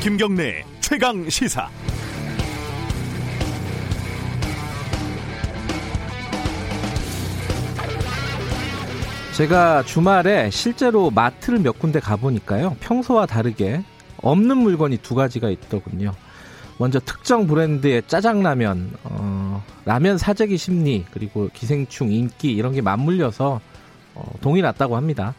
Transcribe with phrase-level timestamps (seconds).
[0.00, 1.68] 김경래 최강 시사.
[9.36, 12.76] 제가 주말에 실제로 마트를 몇 군데 가보니까요.
[12.80, 13.84] 평소와 다르게
[14.22, 16.12] 없는 물건이 두 가지가 있더군요.
[16.78, 23.60] 먼저 특정 브랜드의 짜장라면, 어, 라면 사재기 심리, 그리고 기생충, 인기 이런 게 맞물려서
[24.14, 25.34] 어, 동이 났다고 합니다.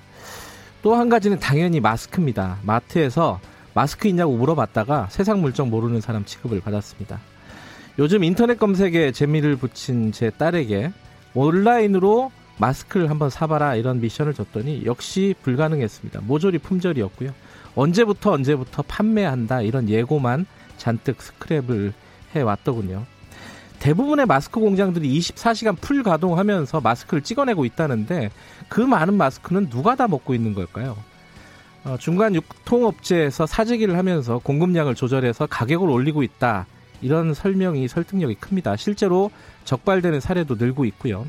[0.82, 2.58] 또 한 가지는 당연히 마스크입니다.
[2.64, 3.40] 마트에서
[3.80, 7.18] 마스크 있냐고 물어봤다가 세상 물정 모르는 사람 취급을 받았습니다.
[7.98, 10.92] 요즘 인터넷 검색에 재미를 붙인 제 딸에게
[11.34, 16.20] 온라인으로 마스크를 한번 사봐라 이런 미션을 줬더니 역시 불가능했습니다.
[16.24, 17.32] 모조리 품절이었고요.
[17.74, 21.94] 언제부터 언제부터 판매한다 이런 예고만 잔뜩 스크랩을
[22.36, 23.06] 해왔더군요.
[23.80, 28.30] 대부분의 마스크 공장들이 24시간 풀 가동하면서 마스크를 찍어내고 있다는데
[28.68, 30.98] 그 많은 마스크는 누가 다 먹고 있는 걸까요?
[31.90, 36.68] 어, 중간 유통업체에서 사재기를 하면서 공급량을 조절해서 가격을 올리고 있다.
[37.02, 38.76] 이런 설명이 설득력이 큽니다.
[38.76, 39.32] 실제로
[39.66, 41.26] 적발되는 사례도 늘고 있고요.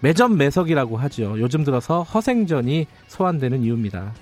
[0.00, 1.36] 매점 매석이라고 하죠.
[1.38, 4.12] 요즘 들어서 허생전이 소환되는 이유입니다.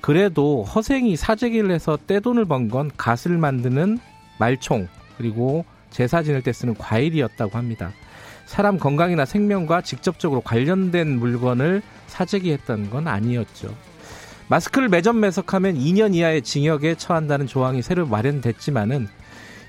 [0.00, 3.98] 그래도 허생이 사재기를 해서 떼돈을 번 건 갓을 만드는
[4.38, 7.92] 말총 그리고 제사 지낼 때 쓰는 과일이었다고 합니다.
[8.46, 13.74] 사람 건강이나 생명과 직접적으로 관련된 물건을 사재기했던 건 아니었죠.
[14.50, 19.06] 마스크를 매점 매석하면 2년 이하의 징역에 처한다는 조항이 새로 마련됐지만은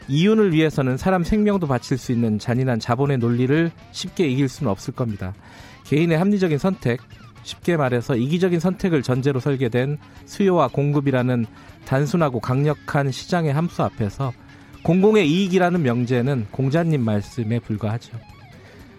[0.08, 5.36] 이윤을 위해서는 사람 생명도 바칠 수 있는 잔인한 자본의 논리를 쉽게 이길 수는 없을 겁니다.
[5.84, 7.00] 개인의 합리적인 선택,
[7.44, 11.46] 쉽게 말해서 이기적인 선택을 전제로 설계된 수요와 공급이라는
[11.86, 14.34] 단순하고 강력한 시장의 함수 앞에서
[14.82, 18.18] 공공의 이익이라는 명제는 공자님 말씀에 불과하죠.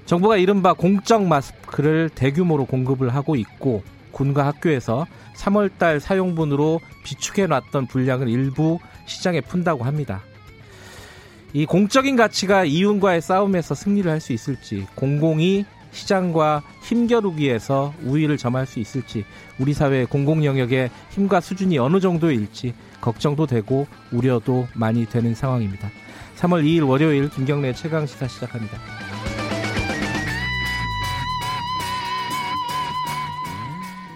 [0.06, 3.82] 정부가 이른바 공적 마스크를 대규모로 공급을 하고 있고
[4.22, 10.22] 군과 학교에서 3월달 사용분으로 비축해 놨던 분량을 일부 시장에 푼다고 합니다.
[11.52, 18.78] 이 공적인 가치가 이윤과의 싸움에서 승리를 할 수 있을지, 공공이 시장과 힘겨루기에서 우위를 점할 수
[18.78, 19.24] 있을지,
[19.58, 25.90] 우리 사회의 공공 영역의 힘과 수준이 어느 정도일지 걱정도 되고 우려도 많이 되는 상황입니다.
[26.38, 29.01] 3월 2일 월요일 김경래 최강 시사 시작합니다.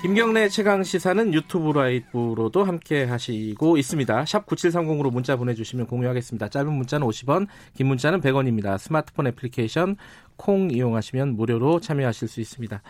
[0.07, 4.25] 김경래 최강 시사는 유튜브 라이브로도 함께 하시고 있습니다.
[4.25, 6.49] 샵 9730으로 문자 보내주시면 공유하겠습니다.
[6.49, 8.79] 짧은 문자는 50원, 긴 문자는 100원입니다.
[8.79, 9.97] 스마트폰 애플리케이션
[10.37, 12.83] 콩 이용하시면 무료로 참여하실 수 있습니다.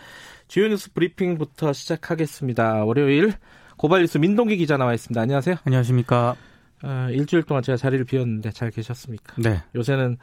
[0.46, 2.84] 주요 뉴스 브리핑부터 시작하겠습니다.
[2.84, 3.32] 월요일
[3.78, 5.18] 고발 뉴스 민동기 기자 나와 있습니다.
[5.18, 5.56] 안녕하세요.
[5.64, 6.36] 안녕하십니까.
[6.82, 9.36] 어, 일주일 동안 제가 자리를 비웠는데 잘 계셨습니까?
[9.38, 9.62] 네.
[9.74, 10.18] 요새는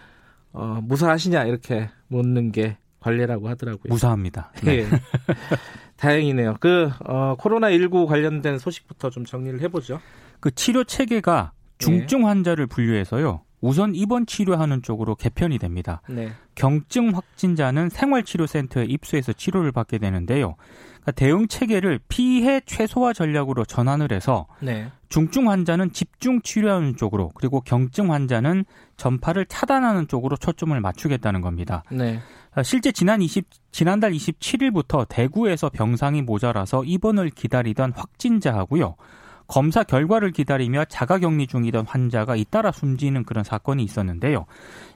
[0.52, 3.92] 어, 무사하시냐 이렇게 묻는 게 관례라고 하더라고요.
[3.92, 4.52] 무사합니다.
[4.64, 4.86] 네.
[6.04, 6.08] 예.
[6.08, 6.56] 다행이네요.
[6.60, 10.00] 그 어, 코로나 19 관련된 소식부터 좀 정리를 해보죠.
[10.40, 13.42] 그 치료 체계가 중증 환자를 분류해서요.
[13.62, 16.02] 우선 입원 치료하는 쪽으로 개편이 됩니다.
[16.10, 16.34] 네.
[16.56, 20.56] 경증 확진자는 생활치료센터에 입소해서 치료를 받게 되는데요.
[21.04, 24.92] 그러니까 대응 체계를 피해 최소화 전략으로 전환을 해서 네.
[25.08, 28.66] 중증 환자는 집중 치료하는 쪽으로 그리고 경증 환자는
[28.98, 31.84] 전파를 차단하는 쪽으로 초점을 맞추겠다는 겁니다.
[31.90, 32.20] 네.
[32.62, 38.96] 실제 지난 20 지난달 27일부터 대구에서 병상이 모자라서 입원을 기다리던 확진자하고요.
[39.48, 44.46] 검사 결과를 기다리며 자가격리 중이던 환자가 잇따라 숨지는 그런 사건이 있었는데요.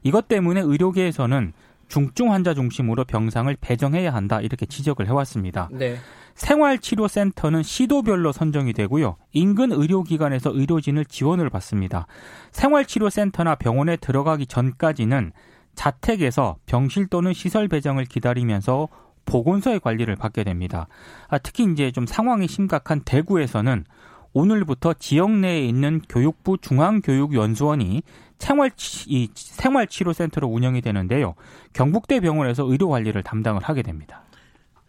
[0.04, 1.54] 이것 때문에 의료계에서는
[1.88, 5.70] 중증 환자 중심으로 병상을 배정해야 한다 이렇게 지적을 해왔습니다.
[5.72, 5.98] 네.
[6.36, 9.18] 생활치료센터는 시도별로 선정이 되고요.
[9.32, 12.06] 인근 의료기관에서 의료진을 지원을 받습니다.
[12.52, 15.32] 생활치료센터나 병원에 들어가기 전까지는
[15.78, 18.90] 자택에서 병실 또는 시설 배정을 기다리면서
[19.26, 20.88] 보건소의 관리를 받게 됩니다.
[21.30, 23.86] 아, 특히 이제 좀 상황이 심각한 대구에서는
[24.34, 28.04] 오늘부터 지역 내에 있는 교육부 중앙교육연수원이
[28.40, 28.72] 생활,
[29.08, 31.36] 이 생활치료센터로 운영이 되는데요.
[31.74, 34.24] 경북대 병원에서 의료 관리를 담당을 하게 됩니다.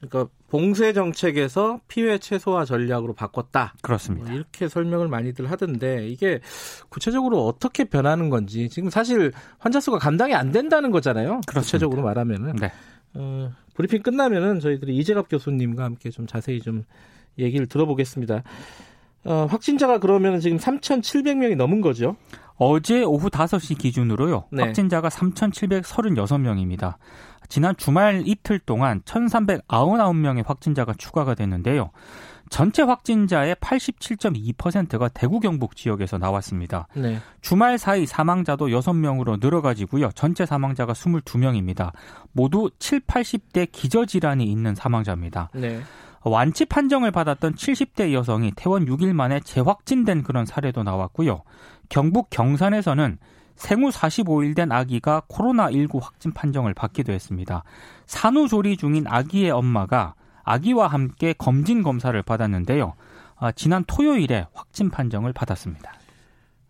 [0.00, 3.74] 그러니까 봉쇄 정책에서 피해 최소화 전략으로 바꿨다.
[3.82, 4.28] 그렇습니다.
[4.28, 6.40] 뭐 이렇게 설명을 많이들 하던데 이게
[6.88, 11.40] 구체적으로 어떻게 변하는 건지 지금 사실 환자 수가 감당이 안 된다는 거잖아요.
[11.46, 11.60] 그렇습니다.
[11.60, 12.72] 구체적으로 말하면은 네.
[13.14, 16.84] 어, 브리핑 끝나면은 저희들이 이재갑 교수님과 함께 좀 자세히 좀
[17.38, 18.42] 얘기를 들어보겠습니다.
[19.24, 22.16] 어, 확진자가 그러면 지금 3,700명이 넘은 거죠?
[22.58, 24.44] 어제 오후 5시 기준으로요.
[24.50, 24.64] 네.
[24.64, 26.96] 확진자가 3,736명입니다.
[27.48, 31.90] 지난 주말 이틀 동안 1,399명의 확진자가 추가가 됐는데요.
[32.50, 36.88] 전체 확진자의 87.2%가 대구 경북 지역에서 나왔습니다.
[36.94, 37.18] 네.
[37.40, 40.10] 주말 사이 사망자도 6명으로 늘어가지고요.
[40.14, 41.92] 전체 사망자가 22명입니다.
[42.32, 45.50] 모두 7, 80대 기저 질환이 있는 사망자입니다.
[45.54, 45.80] 네.
[46.24, 51.42] 완치 판정을 받았던 70대 여성이 퇴원 6일 만에 재확진된 그런 사례도 나왔고요.
[51.88, 53.18] 경북 경산에서는
[53.56, 57.64] 생후 45일 된 아기가 코로나19 확진 판정을 받기도 했습니다.
[58.06, 60.14] 산후조리 중인 아기의 엄마가
[60.44, 62.94] 아기와 함께 검진 검사를 받았는데요.
[63.36, 65.92] 아, 지난 토요일에 확진 판정을 받았습니다.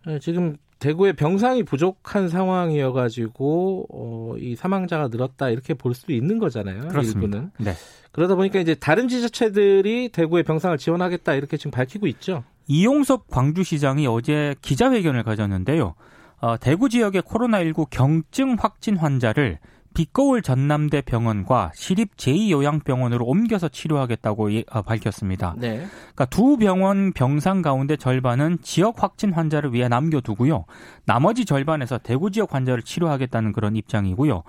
[0.07, 6.89] 네, 지금 대구에 병상이 부족한 상황이어가지고 어, 이 사망자가 늘었다 이렇게 볼 수도 있는 거잖아요.
[6.89, 7.39] 그렇습니다.
[7.39, 7.51] 일부는.
[7.59, 7.73] 네.
[8.13, 12.45] 그러다 보니까 이제 다른 지자체들이 대구에 병상을 지원하겠다 이렇게 지금 밝히고 있죠.
[12.69, 15.95] 이용섭 광주시장이 어제 기자회견을 가졌는데요.
[16.41, 19.59] 어, 대구 지역의 코로나19 경증 확진 환자를
[19.95, 25.55] 빛거울 전남대 병원과 시립 제2요양병원으로 옮겨서 치료하겠다고 예, 어, 밝혔습니다.
[25.59, 25.79] 네.
[25.79, 30.67] 그러니까 두 병원 병상 가운데 절반은 지역 확진 환자를 위해 남겨두고요.
[31.05, 34.45] 나머지 절반에서 대구 지역 환자를 치료하겠다는 그런 입장이고요.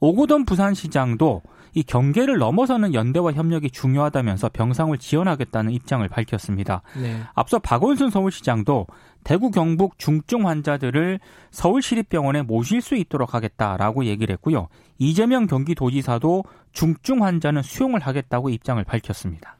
[0.00, 1.40] 오고돈 부산시장도
[1.74, 6.82] 이 경계를 넘어서는 연대와 협력이 중요하다면서 병상을 지원하겠다는 입장을 밝혔습니다.
[7.00, 7.20] 네.
[7.34, 8.86] 앞서 박원순 서울시장도
[9.24, 11.20] 대구 경북 중증 환자들을
[11.50, 14.68] 서울시립병원에 모실 수 있도록 하겠다라고 얘기를 했고요.
[14.98, 19.56] 이재명 경기도지사도 중증 환자는 수용을 하겠다고 입장을 밝혔습니다.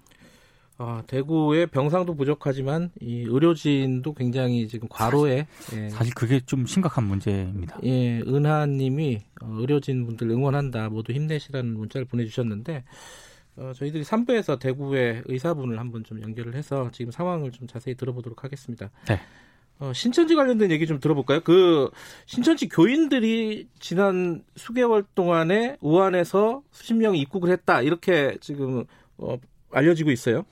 [0.82, 7.78] 아, 대구에 병상도 부족하지만 이 의료진도 굉장히 지금 과로에 예, 사실 그게 좀 심각한 문제입니다.
[7.84, 12.84] 예, 은하님이 어, 의료진 분들 응원한다 모두 힘내시라는 문자를 보내주셨는데
[13.56, 18.88] 어, 저희들이 3부에서 대구의 의사분을 한번 좀 연결을 해서 지금 상황을 좀 자세히 들어보도록 하겠습니다.
[19.06, 19.20] 네.
[19.80, 21.40] 어, 신천지 관련된 얘기 좀 들어볼까요?
[21.40, 21.90] 그
[22.24, 28.86] 신천지 교인들이 지난 수개월 동안에 우한에서 수십 명이 입국을 했다 이렇게 지금
[29.18, 29.36] 어,
[29.72, 30.44] 알려지고 있어요.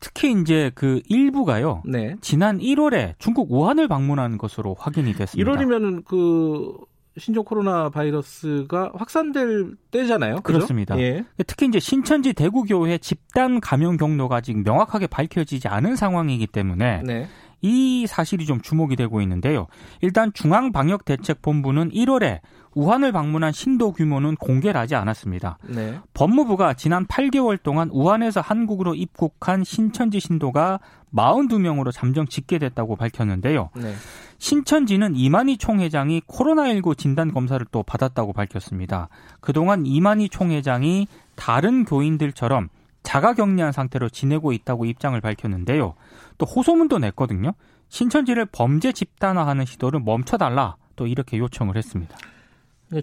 [0.00, 1.82] 특히 이제 그 일부가요.
[1.84, 2.16] 네.
[2.20, 5.50] 지난 1월에 중국 우한을 방문한 것으로 확인이 됐습니다.
[5.50, 6.76] 1월이면은 그
[7.18, 10.36] 신종 코로나 바이러스가 확산될 때잖아요.
[10.36, 10.58] 그죠?
[10.58, 10.98] 그렇습니다.
[11.00, 11.24] 예.
[11.46, 17.26] 특히 이제 신천지 대구교회 집단 감염 경로가 아직 명확하게 밝혀지지 않은 상황이기 때문에 네.
[17.60, 19.66] 이 사실이 좀 주목이 되고 있는데요.
[20.00, 22.40] 일단 중앙방역대책본부는 1월에
[22.74, 25.58] 우한을 방문한 신도 규모는 공개를 하지 않았습니다.
[25.68, 25.98] 네.
[26.14, 30.78] 법무부가 지난 8개월 동안 우한에서 한국으로 입국한 신천지 신도가
[31.12, 33.70] 42명으로 잠정 집계됐다고 밝혔는데요.
[33.74, 33.94] 네.
[34.38, 39.08] 신천지는 이만희 총회장이 코로나19 진단 검사를 또 받았다고 밝혔습니다.
[39.40, 42.68] 그동안 이만희 총회장이 다른 교인들처럼
[43.02, 45.94] 자가 격리한 상태로 지내고 있다고 입장을 밝혔는데요.
[46.38, 47.52] 또 호소문도 냈거든요.
[47.88, 52.16] 신천지를 범죄 집단화하는 시도를 멈춰달라 또 이렇게 요청을 했습니다.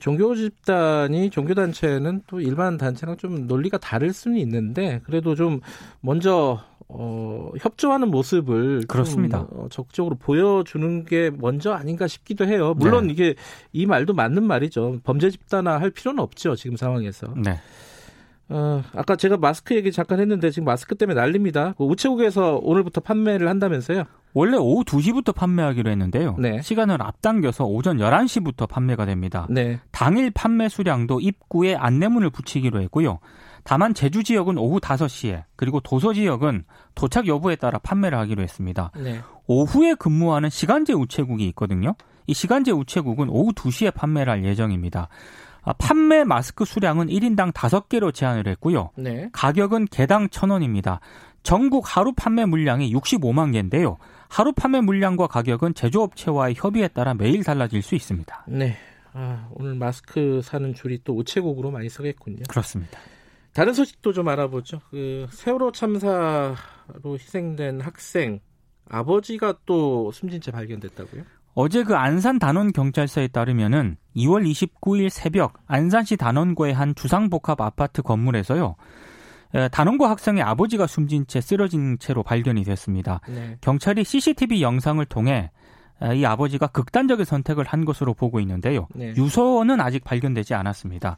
[0.01, 5.59] 종교 집단이 종교 단체는 또 일반 단체랑 좀 논리가 다를 수는 있는데 그래도 좀
[6.01, 9.39] 먼저 어, 협조하는 모습을 그렇습니다.
[9.39, 12.75] 좀, 어, 적극적으로 보여주는 게 먼저 아닌가 싶기도 해요.
[12.77, 13.13] 물론 네.
[13.13, 13.35] 이게
[13.73, 14.99] 이 말도 맞는 말이죠.
[15.03, 16.55] 범죄 집단화 할 필요는 없죠.
[16.55, 17.33] 지금 상황에서.
[17.35, 17.59] 네.
[18.49, 21.73] 어, 아까 제가 마스크 얘기 잠깐 했는데 지금 마스크 때문에 난립니다.
[21.77, 24.03] 그 우체국에서 오늘부터 판매를 한다면서요?
[24.33, 26.35] 원래 오후 2시부터 판매하기로 했는데요.
[26.37, 26.61] 네.
[26.61, 29.47] 시간을 앞당겨서 오전 11시부터 판매가 됩니다.
[29.49, 29.79] 네.
[29.91, 33.19] 당일 판매 수량도 입구에 안내문을 붙이기로 했고요.
[33.63, 38.91] 다만 제주 지역은 오후 5시에 그리고 도서 지역은 도착 여부에 따라 판매를 하기로 했습니다.
[38.95, 39.21] 네.
[39.47, 41.95] 오후에 근무하는 시간제 우체국이 있거든요.
[42.27, 45.07] 이 시간제 우체국은 오후 2시에 판매를 할 예정입니다.
[45.65, 48.91] 아, 판매 마스크 수량은 1인당 5개로 제한을 했고요.
[48.95, 49.29] 네.
[49.33, 50.99] 가격은 개당 1,000원입니다.
[51.43, 53.97] 전국 하루 판매 물량이 65만 개인데요.
[54.29, 58.45] 하루 판매 물량과 가격은 제조업체와의 협의에 따라 매일 달라질 수 있습니다.
[58.47, 58.75] 네.
[59.13, 62.43] 아, 오늘 마스크 사는 줄이 또 우체국으로 많이 서겠군요.
[62.49, 62.99] 그렇습니다.
[63.53, 64.81] 다른 소식도 좀 알아보죠.
[64.91, 66.55] 그 세월호 참사로
[67.03, 68.39] 희생된 학생
[68.89, 71.23] 아버지가 또 숨진 채 발견됐다고요?
[71.55, 78.75] 어제 그 안산 단원 경찰서에 따르면은 2월 29일 새벽 안산시 단원구의 한 주상복합 아파트 건물에서요.
[79.55, 83.21] 에, 단원고 학생의 아버지가 숨진 채 쓰러진 채로 발견이 됐습니다.
[83.29, 83.57] 네.
[83.61, 85.51] 경찰이 CCTV 영상을 통해 에,
[86.13, 88.87] 이 아버지가 극단적인 선택을 한 것으로 보고 있는데요.
[88.93, 89.13] 네.
[89.15, 91.15] 유서는 아직 발견되지 않았습니다.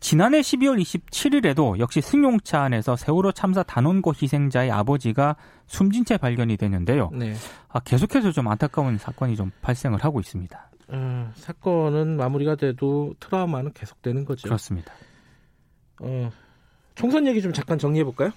[0.00, 7.10] 지난해 12월 27일에도 역시 승용차 안에서 세월호 참사 단원고 희생자의 아버지가 숨진 채 발견이 됐는데요.
[7.12, 7.34] 네.
[7.68, 10.70] 아, 계속해서 좀 안타까운 사건이 좀 발생을 하고 있습니다.
[10.88, 14.48] 어, 사건은 마무리가 돼도 트라우마는 계속되는 거죠.
[14.48, 14.92] 그렇습니다.
[16.00, 16.30] 어,
[16.94, 18.30] 총선 얘기 좀 잠깐 정리해 볼까요?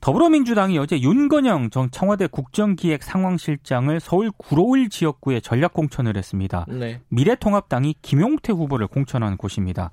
[0.00, 6.66] 더불어민주당이 어제 윤건영 전 청와대 국정기획 상황실장을 서울 구로일 지역구에 전략 공천을 했습니다.
[6.68, 7.00] 네.
[7.08, 9.90] 미래통합당이 김용태 후보를 공천한 곳입니다.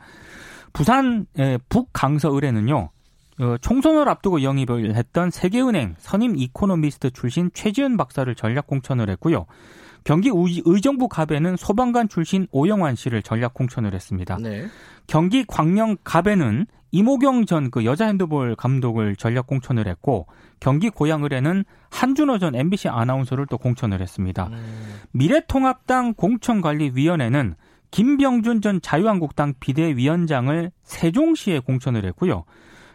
[0.73, 1.25] 부산
[1.69, 2.89] 북강서을에는요.
[3.37, 9.45] 어, 총선을 앞두고 영입을 했던 세계은행 선임 이코노미스트 출신 최지은 박사를 전략 공천을 했고요.
[10.05, 14.37] 경기 의정부 갑에는 소방관 출신 오영환 씨를 전략 공천을 했습니다.
[14.39, 14.67] 네.
[15.07, 20.27] 경기 광명 갑에는 이모경 전 그 여자 핸드볼 감독을 전략 공천을 했고
[20.61, 24.47] 경기 고양을에는 한준호 전 MBC 아나운서를 또 공천을 했습니다.
[24.47, 25.01] 음.
[25.11, 27.55] 미래통합당 공천관리위원회는
[27.91, 32.45] 김병준 전 자유한국당 비대위원장을 세종시에 공천을 했고요.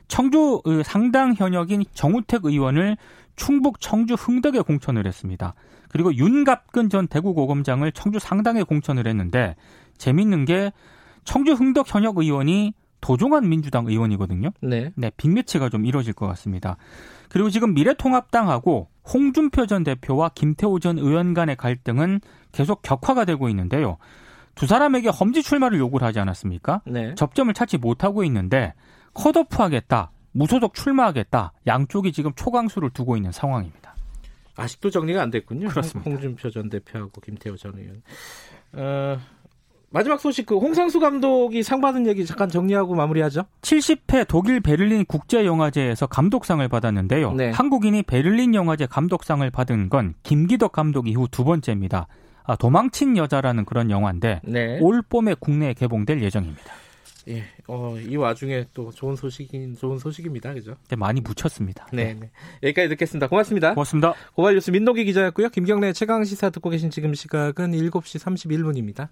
[0.09, 2.97] 청주 상당 현역인 정우택 의원을
[3.37, 5.55] 충북 청주 흥덕에 공천을 했습니다.
[5.91, 9.57] 그리고 윤갑근 전 대구고검장을 청주 상당에 공천을 했는데
[9.99, 10.73] 재밌는 게
[11.25, 14.51] 청주 흥덕 현역 의원이 도종환 민주당 의원이거든요.
[14.61, 14.93] 네.
[14.95, 16.77] 네, 빅매치가 좀 이루어질 것 같습니다.
[17.29, 22.21] 그리고 지금 미래통합당하고 홍준표 전 대표와 김태호 전 의원 간의 갈등은
[22.53, 23.99] 계속 격화가 되고 있는데요.
[24.55, 26.83] 두 사람에게 험지 출마를 요구를 하지 않았습니까?
[26.87, 27.15] 네.
[27.15, 28.75] 접점을 찾지 못하고 있는데
[29.15, 33.95] 컷오프하겠다, 무소속 출마하겠다, 양쪽이 지금 초강수를 두고 있는 상황입니다.
[34.57, 35.69] 아직도 정리가 안 됐군요.
[35.69, 36.11] 그렇습니다.
[36.11, 38.03] 홍준표 전 대표하고 김태호 전 의원.
[38.73, 39.19] 어,
[39.93, 43.43] 마지막 소식 그 홍상수 감독이 상 받은 얘기 잠깐 정리하고 마무리하죠.
[43.63, 47.33] 70회 독일 베를린 국제 영화제에서 감독상을 받았는데요.
[47.33, 47.51] 네.
[47.51, 52.07] 한국인이 베를린 영화제 감독상을 받은 건 김기덕 감독 이후 두 번째입니다.
[52.45, 54.79] 아, 도망친 여자라는 그런 영화인데 네.
[54.81, 56.73] 올 봄에 국내에 개봉될 예정입니다.
[57.29, 60.75] 예, 어, 이 와중에 또 좋은 소식인 좋은 소식입니다, 그죠?
[60.89, 61.87] 네, 많이 묻혔습니다.
[61.93, 62.31] 네, 네.
[62.63, 63.27] 여기까지 듣겠습니다.
[63.27, 63.75] 고맙습니다.
[63.75, 64.15] 고맙습니다.
[64.35, 65.51] 고발 뉴스 민동기 기자였고요.
[65.51, 69.09] 김경래 최강 시사 듣고 계신 지금 시각은 7시 31분입니다.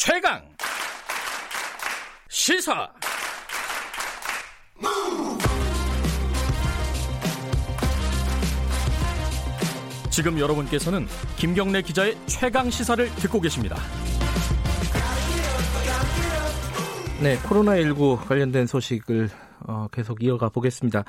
[0.00, 0.40] 최강
[2.28, 2.88] 시사
[10.08, 13.74] 지금 여러분께서는 김경래 기자의 최강 시사를 듣고 계십니다.
[17.20, 19.28] 네, 코로나19 관련된 소식을
[19.66, 21.02] 어, 계속 이어가 보겠습니다.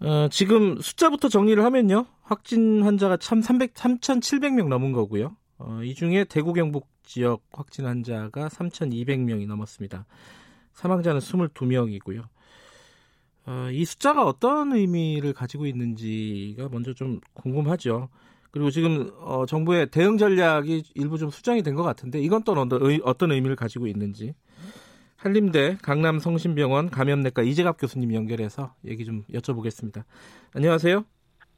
[0.00, 2.04] 어, 지금 숫자부터 정리를 하면요.
[2.24, 5.34] 확진 환자가 참 300, 3,700명 넘은 거고요.
[5.62, 10.06] 어, 이 중에 대구 경북 지역 확진 환자가 3,200명이 넘었습니다.
[10.72, 12.24] 사망자는 22명이고요.
[13.46, 18.08] 어, 이 숫자가 어떤 의미를 가지고 있는지가 먼저 좀 궁금하죠.
[18.52, 22.52] 그리고 지금 어, 정부의 대응 전략이 일부 좀 수정이 된 것 같은데 이건 또
[23.04, 24.34] 어떤 의미를 가지고 있는지
[25.16, 30.04] 한림대 강남 성심병원 감염내과 이재갑 교수님 연결해서 얘기 좀 여쭤보겠습니다.
[30.54, 31.04] 안녕하세요.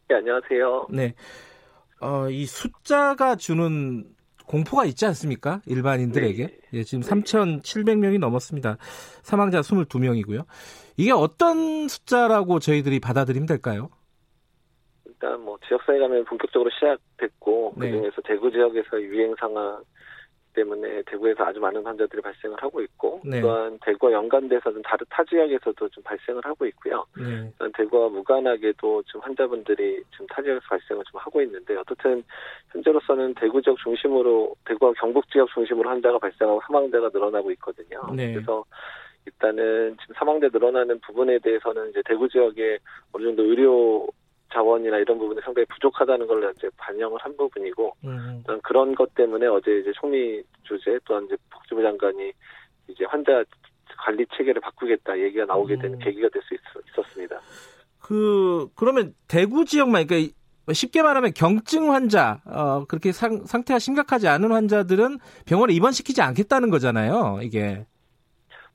[0.08, 0.88] 네, 안녕하세요.
[0.90, 1.14] 네.
[2.02, 4.04] 어, 이 숫자가 주는
[4.46, 5.62] 공포가 있지 않습니까?
[5.66, 6.46] 일반인들에게.
[6.46, 6.58] 네.
[6.74, 7.08] 예, 지금 네.
[7.08, 8.76] 3,700명이 넘었습니다.
[9.22, 10.44] 사망자 22명이고요.
[10.96, 13.88] 이게 어떤 숫자라고 저희들이 받아들이면 될까요?
[15.06, 17.90] 일단 뭐 지역사회 감염이 본격적으로 시작됐고 네.
[17.92, 19.82] 그중에서 대구 지역에서 유행 상황
[20.54, 23.40] 때문에 대구에서 아주 많은 환자들이 발생을 하고 있고 네.
[23.40, 27.04] 또한 대구와 연관돼서는 다른 타 지역에서도 좀 발생을 하고 있고요.
[27.16, 27.50] 네.
[27.74, 32.22] 대구와 무관하게도 좀 환자분들이 지금 타 지역에서 발생을 좀 하고 있는데 어떻든
[32.70, 38.00] 현재로서는 대구 지역 중심으로 대구와 경북 지역 중심으로 환자가 발생하고 사망자가 늘어나고 있거든요.
[38.14, 38.32] 네.
[38.32, 38.64] 그래서
[39.26, 42.78] 일단은 지금 사망자 늘어나는 부분에 대해서는 이제 대구 지역에
[43.12, 44.08] 어느 정도 의료
[44.52, 48.44] 자원이나 이런 부분이 상당히 부족하다는 걸 이제 반영을 한 부분이고 음.
[48.62, 52.32] 그런 것 때문에 어제 이제 총리 주재 또한 이제 복지부 장관이
[52.88, 53.44] 이제 환자
[53.98, 55.98] 관리 체계를 바꾸겠다 얘기가 나오게 되는 음.
[55.98, 57.40] 계기가 될 수 있었습니다.
[58.00, 60.32] 그 그러면 대구 지역만 그러니까
[60.72, 67.40] 쉽게 말하면 경증 환자 어 그렇게 상, 상태가 심각하지 않은 환자들은 병원에 입원시키지 않겠다는 거잖아요.
[67.42, 67.86] 이게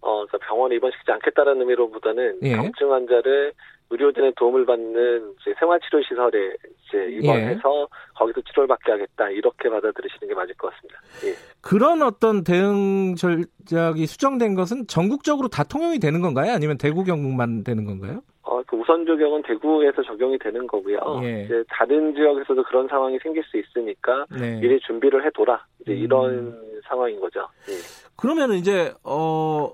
[0.02, 2.56] 어, 그래서 병원에 입원시키지 않겠다는 의미로보다는 예.
[2.56, 3.54] 경증 환자를
[3.90, 6.56] 의료진의 도움을 받는 이제 생활치료 시설에
[6.88, 7.86] 이제 입원해서 예.
[8.16, 11.00] 거기서 치료를 받게 하겠다 이렇게 받아들이시는 게 맞을 것 같습니다.
[11.26, 11.34] 예.
[11.62, 16.52] 그런 어떤 대응 전략이 수정된 것은 전국적으로 다 통용이 되는 건가요?
[16.52, 18.22] 아니면 대구 경북만 되는 건가요?
[18.44, 20.98] 어, 그 우선 적용은 대구에서 적용이 되는 거고요.
[21.24, 21.44] 예.
[21.44, 24.60] 이제 다른 지역에서도 그런 상황이 생길 수 있으니까 네.
[24.60, 25.66] 미리 준비를 해둬라.
[25.82, 25.98] 이제 음.
[25.98, 27.42] 이런 상황인 거죠.
[27.70, 27.74] 예.
[28.18, 29.74] 그러면 이제 어.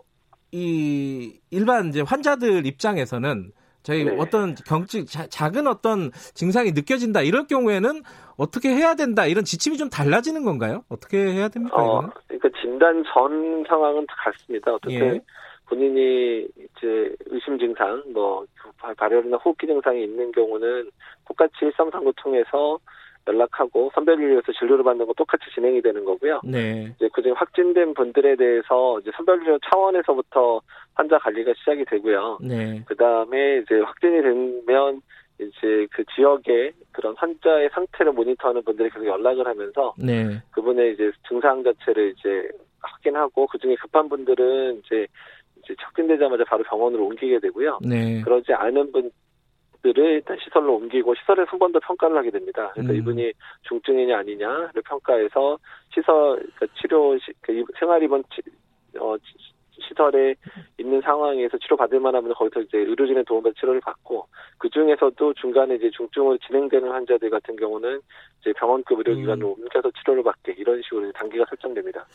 [0.55, 3.51] 이 일반 이제 환자들 입장에서는
[3.83, 4.15] 저희 네.
[4.17, 8.01] 어떤 경증 작은 어떤 증상이 느껴진다 이럴 경우에는
[8.37, 10.83] 어떻게 해야 된다 이런 지침이 좀 달라지는 건가요?
[10.89, 11.75] 어떻게 해야 됩니까?
[11.75, 14.73] 어, 그러니까 진단 전 상황은 같습니다.
[14.73, 15.21] 어쨌든 예.
[15.67, 18.45] 본인이 이제 의심 증상, 뭐
[18.97, 20.89] 발열이나 호흡기 증상이 있는 경우는
[21.27, 22.79] 똑같이 1339 통해서
[23.27, 26.41] 연락하고 선별진료에서 진료를 받는 거 똑같이 진행이 되는 거고요.
[26.43, 26.93] 네.
[26.95, 30.61] 이제 그중에 확진된 분들에 대해서 이제 선별진료 차원에서부터
[30.95, 32.39] 환자 관리가 시작이 되고요.
[32.41, 32.83] 네.
[32.85, 35.01] 그 다음에 이제 확진이 되면
[35.39, 40.41] 이제 그 지역의 그런 환자의 상태를 모니터하는 분들이 계속 연락을 하면서 네.
[40.51, 42.47] 그분의 이제 증상 자체를 이제
[42.81, 45.07] 확인하고 그 중에 급한 분들은 이제
[45.63, 47.79] 이제 확진되자마자 바로 병원으로 옮기게 되고요.
[47.81, 48.21] 네.
[48.21, 49.09] 그러지 않은 분
[49.81, 52.69] 들을 일단 시설로 옮기고 시설에서 한 번 더 평가를 하게 됩니다.
[52.73, 52.97] 그러니까 음.
[52.99, 53.33] 이분이
[53.63, 55.57] 중증이냐 아니냐를 평가해서
[55.93, 58.23] 시설 그러니까 치료 그 생활 입원
[58.99, 59.15] 어,
[59.87, 60.35] 시설에
[60.77, 66.37] 있는 상황에서 치료받을 만하면 거기서 이제 의료진의 도움받아 치료를 받고 그 중에서도 중간에 이제 중증으로
[66.39, 67.99] 진행되는 환자들 같은 경우는
[68.41, 69.63] 이제 병원급 의료기관으로 음.
[69.63, 72.05] 옮겨서 치료를 받게 이런 식으로 단계가 설정됩니다.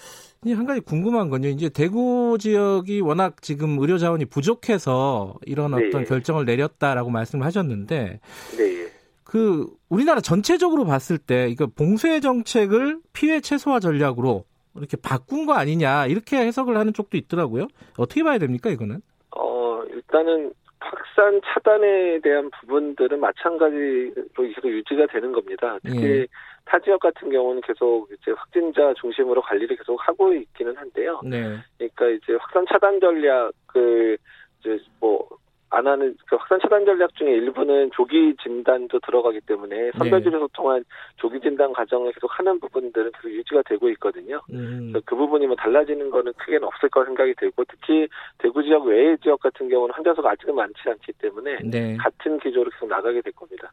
[0.46, 1.48] 한 가지 궁금한 건요.
[1.48, 5.88] 이제 대구 지역이 워낙 지금 의료 자원이 부족해서 이런 네.
[5.88, 8.20] 어떤 결정을 내렸다라고 말씀을 하셨는데
[8.56, 8.88] 네.
[9.24, 14.44] 그 우리나라 전체적으로 봤을 때 이거 봉쇄 정책을 피해 최소화 전략으로
[14.78, 17.68] 이렇게 바꾼 거 아니냐 이렇게 해석을 하는 쪽도 있더라고요.
[17.96, 19.00] 어떻게 봐야 됩니까 이거는?
[19.36, 25.78] 어 일단은 확산 차단에 대한 부분들은 마찬가지로 계속 유지가 되는 겁니다.
[25.84, 26.26] 특히 예.
[26.64, 31.20] 타 지역 같은 경우는 계속 이제 확진자 중심으로 관리를 계속 하고 있기는 한데요.
[31.24, 31.56] 네.
[31.76, 34.18] 그러니까 이제 확산 차단 전략을
[34.60, 35.26] 이제 뭐
[35.70, 40.52] 안 하는 그 확산 차단 전략 중에 일부는 조기 진단도 들어가기 때문에 선별진에서 네.
[40.52, 40.84] 통한
[41.16, 44.40] 조기 진단 과정을 계속 하는 부분들은 계속 유지가 되고 있거든요.
[44.50, 44.94] 음.
[45.04, 48.08] 그 부분이 뭐 달라지는 거는 크게는 없을 거 생각이 들고 특히
[48.38, 51.96] 대구 지역 외의 지역 같은 경우는 환자 수가 아직은 많지 않기 때문에 네.
[51.96, 53.70] 같은 기조로 계속 나가게 될 겁니다.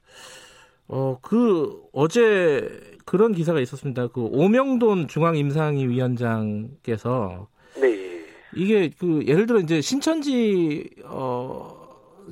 [0.87, 2.69] 어, 그, 어제
[3.05, 4.07] 그런 기사가 있었습니다.
[4.07, 7.47] 그, 오명돈 중앙임상위 위원장께서.
[7.81, 8.23] 네.
[8.55, 11.84] 이게 그, 예를 들어 이제 신천지, 어,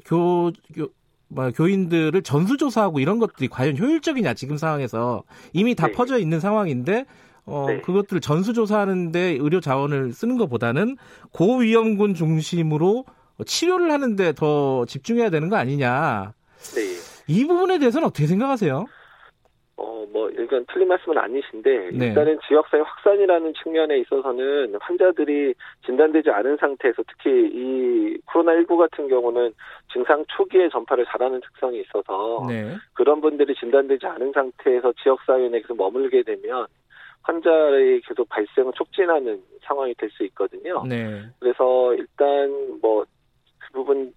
[0.05, 0.89] 교, 교,
[1.27, 5.23] 뭐, 교인들을 전수조사하고 이런 것들이 과연 효율적이냐, 지금 상황에서.
[5.53, 5.93] 이미 다 네.
[5.93, 7.05] 퍼져 있는 상황인데,
[7.45, 7.81] 어, 네.
[7.81, 10.97] 그것들을 전수조사하는데 의료 자원을 쓰는 것보다는
[11.31, 13.05] 고위험군 중심으로
[13.45, 16.33] 치료를 하는데 더 집중해야 되는 거 아니냐.
[16.75, 16.81] 네.
[17.27, 18.85] 이 부분에 대해서는 어떻게 생각하세요?
[19.75, 22.07] 어, 뭐, 이건 틀린 말씀은 아니신데, 네.
[22.07, 29.51] 일단은 지역사회 확산이라는 측면에 있어서는 환자들이 진단되지 않은 상태에서 특히 이 코로나19 같은 경우는
[29.91, 32.75] 증상 초기에 전파를 잘하는 특성이 있어서, 네.
[32.93, 36.67] 그런 분들이 진단되지 않은 상태에서 지역사회 내에 계속 머물게 되면,
[37.23, 40.83] 환자의 계속 발생을 촉진하는 상황이 될 수 있거든요.
[40.87, 41.23] 네.
[41.39, 43.05] 그래서 일단 뭐,
[43.57, 44.13] 그 부분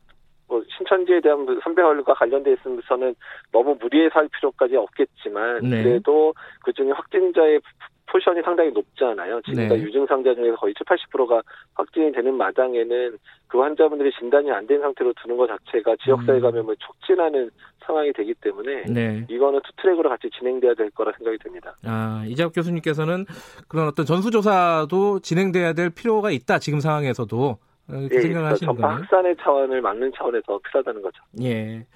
[0.49, 3.15] 뭐 신천지에 대한 선배활과 관련돼 있으면서는
[3.53, 5.83] 너무 무리해서 할 필요까지 없겠지만 네.
[5.83, 7.61] 그래도 그 중에 확진자의
[8.09, 9.41] 포션이 상당히 높잖아요.
[9.43, 9.83] 지금까 네.
[9.83, 11.43] 유증상자 중에서 거의 7, 80%가
[11.75, 13.19] 확진이 되는 마당에는
[13.49, 16.43] 그 환자분들이 진단이 안 된 상태로 두는 것 자체가 지역사회 음.
[16.43, 17.51] 감염을 촉진하는
[17.85, 19.27] 상황이 되기 때문에 네.
[19.29, 21.75] 이거는 two track으로 같이 진행돼야 될 거라 생각이 듭니다.
[21.85, 23.27] 아 이재학 교수님께서는
[23.69, 26.59] 그런 어떤 전수조사도 진행돼야 될 필요가 있다.
[26.59, 28.97] 지금 상황에서도 어, 그 예, 생각을 하시는 거예요?
[28.97, 31.23] 확산의 차원을 막는 차원에서 필요하다는 거죠.
[31.43, 31.87] 예.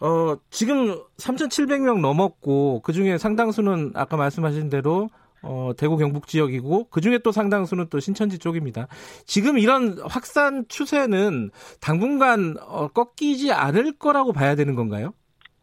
[0.00, 5.08] 어, 지금 3,700명 넘었고 그 중에 상당수는 아까 말씀하신 대로
[5.42, 8.88] 어, 대구 경북 지역이고 그 중에 또 상당수는 또 신천지 쪽입니다.
[9.26, 15.12] 지금 이런 확산 추세는 당분간 어, 꺾이지 않을 거라고 봐야 되는 건가요?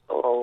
[0.07, 0.40] 어,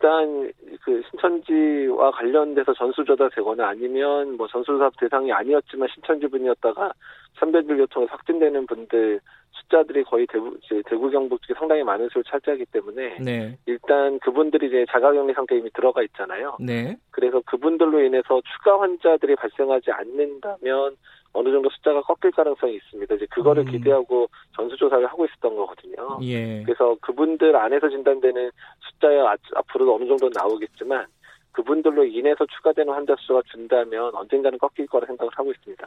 [0.00, 0.50] 일단
[0.82, 6.92] 그 신천지와 관련돼서 전수조사 되거나 아니면 뭐 전수조사 대상이 아니었지만 신천지 분이었다가
[7.38, 9.20] 선별진료 통해서 확진되는 분들
[9.52, 13.58] 숫자들이 거의 대구 이제 대구 경북 쪽에 상당히 많은 수를 차지하기 때문에 네.
[13.66, 16.56] 일단 그분들이 이제 자가격리 상태에 이미 들어가 있잖아요.
[16.60, 16.96] 네.
[17.10, 20.96] 그래서 그분들로 인해서 추가 환자들이 발생하지 않는다면
[21.32, 23.14] 어느 정도 숫자가 꺾일 가능성이 있습니다.
[23.14, 23.70] 이제 그거를 음.
[23.70, 26.18] 기대하고 전수조사를 하고 있었던 거거든요.
[26.22, 26.62] 예.
[26.64, 31.06] 그래서 그분들 안에서 진단되는 숫자야 앞으로도 어느 정도 나오겠지만
[31.52, 35.86] 그분들로 인해서 추가되는 환자 수가 준다면 언젠가는 꺾일 거라 생각을 하고 있습니다.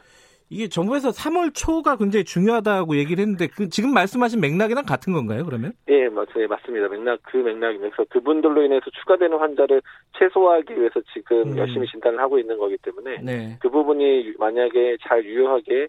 [0.50, 5.44] 이게 정부에서 3월 초가 굉장히 중요하다고 얘기를 했는데 그 지금 말씀하신 맥락이랑 같은 건가요?
[5.44, 5.72] 그러면?
[5.88, 6.88] 예, 맞, 예, 맞습니다.
[6.88, 9.80] 맥락 그 맥락이면서 그분들로 인해서 추가되는 환자를
[10.18, 11.58] 최소화하기 위해서 지금 음.
[11.58, 13.58] 열심히 진단을 하고 있는 거기 때문에 네.
[13.60, 15.88] 그 부분이 만약에 잘 유효하게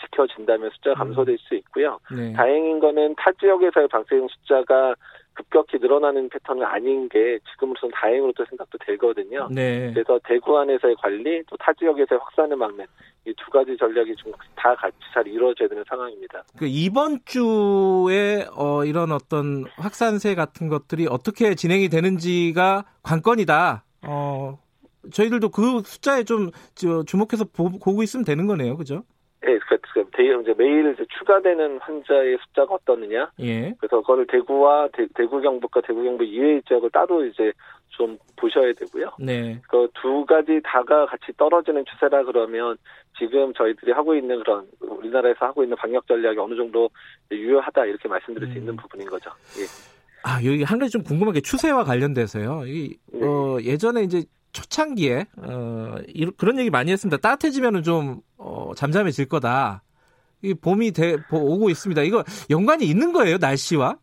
[0.00, 0.98] 지켜진다면 숫자가 음.
[1.08, 1.98] 감소될 수 있고요.
[2.14, 2.32] 네.
[2.34, 4.94] 다행인 거는 타 지역에서의 발생 숫자가
[5.34, 9.48] 급격히 늘어나는 패턴은 아닌 게 지금으로선 다행으로 또 생각도 되거든요.
[9.52, 9.92] 네.
[9.94, 12.84] 그래서 대구 안에서의 관리 또 타 지역에서의 확산을 막는
[13.28, 16.42] 이 두 가지 전략이 좀 다 같이 잘 이루어져야 되는 상황입니다.
[16.56, 23.84] 그 이번 주에 어, 이런 어떤 확산세 같은 것들이 어떻게 진행이 되는지가 관건이다.
[24.06, 24.58] 어,
[25.12, 29.04] 저희들도 그 숫자에 좀 주목해서 보 고 있으면 되는 거네요, 그죠?
[29.46, 29.58] 예,
[30.04, 33.30] 그, 그, 이제 매일 이제 추가되는 환자의 숫자가 어떠느냐.
[33.40, 33.74] 예.
[33.78, 37.52] 그래서 그거를 대구와 대, 구 경북과 대구 경북 이외의 지역을 따로 이제
[37.90, 39.10] 좀 보셔야 되고요.
[39.18, 39.60] 네.
[39.68, 42.76] 그 두 가지 다가 같이 떨어지는 추세라 그러면
[43.18, 46.88] 지금 저희들이 하고 있는 그런 우리나라에서 하고 있는 방역 전략이 어느 정도
[47.30, 48.58] 유효하다 이렇게 말씀드릴 수 음.
[48.58, 49.30] 있는 부분인 거죠.
[49.58, 49.64] 예.
[50.22, 52.64] 아, 여기 한 가지 좀 궁금한 게 추세와 관련돼서요.
[52.66, 53.26] 이, 네.
[53.26, 55.96] 어, 예전에 이제 초창기에 어,
[56.36, 57.16] 그런 얘기 많이 했습니다.
[57.18, 59.82] 따뜻해지면은 좀 어, 잠잠해질 거다.
[60.42, 62.02] 이 봄이 돼, 오고 있습니다.
[62.02, 63.96] 이거 연관이 있는 거예요, 날씨와?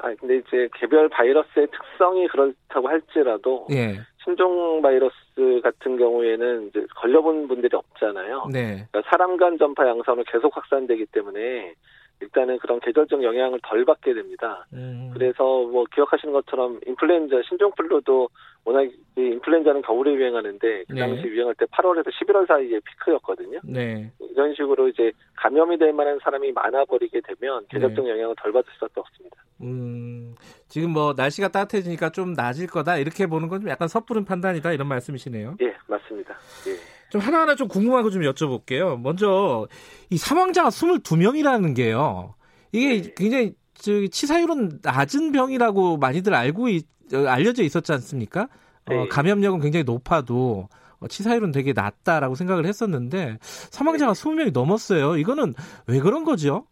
[0.00, 3.98] 아 근데 이제 개별 바이러스의 특성이 그렇다고 할지라도 예.
[4.22, 5.14] 신종 바이러스
[5.62, 8.46] 같은 경우에는 이제 걸려본 분들이 없잖아요.
[8.52, 8.86] 네.
[8.90, 11.74] 그러니까 사람 간 전파 양상으로 계속 확산되기 때문에
[12.20, 14.66] 일단은 그런 계절적 영향을 덜 받게 됩니다.
[14.72, 15.10] 음.
[15.12, 18.28] 그래서 뭐 기억하시는 것처럼 인플루엔자 신종플루도
[18.64, 21.00] 워낙 인플루엔자는 겨울에 유행하는데 그 네.
[21.00, 21.28] 당시 네.
[21.28, 23.60] 유행할 때 8월에서 11월 사이에 피크였거든요.
[23.64, 24.10] 네.
[24.32, 28.10] 이런 식으로 이제 감염이 될 만한 사람이 많아 버리게 되면 계절적 네.
[28.10, 29.36] 영향을 덜 받을 수밖에 없습니다.
[29.60, 30.34] 음,
[30.68, 34.86] 지금 뭐 날씨가 따뜻해지니까 좀 나아질 거다 이렇게 보는 건 좀 약간 섣부른 판단이다 이런
[34.86, 35.56] 말씀이시네요.
[35.62, 36.34] 예, 맞습니다.
[36.68, 36.97] 예.
[37.10, 39.00] 좀 하나하나 좀 궁금한 거좀 여쭤볼게요.
[39.00, 39.66] 먼저
[40.10, 42.34] 이 사망자가 22명이라는 게요.
[42.72, 43.14] 이게 네.
[43.16, 43.54] 굉장히
[44.10, 48.42] 치사율은 낮은 병이라고 많이들 알고 있, 알려져 있었지 않습니까?
[48.42, 48.48] 어,
[48.88, 48.98] 네.
[48.98, 50.68] 어, 감염력은 굉장히 높아도
[51.00, 54.20] 어, 치사율은 되게 낮다라고 생각을 했었는데 사망자가 네.
[54.20, 55.16] 20명이 넘었어요.
[55.16, 55.54] 이거는
[55.86, 56.66] 왜 그런 거죠?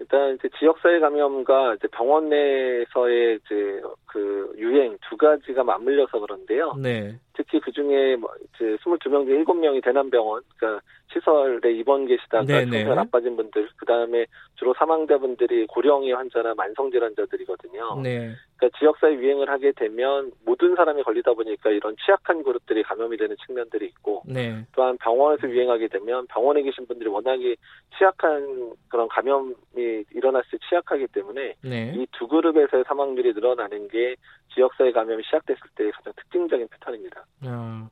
[0.00, 6.74] 일단 이제 지역사회 감염과 이제 병원 내에서의 이제 그 유행 두 가지가 맞물려서 그런데요.
[6.74, 7.18] 네.
[7.36, 13.36] 특히 그 중에 뭐 이제 22명 중 7명이 대남병원, 그러니까 시설에 입원 계시다가 정말 나빠진
[13.36, 18.00] 분들, 그 다음에 주로 사망자분들이 고령의 환자나 만성질환자들이거든요.
[18.02, 18.32] 네.
[18.56, 23.86] 그러니까 지역사회 유행을 하게 되면 모든 사람이 걸리다 보니까 이런 취약한 그룹들이 감염이 되는 측면들이
[23.86, 24.64] 있고, 네.
[24.74, 27.56] 또한 병원에서 유행하게 되면 병원에 계신 분들이 워낙에
[27.98, 31.92] 취약한 그런 감염이 일어났을 때 취약하기 때문에 네.
[31.96, 34.16] 이두 그룹에서의 사망률이 늘어나는 게
[34.54, 37.24] 지역사회 감염이 시작됐을 때 가장 특징적인 패턴입니다.
[37.46, 37.88] 아,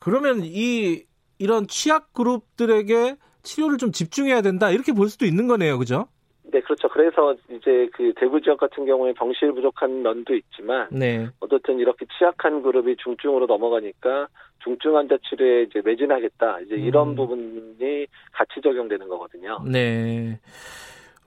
[0.00, 1.04] 그러면 이
[1.38, 6.08] 이런 취약 그룹들에게 치료를 좀 집중해야 된다 이렇게 볼 수도 있는 거네요, 그죠?
[6.50, 6.88] 네, 그렇죠.
[6.88, 11.28] 그래서 이제 그 대구 지역 같은 경우에 병실 부족한 면도 있지만, 네.
[11.40, 14.28] 어떻든 이렇게 취약한 그룹이 중증으로 넘어가니까
[14.64, 16.60] 중증 환자 치료에 이제 매진하겠다.
[16.60, 17.14] 이제 이런 음.
[17.16, 19.62] 부분이 같이 적용되는 거거든요.
[19.70, 20.40] 네.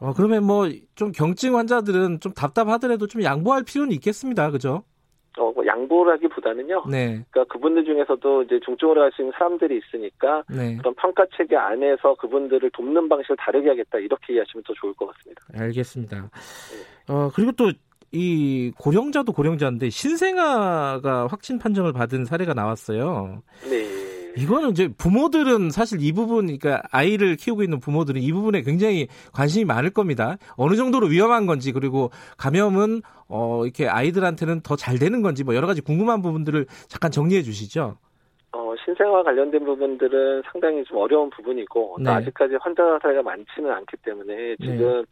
[0.02, 4.52] 어, 그러면 뭐 좀 경증 환자들은 좀 답답하더라도 좀 양보할 필요는 있겠습니다.
[4.52, 4.84] 그죠?
[5.38, 6.84] 어, 뭐 양보라기보다는요.
[6.90, 7.24] 네.
[7.32, 10.76] 그러니까 그분들 중에서도 이제 중증으로 하시는 사람들이 있으니까 네.
[10.78, 15.42] 그런 평가 체계 안에서 그분들을 돕는 방식을 다르게 하겠다 이렇게 이해하시면 더 좋을 것 같습니다.
[15.58, 16.22] 알겠습니다.
[16.22, 17.14] 네.
[17.14, 17.72] 어, 그리고 또
[18.14, 23.42] 이 고령자도 고령자인데 신생아가 확진 판정을 받은 사례가 나왔어요.
[23.70, 23.86] 네.
[24.38, 29.66] 이거는 이제 부모들은 사실 이 부분, 그러니까 아이를 키우고 있는 부모들은 이 부분에 굉장히 관심이
[29.66, 30.38] 많을 겁니다.
[30.58, 35.68] 어느 정도로 위험한 건지 그리고 감염은 어 이렇게 아이들한테는 더 잘 되는 건지 뭐 여러
[35.68, 37.98] 가지 궁금한 부분들을 잠깐 정리해 주시죠.
[38.54, 42.10] 어, 신생아 관련된 부분들은 상당히 좀 어려운 부분이고 네.
[42.10, 45.04] 아직까지 환자 사례가 많지는 않기 때문에 지금 네.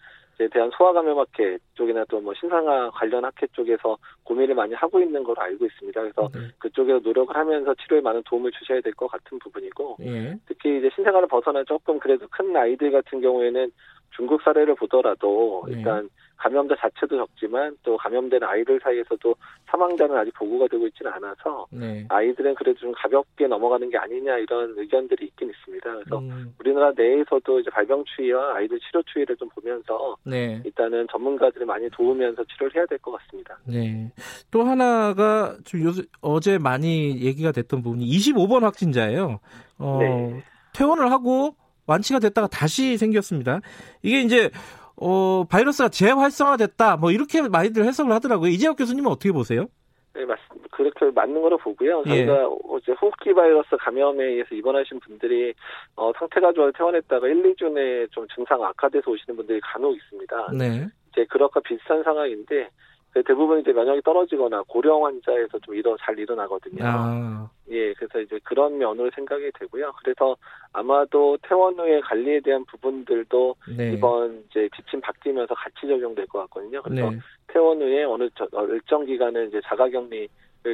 [0.47, 5.65] 대한 소아감염학회 쪽이나 또 뭐 신상아 관련 학회 쪽에서 고민을 많이 하고 있는 걸로 알고
[5.65, 6.01] 있습니다.
[6.01, 6.39] 그래서 네.
[6.59, 10.35] 그쪽에서 노력을 하면서 치료에 많은 도움을 주셔야 될 것 같은 부분이고 예.
[10.45, 13.71] 특히 이제 신생아를 벗어나 조금 그래도 큰 아이들 같은 경우에는
[14.11, 15.77] 중국 사례를 보더라도 네.
[15.77, 19.35] 일단 감염자 자체도 적지만 또 감염된 아이들 사이에서도
[19.67, 22.05] 사망자는 아직 보고가 되고 있지는 않아서 네.
[22.07, 25.91] 아이들은 그래도 좀 가볍게 넘어가는 게 아니냐 이런 의견들이 있긴 있습니다.
[25.91, 26.55] 그래서 음.
[26.59, 30.61] 우리나라 내에서도 이제 발병 추이와 아이들 치료 추이를 좀 보면서 네.
[30.63, 33.57] 일단은 전문가들이 많이 도우면서 치료를 해야 될 것 같습니다.
[33.65, 34.11] 네.
[34.51, 39.39] 또 하나가 좀 요새 어제 많이 얘기가 됐던 부분이 25번 확진자예요.
[39.77, 40.43] 어, 네.
[40.73, 41.55] 퇴원을 하고
[41.89, 43.61] 완치가 됐다가 다시 생겼습니다.
[44.03, 44.51] 이게 이제
[44.95, 46.97] 어, 바이러스가 재활성화됐다.
[46.97, 48.49] 뭐 이렇게 많이들 해석을 하더라고요.
[48.51, 49.67] 이재혁 교수님은 어떻게 보세요?
[50.13, 50.67] 네, 맞습니다.
[50.71, 52.03] 그렇게 맞는 거로 보고요.
[52.07, 52.25] 예.
[52.25, 55.53] 저희가 어제 호흡기 바이러스 감염에 의해서 입원하신 분들이
[55.95, 60.51] 어, 상태가 좋아서 퇴원했다가 1, 2주내 좀 증상 악화돼서 오시는 분들이 간혹 있습니다.
[60.57, 60.87] 네.
[61.11, 62.69] 이제 그렇과 비슷한 상황인데 그
[63.13, 66.83] 대부분 이제 면역이 떨어지거나 고령 환자에서 좀 일어 잘 일어나거든요.
[66.85, 67.49] 아.
[67.71, 69.91] 예, 그래서 이제 그런 면으로 생각이 되고요.
[70.01, 70.35] 그래서
[70.73, 73.93] 아마도 퇴원 후에 관리에 대한 부분들도 네.
[73.93, 76.81] 이번 이제 지침 바뀌면서 같이 적용될 것 같거든요.
[76.81, 77.19] 그래서 네.
[77.47, 80.29] 퇴원 후에 어느 저, 어, 일정 기간은 이제 자가격리를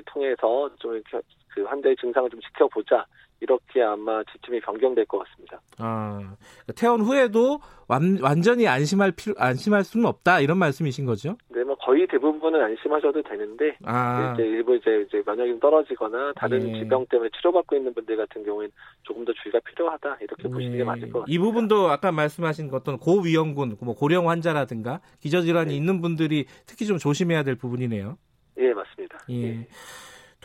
[0.05, 1.19] 통해서 좀 이렇게
[1.49, 3.05] 그 환자의 증상을 좀 지켜보자.
[3.41, 5.59] 이렇게 아마 지침이 변경될 것 같습니다.
[5.77, 11.37] 아, 그러니까 퇴원 후에도 완, 완전히 안심할 필요, 안심할 수는 없다 이런 말씀이신 거죠?
[11.49, 14.33] 네, 뭐 거의 대부분은 안심하셔도 되는데 아.
[14.33, 16.73] 이제 일부 이제 이제 면역이 떨어지거나 다른 네.
[16.79, 18.71] 질병 때문에 치료받고 있는 분들 같은 경우에는
[19.03, 20.49] 조금 더 주의가 필요하다 이렇게 네.
[20.49, 21.25] 보시는 게 맞을 것 같습니다.
[21.27, 25.75] 이 부분도 아까 말씀하신 어떤 고위험군, 뭐 고령 환자라든가 기저질환이 네.
[25.75, 28.17] 있는 분들이 특히 좀 조심해야 될 부분이네요.
[28.57, 29.19] 예, 맞습니다.
[29.29, 29.43] 예.
[29.43, 29.67] 예.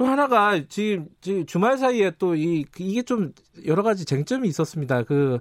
[0.00, 3.32] 또 하나가 지금, 지금 주말 사이에 또 이 이게 좀
[3.66, 5.02] 여러 가지 쟁점이 있었습니다.
[5.02, 5.40] 그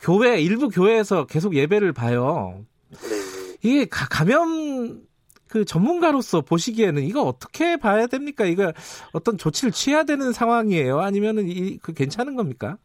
[0.00, 2.64] 교회 일부 교회에서 계속 예배를 봐요.
[2.88, 3.58] 네.
[3.62, 5.02] 이게 가, 감염
[5.50, 8.46] 그 전문가로서 보시기에는 이거 어떻게 봐야 됩니까?
[8.46, 8.72] 이거
[9.12, 11.00] 어떤 조치를 취해야 되는 상황이에요?
[11.00, 12.78] 아니면은 이 그 괜찮은 겁니까?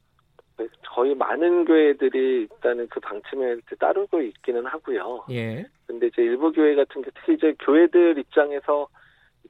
[0.58, 5.28] 네, 거의 많은 교회들이 일단은 그 방침을 따르고 있기는 하고요.
[5.32, 5.66] 예.
[5.88, 8.90] 근데 이제 일부 교회 같은 게 특히 이제 교회들 입장에서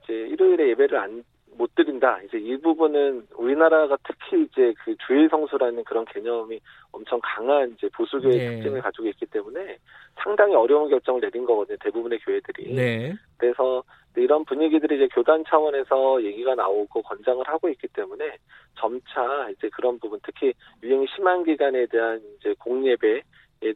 [0.04, 1.24] 이제 일요일에 예배를 안
[1.58, 2.22] 못 드린다.
[2.24, 6.60] 이제 이 부분은 우리나라가 특히 이제 그 주일 성수라는 그런 개념이
[6.92, 8.56] 엄청 강한 이제 보수교의 네.
[8.56, 9.78] 특징을 가지고 있기 때문에
[10.24, 11.78] 상당히 어려운 결정을 내린 거거든요.
[11.82, 12.74] 대부분의 교회들이.
[12.74, 13.14] 네.
[13.38, 13.84] 그래서
[14.18, 18.38] 이런 분위기들이 이제 교단 차원에서 얘기가 나오고 권장을 하고 있기 때문에
[18.80, 23.22] 점차 이제 그런 부분 특히 유행이 심한 기간에 대한 이제 공예배 에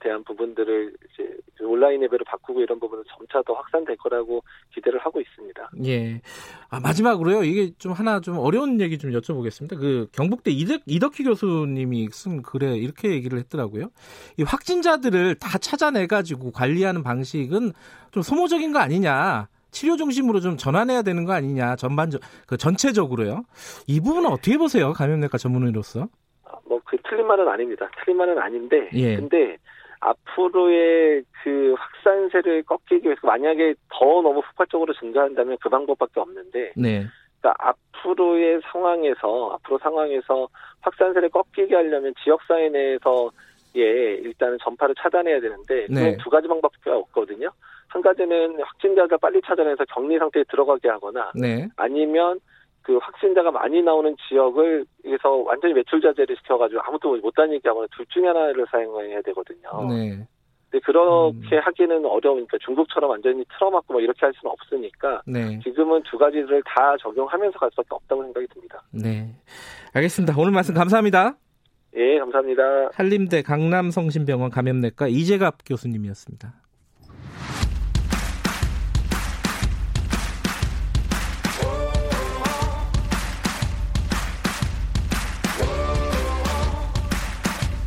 [0.02, 5.72] 대한 부분들을 이제 온라인 예배로 바꾸고 이런 부분은 점차 더 확산될 거라고 기대를 하고 있습니다.
[5.86, 6.22] 예.
[6.70, 7.44] 아, 마지막으로요.
[7.44, 9.80] 이게 좀 하나 좀 어려운 얘기 좀 여쭤보겠습니다.
[9.80, 13.90] 그 경북대 이덕, 이덕희 교수님이 쓴 글에 이렇게 얘기를 했더라고요.
[14.38, 17.72] 이 확진자들을 다 찾아내가지고 관리하는 방식은
[18.12, 19.48] 좀 소모적인 거 아니냐.
[19.72, 21.76] 치료 중심으로 좀 전환해야 되는 거 아니냐.
[21.76, 23.44] 전반적, 그 전체적으로요.
[23.88, 24.94] 이 부분은 어떻게 보세요?
[24.94, 26.08] 감염내과 전문의로서?
[26.66, 27.90] 뭐 그 틀린 말은 아닙니다.
[28.00, 29.16] 틀린 말은 아닌데 예.
[29.16, 29.58] 근데
[30.00, 37.06] 앞으로의 그 확산세를 꺾이기 위해서 만약에 더 너무 폭발적으로 증가한다면 그 방법밖에 없는데 네.
[37.42, 40.48] 그러니까 앞으로의 상황에서 앞으로 상황에서
[40.82, 43.32] 확산세를 꺾이게 하려면 지역 사회 내에서
[43.76, 46.18] 예 일단은 전파를 차단해야 되는데 네.
[46.18, 47.50] 두 가지 방법밖에 없거든요.
[47.88, 51.68] 한 가지는 확진자가 빨리 찾아내서 격리 상태에 들어가게 하거나 네.
[51.76, 52.40] 아니면
[52.90, 58.04] 그 확진자가 많이 나오는 지역을 에서 완전히 매출 자제를 시켜가지고 아무도 못 다니게 하거나 둘
[58.08, 59.70] 중에 하나를 사용해야 되거든요.
[59.88, 60.28] 네.
[60.72, 61.62] 근데 그렇게 음.
[61.62, 65.60] 하기는 어려우니까 중국처럼 완전히 틀어막고 뭐 이렇게 할 수는 없으니까 네.
[65.60, 68.82] 지금은 두 가지를 다 적용하면서 갈 수밖에 없다고 생각이 듭니다.
[68.92, 69.36] 네,
[69.94, 70.34] 알겠습니다.
[70.36, 71.38] 오늘 말씀 감사합니다.
[71.96, 72.90] 예, 감사합니다.
[72.94, 76.54] 한림대 강남성심병원 감염내과 이재갑 교수님이었습니다.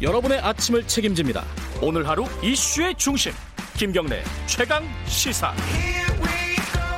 [0.03, 1.45] 여러분의 아침을 책임집니다.
[1.81, 3.31] 오늘 하루 이슈의 중심
[3.77, 5.55] 김경래 최강 시사.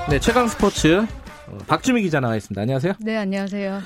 [0.09, 1.03] 네, 최강 스포츠
[1.47, 2.63] 어, 박주미 기자 나와 있습니다.
[2.63, 2.95] 안녕하세요.
[3.01, 3.83] 네, 안녕하세요.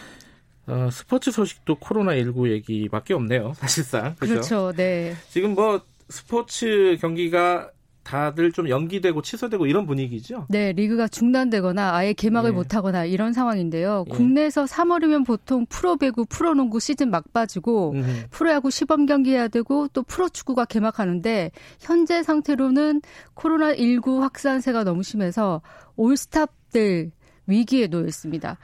[0.69, 4.15] 어, 스포츠 소식도 코로나 19 얘기밖에 없네요, 사실상.
[4.21, 4.35] 그렇죠?
[4.35, 5.17] 그렇죠, 네.
[5.31, 7.71] 지금 뭐 스포츠 경기가
[8.09, 10.47] 다들 좀 연기되고 취소되고 이런 분위기죠?
[10.49, 12.57] 네, 리그가 중단되거나 아예 개막을 네.
[12.57, 14.07] 못하거나 이런 상황인데요.
[14.09, 14.11] 예.
[14.11, 18.27] 국내에서 3월이면 보통 프로배구, 프로농구 시즌 막빠지고 음흠.
[18.31, 23.03] 프로야구 시범 경기 해야 되고 또 프로축구가 개막하는데 현재 상태로는
[23.35, 25.61] 코로나19 확산세가 너무 심해서
[25.97, 27.11] 올스탑들
[27.47, 28.57] 위기에 놓여 있습니다.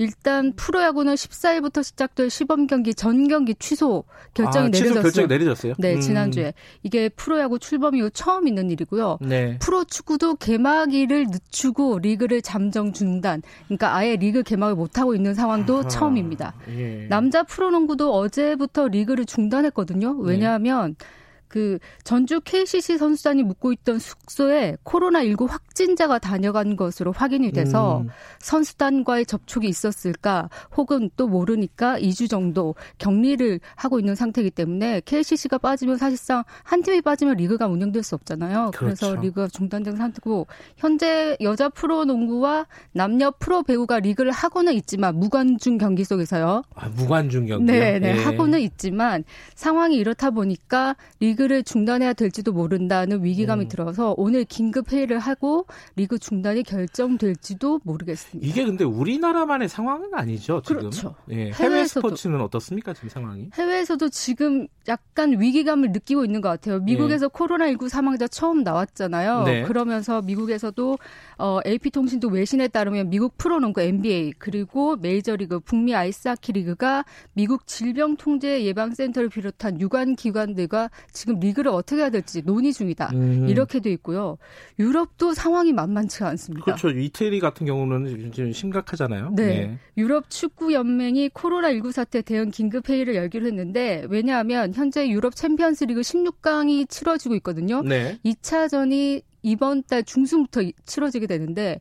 [0.00, 5.02] 일단 프로야구는 14일부터 시작될 시범 경기 전 경기 취소 결정이 아, 내려졌어요.
[5.02, 5.74] 결정이 내려졌어요.
[5.78, 6.00] 네, 음.
[6.00, 9.18] 지난주에 이게 프로야구 출범 이후 처음 있는 일이고요.
[9.20, 9.58] 네.
[9.58, 13.42] 프로축구도 개막일을 늦추고 리그를 잠정 중단.
[13.66, 16.54] 그러니까 아예 리그 개막을 못 하고 있는 상황도 아, 처음입니다.
[16.70, 17.06] 예.
[17.10, 20.16] 남자 프로농구도 어제부터 리그를 중단했거든요.
[20.20, 21.06] 왜냐하면 네.
[21.50, 28.08] 그 전주 KCC 선수단이 묵고 있던 숙소에 코로나19 확진자가 다녀간 것으로 확인이 돼서 음.
[28.38, 35.98] 선수단과의 접촉이 있었을까 혹은 또 모르니까 2주 정도 격리를 하고 있는 상태이기 때문에 KCC가 빠지면
[35.98, 38.70] 사실상 한 팀이 빠지면 리그가 운영될 수 없잖아요.
[38.72, 39.08] 그렇죠.
[39.08, 45.78] 그래서 리그가 중단된 상태고 현재 여자 프로 농구와 남녀 프로 배구가 리그를 하고는 있지만 무관중
[45.78, 46.62] 경기 속에서요.
[46.76, 47.64] 아, 무관중 경기.
[47.64, 48.16] 네, 네.
[48.16, 48.22] 예.
[48.22, 49.24] 하고는 있지만
[49.56, 53.68] 상황이 이렇다 보니까 리그 리그를 중단해야 될지도 모른다는 위기감이 음.
[53.68, 58.46] 들어서 오늘 긴급 회의를 하고 리그 중단이 결정될지도 모르겠습니다.
[58.46, 60.80] 이게 근데 우리나라만의 상황은 아니죠, 지금.
[60.82, 61.14] 그렇죠.
[61.30, 63.48] 예, 해외 스포츠는 어떻습니까, 지금 상황이?
[63.54, 66.80] 해외에서도 지금 약간 위기감을 느끼고 있는 것 같아요.
[66.80, 67.28] 미국에서 예.
[67.28, 69.44] 코로나19 사망자 처음 나왔잖아요.
[69.44, 69.62] 네.
[69.62, 70.98] 그러면서 미국에서도
[71.38, 79.80] 어, AP통신도 외신에 따르면 미국 프로농구 NBA 그리고 메이저리그 북미 아이스하키 리그가 미국 질병통제예방센터를 비롯한
[79.80, 83.10] 유관 기관들과 지금 리그를 어떻게 해야 될지 논의 중이다.
[83.14, 83.48] 음.
[83.48, 84.38] 이렇게 돼 있고요.
[84.78, 86.64] 유럽도 상황이 만만치가 않습니다.
[86.64, 86.90] 그렇죠.
[86.90, 89.32] 이태리 같은 경우는 지금 심각하잖아요.
[89.36, 89.46] 네.
[89.46, 89.78] 네.
[89.96, 96.88] 유럽 축구 연맹이 코로나19 사태 대응 긴급 회의를 열기로 했는데 왜냐하면 현재 유럽 챔피언스리그 16강이
[96.88, 97.82] 치러지고 있거든요.
[97.82, 98.18] 네.
[98.24, 101.80] 2차전이 이번 달 중순부터 치러지게 되는데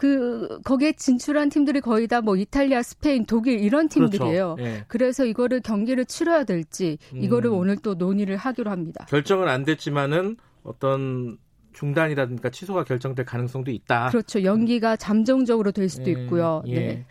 [0.00, 4.10] 그 거기에 진출한 팀들이 거의 다 뭐 이탈리아, 스페인, 독일 이런 그렇죠.
[4.10, 4.54] 팀들이에요.
[4.56, 4.70] 그렇죠.
[4.70, 4.84] 예.
[4.88, 7.56] 그래서 이거를 경기를 치러야 될지 이거를 음.
[7.56, 9.06] 오늘 또 논의를 하기로 합니다.
[9.08, 11.38] 결정은 안 됐지만은 어떤
[11.72, 14.08] 중단이라든가 취소가 결정될 가능성도 있다.
[14.08, 14.42] 그렇죠.
[14.42, 16.12] 연기가 잠정적으로 될 수도 예.
[16.12, 16.62] 있고요.
[16.66, 16.74] 예.
[16.74, 17.06] 네.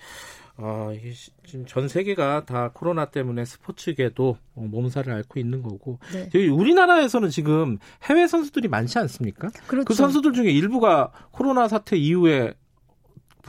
[0.58, 1.14] 아, 이게
[1.46, 6.00] 지금 전 세계가 다 코로나 때문에 스포츠계도 어, 몸살을 앓고 있는 거고.
[6.12, 6.48] 네.
[6.48, 9.50] 우리나라에서는 지금 해외 선수들이 많지 않습니까?
[9.68, 9.86] 그렇죠.
[9.86, 12.54] 그 선수들 중에 일부가 코로나 사태 이후에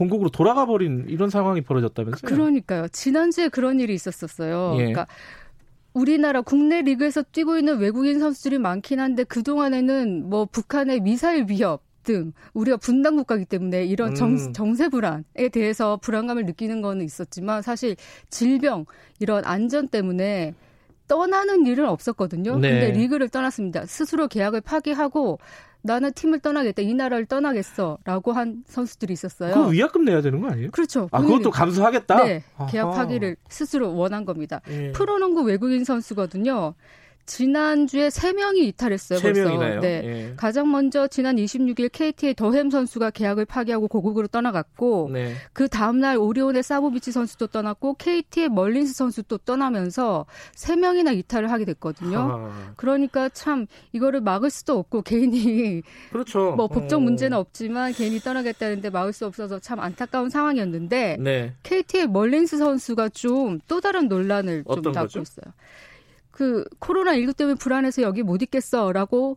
[0.01, 2.27] 본국으로 돌아가 버린 이런 상황이 벌어졌다면서요?
[2.27, 2.89] 그러니까요.
[2.89, 4.73] 지난주에 그런 일이 있었었어요.
[4.75, 4.79] 예.
[4.79, 5.07] 그러니까
[5.93, 12.33] 우리나라 국내 리그에서 뛰고 있는 외국인 선수들이 많긴 한데 그동안에는 뭐 북한의 미사일 위협 등
[12.55, 14.53] 우리가 분단 국가이기 때문에 이런 정, 음.
[14.55, 17.95] 정세 불안에 대해서 불안감을 느끼는 거는 있었지만 사실
[18.31, 18.87] 질병
[19.19, 20.55] 이런 안전 때문에
[21.09, 22.57] 떠나는 일은 없었거든요.
[22.57, 22.71] 네.
[22.71, 23.85] 근데 리그를 떠났습니다.
[23.85, 25.41] 스스로 계약을 파기하고
[25.83, 29.55] 나는 팀을 떠나겠다, 이 나라를 떠나겠어라고 한 선수들이 있었어요.
[29.55, 30.71] 그 위약금 내야 되는 거 아니에요?
[30.71, 31.09] 그렇죠.
[31.13, 32.25] 아, 그것도 감수하겠다.
[32.25, 34.61] 네, 계약 파기를 스스로 원한 겁니다.
[34.69, 34.93] 예.
[34.93, 36.75] 프로농구 외국인 선수거든요.
[37.27, 39.19] 지난주에 3명이 이탈했어요.
[39.21, 39.81] 3명이나요?
[39.81, 40.03] 네.
[40.05, 40.35] 예.
[40.37, 45.35] 가장 먼저 지난 26일 KT의 더햄 선수가 계약을 파기하고 고국으로 떠나갔고 네.
[45.53, 52.19] 그 다음 날 오리온의 사보비치 선수도 떠났고 KT의 멀린스 선수도 떠나면서 3명이나 이탈을 하게 됐거든요.
[52.19, 52.73] 아.
[52.77, 56.53] 그러니까 참 이거를 막을 수도 없고 개인이 그렇죠.
[56.57, 57.01] 뭐 법적 어.
[57.01, 61.55] 문제는 없지만 개인이 떠나겠다는데 막을 수 없어서 참 안타까운 상황이었는데 네.
[61.63, 65.53] KT의 멀린스 선수가 좀 또 다른 논란을 좀 낳고 있어요.
[66.41, 69.37] 그 코로나 19 때문에 불안해서 여기 못 있겠어라고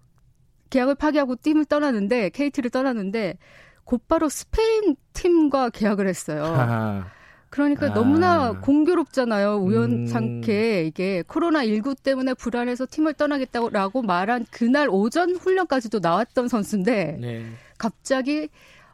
[0.69, 3.37] 계약을 파기하고 팀을 떠나는데 KT를 떠나는데
[3.83, 6.45] 곧바로 스페인 팀과 계약을 했어요.
[6.45, 7.07] 하하.
[7.49, 7.93] 그러니까 아.
[7.93, 9.57] 너무나 공교롭잖아요.
[9.57, 10.87] 우연찮게 음.
[10.87, 17.45] 이게 코로나 19 때문에 불안해서 팀을 떠나겠다고 말한 그날 오전 훈련까지도 나왔던 선수인데 네.
[17.77, 18.47] 갑자기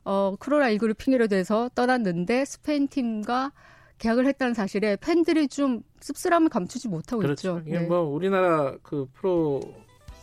[0.04, 3.52] 어 코로나 19를 핑계로 대서 떠났는데 스페인 팀과
[4.00, 7.60] 계약을 했다는 사실에 팬들이 좀 씁쓸함을 감추지 못하고 그렇죠.
[7.60, 7.64] 있죠.
[7.68, 7.86] 이게 네.
[7.86, 9.62] 뭐 우리나라 그 프로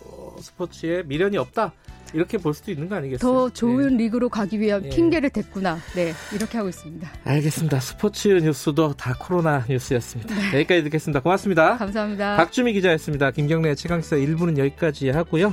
[0.05, 1.73] 어, 스포츠에 미련이 없다.
[2.15, 3.19] 이렇게 볼 수도 있는 거 아니겠어요?
[3.31, 4.05] 더 좋은 네.
[4.05, 4.89] 리그로 가기 위한 네.
[4.91, 5.79] 핑계를 댔구나.
[5.95, 7.11] 네, 이렇게 하고 있습니다.
[7.25, 7.81] 알겠습니다.
[7.81, 10.35] 스포츠 뉴스도 다 코로나 뉴스였습니다.
[10.35, 10.59] 네.
[10.59, 11.21] 여기까지 듣겠습니다.
[11.21, 11.77] 고맙습니다.
[11.77, 12.37] 감사합니다.
[12.37, 13.33] 박주미 기자였습니다.
[13.33, 15.53] 김경래 최강사 1부는 여기까지 하고요.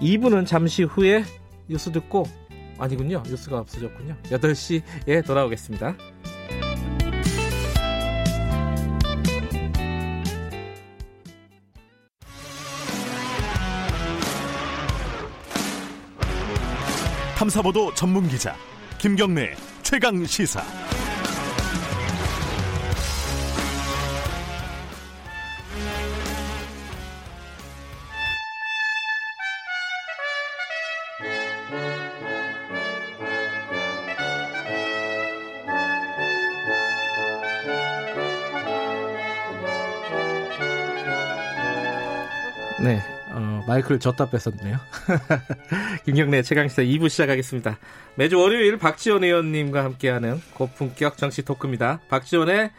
[0.00, 1.24] 2부는 잠시 후에
[1.68, 2.24] 뉴스 듣고
[2.78, 3.22] 아니군요.
[3.26, 4.16] 뉴스가 없어졌군요.
[4.24, 5.94] 8시에 돌아오겠습니다.
[17.42, 18.54] 탐사보도 전문 기자
[18.98, 20.62] 김경래 최강 시사.
[43.72, 44.78] 마이크를 졌다 뺐었네요.
[46.04, 47.78] 김경래 최강시사 2부 시작하겠습니다.
[48.16, 52.00] 매주 월요일 박지원 의원님과 함께하는 고품격 정치 토크입니다.
[52.08, 52.70] 박지원의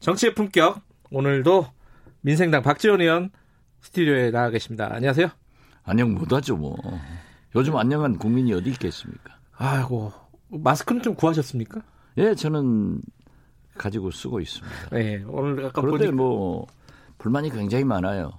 [0.00, 0.80] 정치의 품격.
[1.10, 1.66] 오늘도
[2.22, 3.30] 민생당 박지원 의원
[3.80, 4.88] 스튜디오에 나와 계십니다.
[4.90, 5.28] 안녕하세요.
[5.84, 6.76] 안녕 못하죠 뭐.
[7.54, 9.36] 요즘 안녕한 국민이 어디 있겠습니까?
[9.56, 10.12] 아이고
[10.48, 11.80] 마스크는 좀 구하셨습니까?
[12.18, 13.00] 예, 저는
[13.76, 14.90] 가지고 쓰고 있습니다.
[14.90, 16.16] 네, 오늘 아까 그런데 보니까...
[16.16, 16.66] 뭐
[17.18, 18.32] 불만이 굉장히 많아요.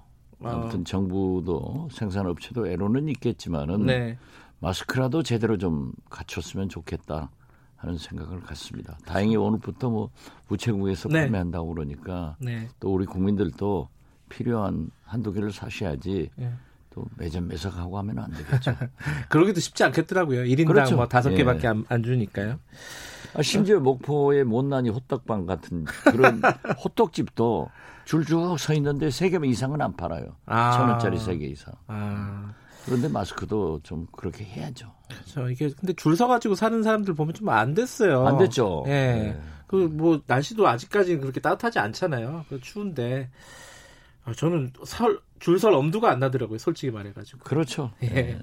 [0.44, 4.18] 아무튼 정부도 생산업체도 애로는 있겠지만은 네.
[4.60, 7.30] 마스크라도 제대로 좀 갖췄으면 좋겠다
[7.78, 8.98] 하는 생각을 갖습니다.
[9.06, 10.10] 다행히 오늘부터 뭐
[10.50, 11.22] 우체국에서 네.
[11.22, 12.68] 판매한다고 그러니까 네.
[12.80, 13.90] 또 우리 국민들도
[14.30, 16.54] 필요한 한두 개를 사셔야지 네.
[16.92, 18.76] 또 매점 매석하고 하면 안 되겠죠.
[19.30, 20.44] 그러기도 쉽지 않겠더라고요.
[20.44, 20.96] 1인당 그렇죠.
[20.96, 21.68] 뭐 다섯 개밖에 예.
[21.70, 22.60] 안, 안, 주니까요.
[23.34, 26.42] 아, 심지어 목포의 못난이 호떡방 같은 그런
[26.84, 27.70] 호떡집도
[28.06, 30.36] 줄쭉 서 있는데 세개 이상은 안 팔아요.
[30.46, 30.72] 아.
[30.72, 31.74] 천 원짜리 세개 이상.
[31.88, 32.54] 아.
[32.86, 34.92] 그런데 마스크도 좀 그렇게 해야죠.
[35.08, 35.50] 그렇죠.
[35.50, 38.26] 이게 근데 줄 서가지고 사는 사람들 보면 좀 안 됐어요.
[38.28, 38.84] 안 됐죠.
[38.88, 38.92] 예.
[38.92, 39.42] 네.
[39.68, 42.46] 그뭐 날씨도 아직까지는 그렇게 따뜻하지 않잖아요.
[42.50, 43.30] 그 추운데
[44.26, 46.58] 아, 저는 설 줄설 엄두가 안 나더라고요.
[46.58, 47.40] 솔직히 말해가지고.
[47.44, 47.92] 그렇죠.
[48.04, 48.08] 예.
[48.08, 48.40] 네.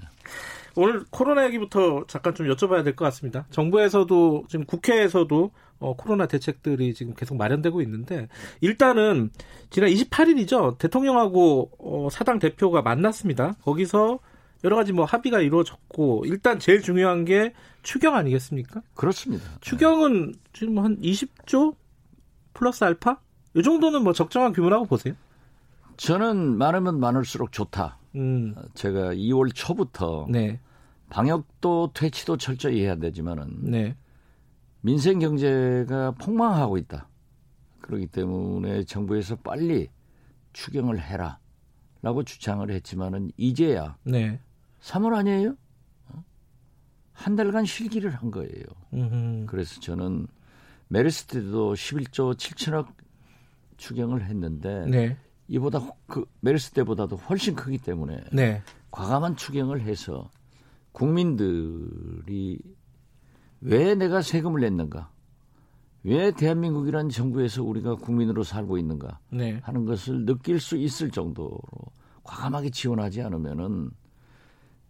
[0.79, 3.45] 오늘 코로나 얘기부터 잠깐 좀 여쭤봐야 될 것 같습니다.
[3.51, 8.29] 정부에서도 지금 국회에서도 어, 코로나 대책들이 지금 계속 마련되고 있는데
[8.61, 9.29] 일단은
[9.69, 10.77] 지난 28일이죠.
[10.77, 13.53] 대통령하고 어, 사당 대표가 만났습니다.
[13.63, 14.19] 거기서
[14.63, 18.81] 여러 가지 뭐 합의가 이루어졌고 일단 제일 중요한 게 추경 아니겠습니까?
[18.93, 19.45] 그렇습니다.
[19.61, 21.75] 추경은 지금 한 20조
[22.53, 23.19] 플러스 알파?
[23.53, 25.13] 이 정도는 뭐 적정한 규모라고 보세요?
[25.97, 27.97] 저는 많으면 많을수록 좋다.
[28.15, 28.55] 음.
[28.73, 30.59] 제가 2월 초부터 네.
[31.09, 33.95] 방역도 퇴치도 철저히 해야 되지만은 네.
[34.81, 37.09] 민생 경제가 폭망하고 있다.
[37.81, 39.89] 그렇기 때문에 정부에서 빨리
[40.53, 44.39] 추경을 해라라고 주창을 했지만은 이제야 네.
[44.81, 45.55] 3월 아니에요?
[46.09, 46.23] 어?
[47.11, 48.63] 한 달간 실기를 한 거예요.
[48.93, 49.45] 음흠.
[49.47, 50.27] 그래서 저는
[50.87, 52.93] 메르스 때도 11조 7천억
[53.77, 55.17] 추경을 했는데 네.
[55.47, 58.61] 이보다 그 메르스 때보다도 훨씬 크기 때문에 네.
[58.91, 60.29] 과감한 추경을 해서
[60.91, 62.59] 국민들이
[63.61, 65.11] 왜 내가 세금을 냈는가?
[66.03, 69.59] 왜 대한민국이라는 정부에서 우리가 국민으로 살고 있는가 네.
[69.63, 71.59] 하는 것을 느낄 수 있을 정도로
[72.23, 73.91] 과감하게 지원하지 않으면은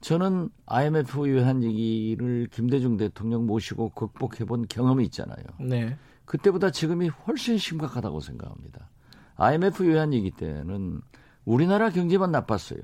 [0.02, 5.44] 저는 IMF 위한 얘기를 김대중 대통령 모시고 극복해 본 경험이 있잖아요.
[5.60, 5.98] 네.
[6.26, 8.90] 그때보다 지금이 훨씬 심각하다고 생각합니다.
[9.36, 11.02] IMF 위한 얘기 때는
[11.44, 12.82] 우리나라 경제만 나빴어요.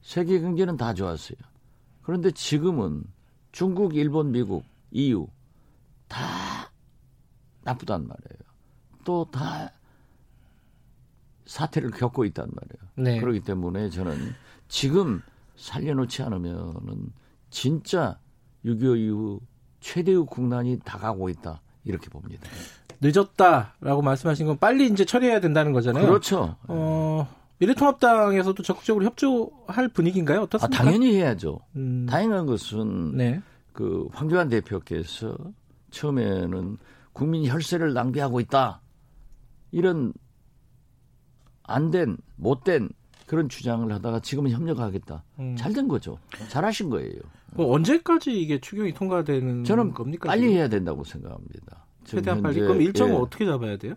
[0.00, 1.38] 세계 경제는 다 좋았어요.
[2.08, 3.04] 그런데 지금은
[3.52, 5.26] 중국, 일본, 미국, EU
[6.08, 6.18] 다
[7.64, 8.48] 나쁘단 말이에요.
[9.04, 9.70] 또 다
[11.44, 12.92] 사태를 겪고 있단 말이에요.
[13.10, 13.20] 네.
[13.20, 14.16] 그렇기 때문에 저는
[14.68, 15.20] 지금
[15.56, 17.12] 살려놓지 않으면은
[17.50, 18.18] 진짜
[18.64, 19.40] 6.25 이후
[19.80, 22.48] 최대의 국난이 다가오고 있다 이렇게 봅니다.
[23.02, 26.06] 늦었다라고 말씀하신 건 빨리 이제 처리해야 된다는 거잖아요.
[26.06, 26.56] 그렇죠.
[26.68, 27.28] 어,
[27.58, 30.42] 미래통합당에서도 적극적으로 협조할 분위기인가요?
[30.42, 30.80] 어떻습니까?
[30.80, 31.60] 아, 당연히 해야죠.
[31.76, 32.06] 음.
[32.08, 33.42] 다행한 것은 네.
[33.72, 35.36] 그 황교안 대표께서
[35.90, 36.76] 처음에는
[37.12, 38.80] 국민 혈세를 낭비하고 있다
[39.72, 40.12] 이런
[41.64, 42.88] 안 된, 못된
[43.26, 45.22] 그런 주장을 하다가 지금은 협력하겠다.
[45.38, 45.56] 음.
[45.56, 46.18] 잘된 거죠.
[46.48, 47.20] 잘하신 거예요.
[47.54, 50.28] 뭐 언제까지 이게 추경이 통과되는 저는 겁니까?
[50.28, 50.54] 빨리 지금?
[50.54, 51.86] 해야 된다고 생각합니다.
[52.04, 52.60] 최대한 빨리.
[52.60, 53.18] 그럼 일정을 예.
[53.18, 53.94] 어떻게 잡아야 돼요?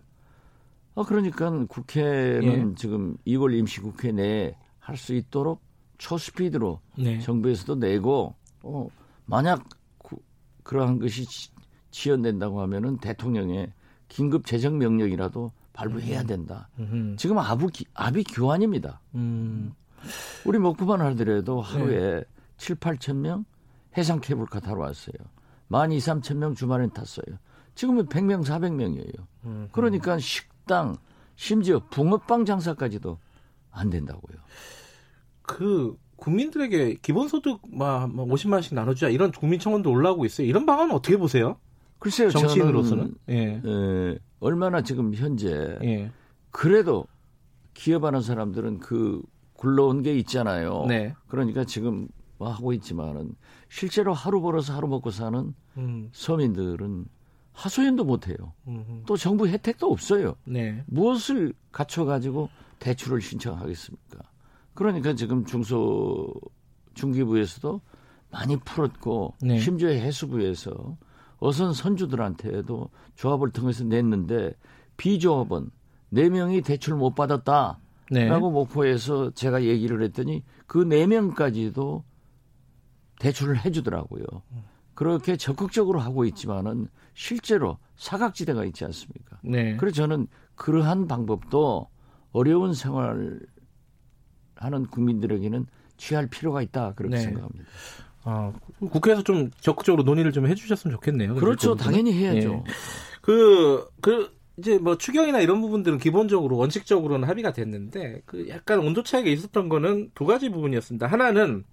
[0.94, 2.74] 아 그러니까 국회는 예.
[2.74, 5.62] 지금 2월 임시국회 내에 할 수 있도록
[5.98, 7.20] 초스피드로 네.
[7.20, 8.88] 정부에서도 내고 어
[9.24, 9.64] 만약
[9.98, 10.18] 구,
[10.64, 11.24] 그러한 것이
[11.92, 13.72] 지연된다고 하면은 대통령의
[14.08, 16.26] 긴급 재정 명령이라도 발부해야 음.
[16.26, 16.68] 된다.
[16.78, 17.16] 음흠.
[17.16, 19.00] 지금 아부, 아비 교환입니다.
[19.14, 19.72] 음.
[20.44, 22.24] 우리 목포만 하더라도 하루에 네.
[22.56, 23.44] 7, 8천 명
[23.96, 25.14] 해상 케이블카 타러 왔어요.
[25.68, 27.38] 만 2, 3천 명 주말엔 탔어요.
[27.74, 29.26] 지금은 100명, 400명이에요.
[29.44, 29.68] 음.
[29.72, 30.96] 그러니까 식 당,
[31.36, 33.18] 심지어 붕어빵 장사까지도
[33.70, 34.38] 안 된다고요.
[35.42, 40.46] 그 국민들에게 기본소득 막 50만씩 나눠주자 이런 국민청원도 올라오고 있어요.
[40.46, 41.56] 이런 방안은 어떻게 보세요?
[41.98, 43.62] 글쎄요, 정치인으로서는 예.
[43.64, 44.18] 예.
[44.40, 46.10] 얼마나 지금 현재 예.
[46.50, 47.06] 그래도
[47.74, 49.22] 기업하는 사람들은 그
[49.54, 50.84] 굴러온 게 있잖아요.
[50.88, 51.14] 네.
[51.28, 52.08] 그러니까 지금
[52.38, 53.34] 뭐 하고 있지만은
[53.68, 56.08] 실제로 하루 벌어서 하루 먹고 사는 음.
[56.12, 57.06] 서민들은
[57.52, 58.36] 하소연도 못 해요.
[59.06, 60.34] 또 정부 혜택도 없어요.
[60.44, 60.82] 네.
[60.86, 62.48] 무엇을 갖춰 가지고
[62.78, 64.18] 대출을 신청하겠습니까?
[64.74, 66.32] 그러니까 지금 중소
[66.94, 67.80] 중기부에서도
[68.30, 69.58] 많이 풀었고 네.
[69.58, 70.96] 심지어 해수부에서
[71.38, 74.54] 어선 선주들한테도 조합을 통해서 냈는데
[74.96, 75.70] 비조합은
[76.12, 77.78] 4명이 대출 못 받았다.
[78.10, 78.26] 네.
[78.26, 82.02] 라고 목포에서 제가 얘기를 했더니 그 4명까지도
[83.18, 84.24] 대출을 해주더라고요.
[84.94, 89.38] 그렇게 적극적으로 하고 있지만은 실제로 사각지대가 있지 않습니까?
[89.42, 89.76] 네.
[89.76, 91.88] 그래서 저는 그러한 방법도
[92.32, 93.40] 어려운 생활
[94.56, 97.22] 하는 국민들에게는 취할 필요가 있다 그렇게 네.
[97.22, 97.64] 생각합니다.
[98.24, 101.34] 아, 국회에서 좀 적극적으로 논의를 좀 해주셨으면 좋겠네요.
[101.34, 101.76] 그렇죠.
[101.76, 102.64] 그 당연히 해야죠.
[102.66, 102.72] 예.
[103.20, 109.30] 그, 그, 이제 뭐 추경이나 이런 부분들은 기본적으로 원칙적으로는 합의가 됐는데 그 약간 온도 차이가
[109.30, 111.06] 있었던 거는 두 가지 부분이었습니다.
[111.06, 111.64] 하나는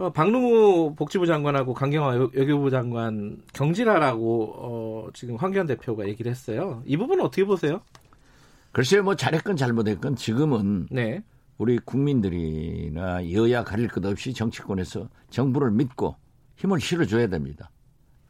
[0.00, 6.82] 어, 박능우 복지부 장관하고 강경화 외교부 장관 경질하라고 어, 지금 황교안 대표가 얘기를 했어요.
[6.86, 7.82] 이 부분은 어떻게 보세요?
[8.72, 11.22] 글쎄요, 뭐 잘했건 잘못했건 지금은 네.
[11.58, 16.16] 우리 국민들이나 여야 가릴 것 없이 정치권에서 정부를 믿고
[16.56, 17.70] 힘을 실어줘야 됩니다.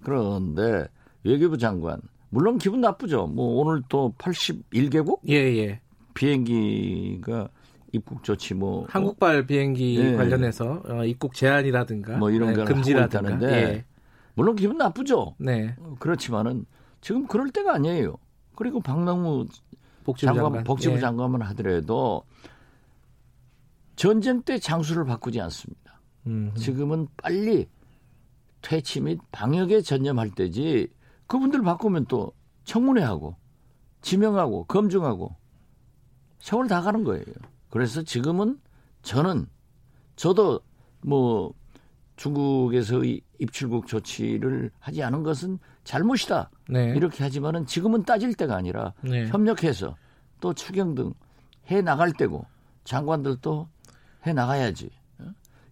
[0.02, 0.88] 그런데
[1.22, 2.00] 외교부 장관
[2.30, 3.28] 물론 기분 나쁘죠.
[3.28, 5.80] 뭐 오늘 또 81개국 예, 예.
[6.14, 7.48] 비행기가
[7.92, 10.14] 입국 조치 뭐 한국발 비행기 예.
[10.14, 13.84] 관련해서 어, 입국 제한이라든가 뭐 이런 네, 금지라든가 예.
[14.34, 15.34] 물론 기분 나쁘죠.
[15.38, 15.76] 네.
[15.98, 16.66] 그렇지만은
[17.00, 18.16] 지금 그럴 때가 아니에요.
[18.54, 19.46] 그리고 박명무
[20.04, 20.64] 복지부 장관, 장관.
[20.64, 21.00] 복지부 예.
[21.00, 22.24] 장관만 하더라도
[23.96, 26.00] 전쟁 때 장수를 바꾸지 않습니다.
[26.26, 26.54] 음흠.
[26.58, 27.68] 지금은 빨리
[28.62, 30.88] 퇴치 및 방역에 전념할 때지
[31.26, 32.32] 그분들 바꾸면 또
[32.64, 33.36] 청문회하고
[34.02, 35.36] 지명하고 검증하고
[36.38, 37.24] 세월 다 가는 거예요.
[37.70, 38.58] 그래서 지금은
[39.02, 39.46] 저는
[40.16, 40.60] 저도
[41.00, 41.54] 뭐
[42.16, 46.50] 중국에서의 입출국 조치를 하지 않은 것은 잘못이다.
[46.68, 46.92] 네.
[46.94, 49.26] 이렇게 하지만은 지금은 따질 때가 아니라 네.
[49.28, 49.96] 협력해서
[50.40, 51.14] 또 추경 등
[51.70, 52.44] 해 나갈 때고
[52.84, 53.68] 장관들도
[54.26, 54.90] 해 나가야지.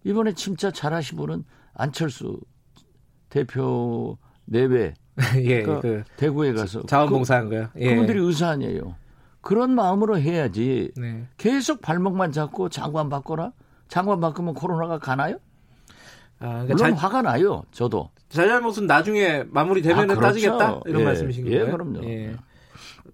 [0.05, 1.43] 이번에 진짜 잘하신 분은
[1.73, 2.39] 안철수
[3.27, 4.93] 대표 내외
[5.35, 7.69] 예, 그러니까 그 대구에 가서 자원봉사한 거요.
[7.77, 7.89] 예.
[7.89, 8.95] 그분들이 의사 아니에요.
[9.41, 10.91] 그런 마음으로 해야지.
[10.97, 11.27] 네.
[11.37, 13.53] 계속 발목만 잡고 장관 바꿔라.
[13.87, 15.39] 장관 바꾸면 코로나가 가나요?
[16.39, 17.63] 아, 그러니까 물론 잘, 화가 나요.
[17.71, 18.09] 저도.
[18.29, 20.21] 잘잘못은 나중에 마무리되면 아, 그렇죠.
[20.21, 21.65] 따지겠다 이런 예, 말씀이신 거예요.
[21.65, 22.03] 예, 그럼요.
[22.03, 22.35] 예.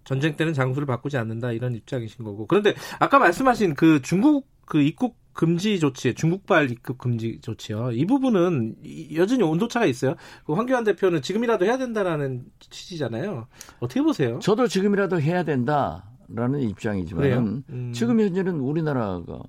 [0.04, 2.46] 전쟁 때는 장수를 바꾸지 않는다 이런 입장이신 거고.
[2.48, 7.92] 그런데 아까 말씀하신 그 중국 그 입국 금지 조치, 중국발 입국 금지 조치요.
[7.92, 8.76] 이 부분은
[9.16, 10.16] 여전히 온도차가 있어요.
[10.46, 13.48] 그 황교안 대표는 지금이라도 해야 된다라는 취지잖아요.
[13.80, 14.40] 어떻게 보세요?
[14.40, 17.92] 저도 지금이라도 해야 된다 라는 입장이지만 음.
[17.94, 19.40] 지금 현재는 우리나라가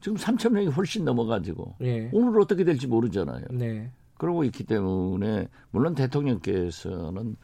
[0.00, 2.10] 지금 3천 명이 훨씬 넘어가지고 예.
[2.12, 3.44] 오늘 어떻게 될지 모르잖아요.
[3.50, 3.90] 네.
[4.18, 7.36] 그러고 있기 때문에 물론 대통령께서는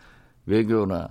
[0.47, 1.09] 외교나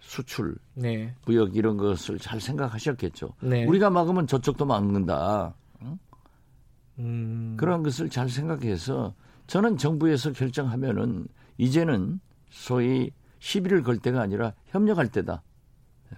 [0.00, 1.14] 수출, 네.
[1.26, 3.34] 무역 이런 것을 잘 생각하셨겠죠.
[3.42, 3.64] 네.
[3.64, 5.54] 우리가 막으면 저쪽도 막는다.
[5.82, 5.98] 응?
[6.98, 7.56] 음...
[7.58, 9.14] 그런 것을 잘 생각해서
[9.46, 11.26] 저는 정부에서 결정하면은
[11.58, 12.20] 이제는
[12.50, 15.42] 소위 시비를 걸 때가 아니라 협력할 때다.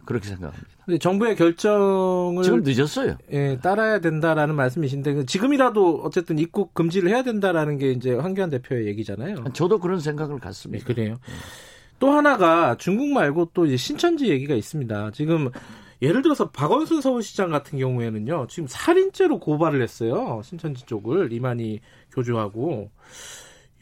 [0.05, 0.66] 그렇게 생각합니다.
[0.84, 3.16] 근데 정부의 결정을 지금 늦었어요.
[3.32, 8.86] 예, 따라야 된다라는 말씀이신데 그 지금이라도 어쨌든 입국 금지를 해야 된다라는 게 이제 황교안 대표의
[8.86, 9.44] 얘기잖아요.
[9.53, 10.86] 저도 그런 생각을 갖습니다.
[10.86, 11.14] 네, 그래요.
[11.14, 11.34] 네.
[11.99, 15.12] 또 하나가 중국 말고 또 이제 신천지 얘기가 있습니다.
[15.12, 15.51] 지금
[16.03, 20.40] 예를 들어서 박원순 서울시장 같은 경우에는요, 지금 살인죄로 고발을 했어요.
[20.44, 21.80] 신천지 쪽을 이만희
[22.12, 22.90] 교주하고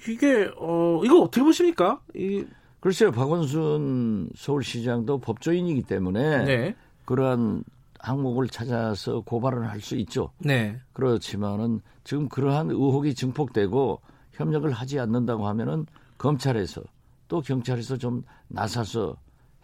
[0.08, 2.00] 이게 어 이거 어떻게 보십니까?
[2.14, 2.44] 이
[2.84, 6.76] 글쎄요, 박원순 서울시장도 법조인이기 때문에 네.
[7.06, 7.64] 그러한
[7.98, 10.32] 항목을 찾아서 고발을 할 수 있죠.
[10.38, 10.78] 네.
[10.92, 15.86] 그렇지만은 지금 그러한 의혹이 증폭되고 협력을 하지 않는다고 하면은
[16.18, 16.82] 검찰에서
[17.28, 19.16] 또 경찰에서 좀 나서서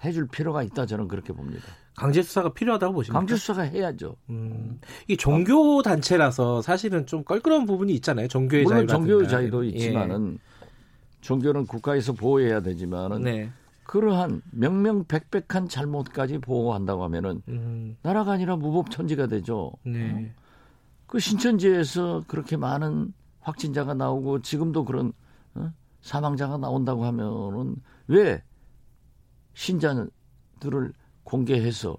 [0.03, 1.67] 해줄 필요가 있다 저는 그렇게 봅니다.
[1.97, 3.19] 강제 수사가 필요하다고 보십니까?
[3.19, 4.17] 강제 수사가 해야죠.
[4.31, 8.29] 음, 이 종교 단체라서 사실은 좀 껄끄러운 부분이 있잖아요.
[8.29, 9.69] 종교의 자유 종교의 자유도 예.
[9.69, 10.50] 있지만은 예.
[11.21, 13.53] 종교는 국가에서 보호해야 되지만은 네.
[13.85, 17.97] 그러한 명명백백한 잘못까지 보호한다고 하면은 음.
[18.03, 19.73] 나라가 아니라 무법천지가 되죠.
[19.85, 20.33] 네.
[21.07, 25.13] 그 신천지에서 그렇게 많은 확진자가 나오고 지금도 그런
[25.55, 25.73] 어?
[26.03, 28.43] 사망자가 나온다고 하면은 왜
[29.55, 30.93] 신자들을
[31.25, 31.97] 공개해서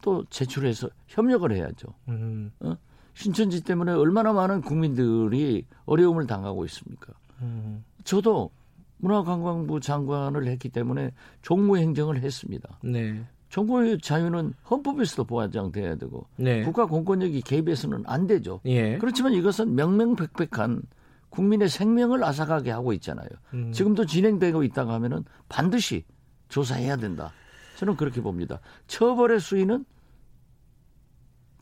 [0.00, 1.94] 또 제출해서 협력을 해야죠.
[2.08, 2.50] 음.
[2.60, 2.76] 어?
[3.14, 7.12] 신천지 때문에 얼마나 많은 국민들이 어려움을 당하고 있습니까?
[7.42, 7.84] 음.
[8.04, 8.50] 저도
[8.98, 12.78] 문화관광부 장관을 했기 때문에 종무 행정을 했습니다.
[12.82, 13.24] 네.
[13.48, 16.62] 정부의 자유는 헌법에서도 보장돼야 되고 네.
[16.64, 18.60] 국가 공권력이 개입해서는 안 되죠.
[18.66, 18.98] 예.
[18.98, 20.82] 그렇지만 이것은 명명백백한
[21.30, 23.28] 국민의 생명을 앗아가게 하고 있잖아요.
[23.54, 23.72] 음.
[23.72, 26.04] 지금도 진행되고 있다고 하면은 반드시
[26.48, 27.32] 조사해야 된다.
[27.76, 28.60] 저는 그렇게 봅니다.
[28.86, 29.84] 처벌의 수위는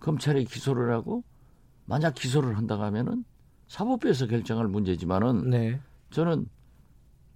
[0.00, 1.24] 검찰이 기소를 하고
[1.84, 3.24] 만약 기소를 한다고 하면은
[3.68, 5.80] 사법부에서 결정할 문제지만은 네.
[6.10, 6.46] 저는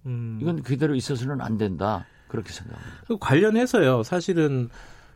[0.05, 0.39] 음.
[0.41, 2.05] 이건 그대로 있어서는 안 된다.
[2.27, 3.03] 그렇게 생각합니다.
[3.07, 4.03] 그 관련해서요.
[4.03, 4.69] 사실은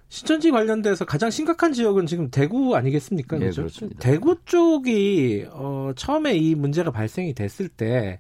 [0.09, 3.38] 신천지 관련돼서 가장 심각한 지역은 지금 대구 아니겠습니까?
[3.39, 3.89] 네, 그렇죠?
[3.99, 8.19] 대구 쪽이 어, 처음에 이 문제가 발생이 됐을 때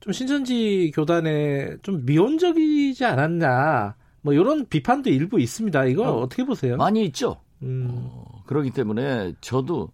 [0.00, 5.84] 좀 신천지 교단에 좀 미온적이지 않았냐 뭐 이런 비판도 일부 있습니다.
[5.86, 6.76] 이거 어, 떻게 보세요?
[6.76, 7.36] 많이 있죠.
[7.62, 7.88] 음.
[7.90, 9.90] 어, 그렇기 때문에 저도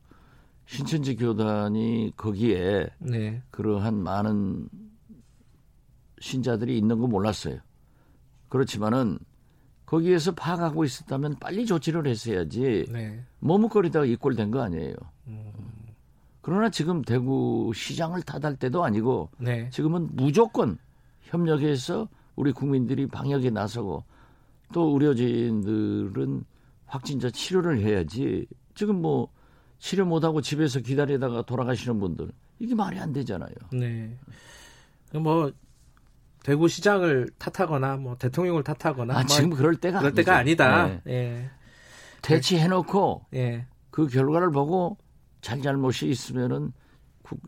[0.67, 3.43] 신천지 교단이 거기에 네.
[3.51, 4.69] 그러한 많은
[6.21, 7.59] 신자들이 있는 거 몰랐어요.
[8.49, 9.19] 그렇지만은
[9.85, 13.25] 거기에서 파악하고 있었다면 빨리 조치를 했어야지 네.
[13.39, 14.95] 머뭇거리다가 이꼴된 거 아니에요.
[15.29, 15.53] 음.
[16.41, 19.69] 그러나 지금 대구 시장을 탓할 때도 아니고 네.
[19.71, 20.79] 지금은 무조건
[21.23, 24.05] 협력해서 우리 국민들이 방역에 나서고
[24.73, 26.45] 또 의료진들은
[26.87, 29.29] 확진자 치료를 해야지 지금 뭐
[29.79, 33.55] 치료 못하고 집에서 기다리다가 돌아가시는 분들 이게 말이 안 되잖아요.
[33.73, 34.17] 네.
[35.12, 35.53] 뭐
[36.47, 40.87] 대구 시장을 탓하거나 뭐 대통령을 탓하거나 아, 뭐 지금 그럴 때가 그럴 때가 아니다.
[40.87, 41.01] 네.
[41.09, 41.51] 예.
[42.23, 43.67] 대치해놓고 예.
[43.91, 44.97] 그 결과를 보고
[45.41, 46.73] 잘잘못이 있으면은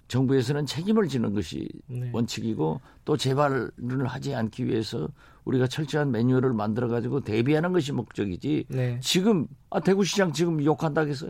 [0.09, 2.11] 정부에서는 책임을 지는 것이 네.
[2.13, 3.71] 원칙이고 또 재발을
[4.09, 5.09] 하지 않기 위해서
[5.45, 8.65] 우리가 철저한 매뉴얼을 만들어 가지고 대비하는 것이 목적이지.
[8.69, 8.99] 네.
[9.01, 11.29] 지금 아 대구시장 지금 욕한다고 해서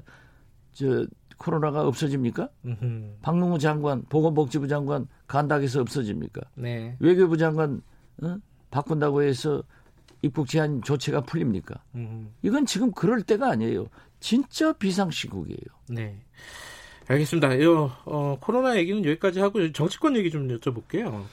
[0.73, 1.07] 저
[1.39, 2.49] 코로나가 없어집니까?
[2.67, 3.19] 음흠.
[3.23, 6.43] 박능우 장관, 보건복지부 장관 간다고 해서 없어집니까?
[6.55, 6.97] 네.
[6.99, 7.81] 외교부 장관
[8.23, 8.37] 어?
[8.71, 9.63] 바꾼다고 해서
[10.23, 11.83] 입국 제한 조치가 풀립니까?
[11.95, 12.27] 음흠.
[12.43, 13.87] 이건 지금 그럴 때가 아니에요.
[14.21, 15.59] 진짜 비상시국이에요.
[15.89, 16.19] 네.
[17.07, 17.61] 알겠습니다.
[17.63, 21.25] 요, 어, 코로나 얘기는 여기까지 하고 정치권 얘기 좀 여쭤볼게요.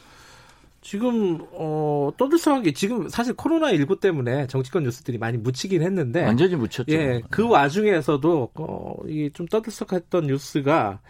[0.85, 6.85] 지금 어 떠들썩하게 지금 사실 코로나 19 때문에 정치권 뉴스들이 많이 묻히긴 했는데 완전히 묻혔죠.
[6.89, 11.01] 예, 그 와중에서도 어 이게 좀 떠들썩했던 뉴스가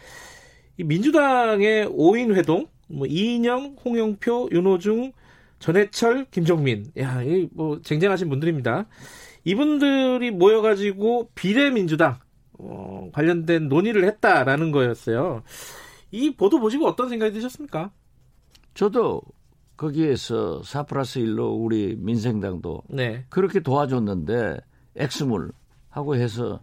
[0.78, 5.12] 이 민주당의 5인 회동 뭐 이인영, 홍영표, 윤호중,
[5.60, 6.86] 전해철, 김종민.
[6.98, 8.86] 야, 이 뭐 쟁쟁하신 분들입니다.
[9.44, 12.20] 이분들이 모여 가지고 비례민주당
[12.58, 15.44] 어, 관련된 논의를 했다라는 거였어요.
[16.12, 17.92] 이 보도 보시고 어떤 생각이 드셨습니까?
[18.74, 19.22] 저도
[19.78, 23.26] 거기에서 4 플러스 1로 우리 민생당도 네.
[23.30, 24.58] 그렇게 도와줬는데
[24.96, 25.52] 엑스물
[25.90, 26.62] 하고 해서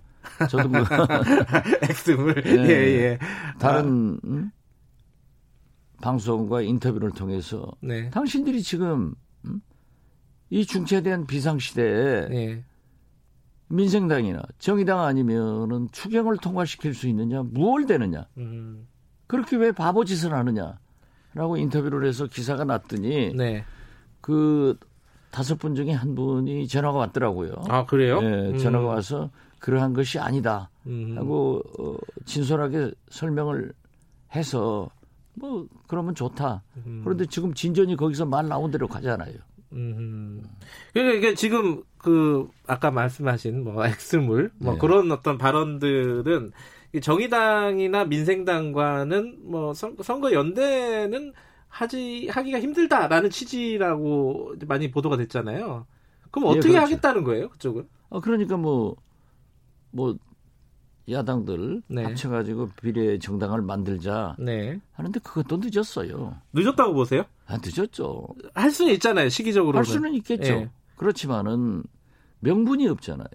[0.48, 0.80] 저도 뭐
[1.82, 3.18] 엑스물 예, 예, 예.
[3.58, 4.26] 다른 아.
[4.26, 4.50] 음?
[6.00, 8.10] 방송과 인터뷰를 통해서 네.
[8.10, 9.60] 당신들이 지금 음?
[10.50, 12.64] 이 중체된 비상 시대에 네.
[13.68, 18.26] 민생당이나 정의당 아니면은 추경을 통과시킬 수 있느냐, 무얼 되느냐.
[18.36, 18.86] 음.
[19.26, 20.78] 그렇게 왜 바보짓을 하느냐
[21.34, 23.64] 라고 인터뷰를 해서 기사가 났더니 네.
[24.20, 24.76] 그
[25.30, 27.54] 다섯 분 중에 한 분이 전화가 왔더라고요.
[27.68, 28.20] 아 그래요?
[28.20, 28.88] 네, 전화가 음.
[28.88, 31.14] 와서 그러한 것이 아니다 음.
[31.16, 33.72] 하고 어, 진솔하게 설명을
[34.34, 34.90] 해서
[35.34, 36.62] 뭐 그러면 좋다.
[36.86, 37.00] 음.
[37.04, 39.34] 그런데 지금 진전이 거기서 말 나온 대로 가잖아요.
[39.72, 40.42] 음.
[40.92, 44.78] 그러니까 지금 그 아까 말씀하신 뭐 엑스물 뭐 네.
[44.78, 46.52] 그런 어떤 발언들은
[47.00, 51.32] 정의당이나 민생당과는 뭐 선거 연대는
[51.68, 55.86] 하지 하기가 힘들다라는 취지라고 많이 보도가 됐잖아요.
[56.30, 56.86] 그럼 예, 어떻게 예, 그렇죠.
[56.86, 57.88] 하겠다는 거예요, 그쪽은?
[58.10, 58.96] 어 그러니까 뭐뭐
[59.90, 60.16] 뭐
[61.10, 62.04] 야당들 네.
[62.04, 64.78] 합쳐가지고 비례 정당을 만들자 네.
[64.92, 66.36] 하는데 그것도 늦었어요.
[66.52, 67.24] 늦었다고 보세요?
[67.46, 68.28] 아 늦었죠.
[68.54, 69.78] 할 수는 있잖아요, 시기적으로.
[69.78, 70.54] 할 수는 있겠죠.
[70.54, 70.70] 네.
[70.96, 71.82] 그렇지만은
[72.40, 73.28] 명분이 없잖아요.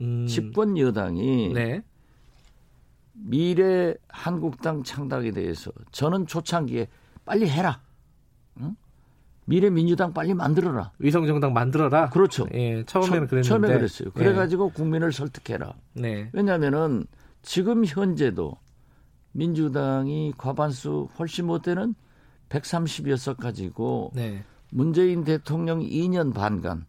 [0.00, 0.26] 음.
[0.26, 1.82] 집권 여당이 네.
[3.24, 6.88] 미래 한국당 창당에 대해서 저는 초창기에
[7.24, 7.80] 빨리 해라.
[8.60, 8.74] 응?
[9.44, 10.92] 미래 민주당 빨리 만들어라.
[10.98, 12.10] 위성 정당 만들어라.
[12.10, 12.46] 그렇죠.
[12.52, 13.48] 예, 처음에는 그랬는데.
[13.48, 14.08] 처음에 그랬어요.
[14.08, 14.18] 예.
[14.18, 14.76] 그래 가지고 예.
[14.76, 15.74] 국민을 설득해라.
[15.94, 16.30] 네.
[16.32, 17.06] 왜냐하면은
[17.42, 18.56] 지금 현재도
[19.32, 21.94] 민주당이 과반수 훨씬 못 되는
[22.48, 24.44] 130여석 가지고 네.
[24.70, 26.86] 문재인 대통령 2년 반간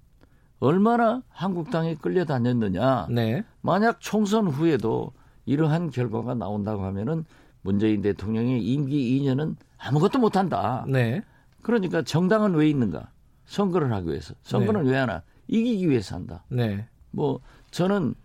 [0.59, 3.07] 얼마나 한국당에 끌려다녔느냐.
[3.09, 3.43] 네.
[3.61, 5.11] 만약 총선 후에도
[5.45, 7.25] 이러한 결과가 나온다고 하면은
[7.61, 10.85] 문재인 대통령의 임기 2년은 아무것도 못한다.
[10.87, 11.21] 네.
[11.61, 13.09] 그러니까 정당은 왜 있는가?
[13.45, 14.33] 선거를 하기 위해서.
[14.43, 14.91] 선거는 네.
[14.91, 15.23] 왜 하나?
[15.47, 16.43] 이기기 위해서 한다.
[16.49, 16.87] 네.
[17.11, 17.39] 뭐
[17.71, 18.15] 저는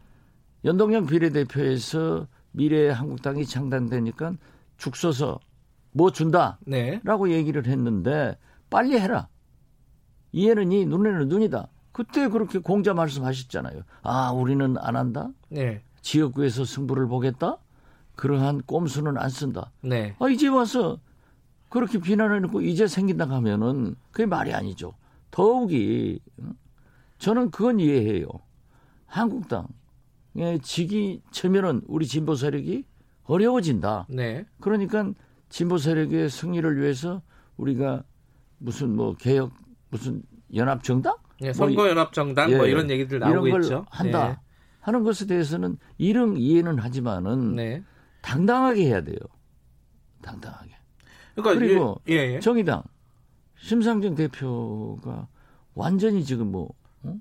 [0.64, 4.34] 연동형 비례대표에서 미래 한국당이 창당되니까
[4.76, 5.38] 죽 서서
[5.92, 7.34] 뭐 준다라고 네.
[7.34, 8.36] 얘기를 했는데
[8.70, 9.28] 빨리 해라.
[10.32, 11.68] 이해는 이 눈에는 눈이다.
[11.92, 13.82] 그때 그렇게 공자 말씀하셨잖아요.
[14.02, 15.30] 아 우리는 안 한다.
[15.48, 15.82] 네.
[16.08, 17.58] 지역구에서 승부를 보겠다.
[18.16, 19.72] 그러한 꼼수는 안 쓴다.
[19.82, 20.16] 네.
[20.18, 20.98] 아 이제 와서
[21.68, 24.94] 그렇게 비난해놓고 이제 생긴다 하면은 그게 말이 아니죠.
[25.30, 26.18] 더욱이
[27.18, 28.26] 저는 그건 이해해요.
[29.04, 29.68] 한국당에
[30.62, 32.84] 지기 처면은 우리 진보 세력이
[33.24, 34.06] 어려워진다.
[34.08, 34.46] 네.
[34.60, 35.12] 그러니까
[35.50, 37.20] 진보 세력의 승리를 위해서
[37.58, 38.02] 우리가
[38.56, 39.52] 무슨 뭐 개혁
[39.90, 40.22] 무슨
[40.54, 41.16] 연합 정당?
[41.38, 43.86] 네, 선거 연합 정당 뭐 예, 뭐 이런 얘기들 나오고 이런 걸 있죠.
[43.90, 44.47] 한다 네.
[44.88, 47.84] 하는 것에 대해서는 이런 이해는 하지만은 네.
[48.22, 49.18] 당당하게 해야 돼요.
[50.22, 50.70] 당당하게.
[51.34, 52.40] 그러니까 그리고 예, 예, 예.
[52.40, 52.82] 정의당
[53.58, 55.28] 심상정 대표가
[55.74, 56.72] 완전히 지금 뭐
[57.02, 57.14] 어?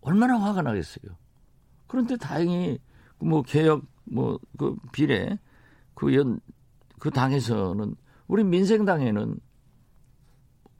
[0.00, 1.16] 얼마나 화가 나겠어요.
[1.86, 2.78] 그런데 다행히
[3.18, 5.38] 뭐 개혁 뭐 그 비례
[5.94, 6.40] 그 연그
[6.98, 7.94] 그 당에서는
[8.26, 9.38] 우리 민생당에는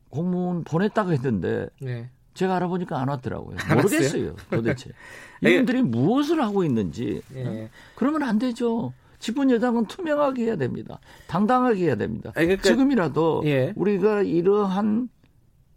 [0.09, 2.11] 공문 보냈다고 했는데 네.
[2.39, 3.57] 제가 알아보니까 안 왔더라고요.
[3.75, 4.93] 모르겠어요, 도대체.
[5.43, 7.21] 이분들이 무엇을 하고 있는지.
[7.35, 7.69] 네.
[7.97, 8.93] 그러면 안 되죠.
[9.19, 11.01] 집권 여당은 투명하게 해야 됩니다.
[11.27, 12.31] 당당하게 해야 됩니다.
[12.37, 13.73] 아니, 그러니까, 지금이라도 예.
[13.75, 15.09] 우리가 이러한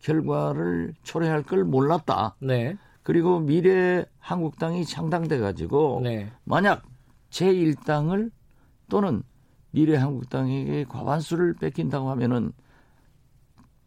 [0.02, 2.36] 결과를 초래할 걸 몰랐다.
[2.40, 2.78] 네.
[3.02, 6.32] 그리고 미래 한국당이 창당돼 가지고 네.
[6.44, 6.84] 만약
[7.32, 8.30] 제1당을
[8.88, 9.24] 또는
[9.72, 12.52] 미래 한국당에게 과반수를 뺏긴다고 하면은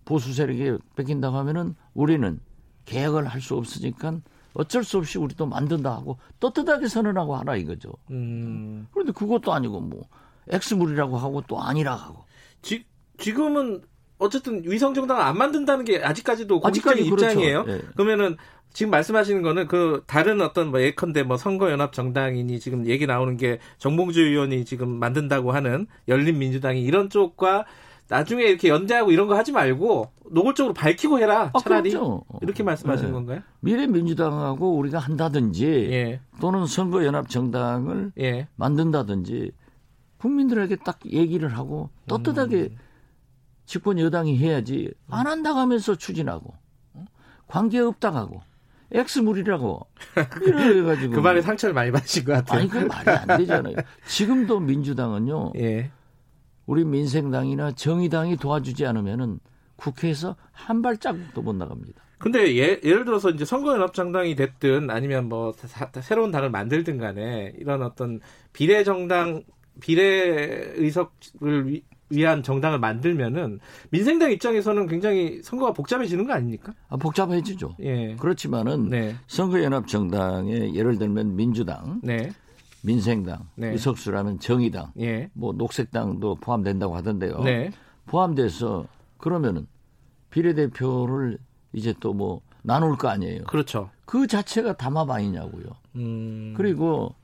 [0.04, 2.40] 보수 세력에 뺏긴다고 하면은 우리는
[2.84, 4.18] 개혁을 할 수 없으니까
[4.54, 7.92] 어쩔 수 없이 우리도 만든다 하고 떳떳하게 선언하고 하라 이거죠.
[8.10, 8.86] 음.
[8.92, 10.02] 그런데 그것도 아니고 뭐
[10.48, 12.24] 엑스물이라고 하고 또 아니라 하고.
[12.62, 12.84] 지,
[13.18, 13.82] 지금은
[14.18, 17.26] 어쨌든 위성 정당을 안 만든다는 게 아직까지도 공식적인 그렇죠.
[17.26, 17.64] 입장이에요.
[17.64, 17.80] 네.
[17.96, 18.36] 그러면은
[18.72, 23.58] 지금 말씀하시는 거는 그 다른 어떤 뭐 예컨대 뭐 선거연합 정당이니 지금 얘기 나오는 게
[23.78, 27.66] 정봉주 의원이 지금 만든다고 하는 열린민주당이 이런 쪽과
[28.08, 32.24] 나중에 이렇게 연대하고 이런 거 하지 말고 노골적으로 밝히고 해라 아, 차라리 그렇죠.
[32.42, 33.14] 이렇게 말씀하시는 네.
[33.14, 33.40] 건가요?
[33.60, 36.20] 미래민주당하고 우리가 한다든지 예.
[36.40, 38.48] 또는 선거연합 정당을 예.
[38.56, 39.52] 만든다든지
[40.18, 42.76] 국민들에게 딱 얘기를 하고 떳떳하게 음.
[43.66, 46.54] 집권 여당이 해야지 안 한다고 하면서 추진하고
[46.94, 47.04] 어?
[47.46, 48.40] 관계 없다고 하고
[48.92, 49.86] 엑스물이라고
[50.46, 52.60] 이래가지고 그 말에 상처를 많이 받으신 것 같아요.
[52.60, 53.76] 아니 그 말이 안 되잖아요.
[54.06, 55.52] 지금도 민주당은요.
[55.56, 55.90] 예.
[56.66, 59.40] 우리 민생당이나 정의당이 도와주지 않으면은
[59.76, 62.02] 국회에서 한 발자국도 못 나갑니다.
[62.18, 67.82] 근데 예, 예를 들어서 이제 선거연합정당이 됐든 아니면 뭐 사, 새로운 당을 만들든 간에 이런
[67.82, 68.20] 어떤
[68.52, 69.42] 비례정당
[69.80, 73.60] 비례 의석을 위, 위한 정당을 만들면은
[73.90, 76.72] 민생당 입장에서는 굉장히 선거가 복잡해지는 거 아닙니까?
[76.88, 77.76] 아, 복잡해지죠.
[77.80, 78.16] 예.
[78.16, 79.14] 그렇지만은 네.
[79.26, 82.30] 선거연합정당에 예를 들면 민주당, 네.
[82.84, 83.68] 민생당, 네.
[83.68, 85.30] 의석수라면 정의당, 예.
[85.32, 87.38] 뭐 녹색당도 포함된다고 하던데요.
[87.38, 87.70] 네.
[88.06, 89.66] 포함돼서 그러면은
[90.30, 91.38] 비례대표를
[91.72, 93.44] 이제 또 뭐 나눌 거 아니에요.
[93.44, 93.90] 그렇죠.
[94.04, 95.64] 그 자체가 담합 아니냐고요.
[95.96, 96.54] 음.
[96.56, 97.14] 그리고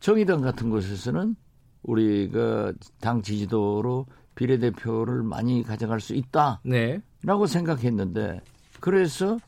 [0.00, 1.36] 정의당 같은 곳에서는
[1.82, 7.00] 우리가 당 지지도로 비례대표를 많이 가져갈 수 있다라고 네.
[7.46, 8.40] 생각했는데
[8.80, 9.38] 그래서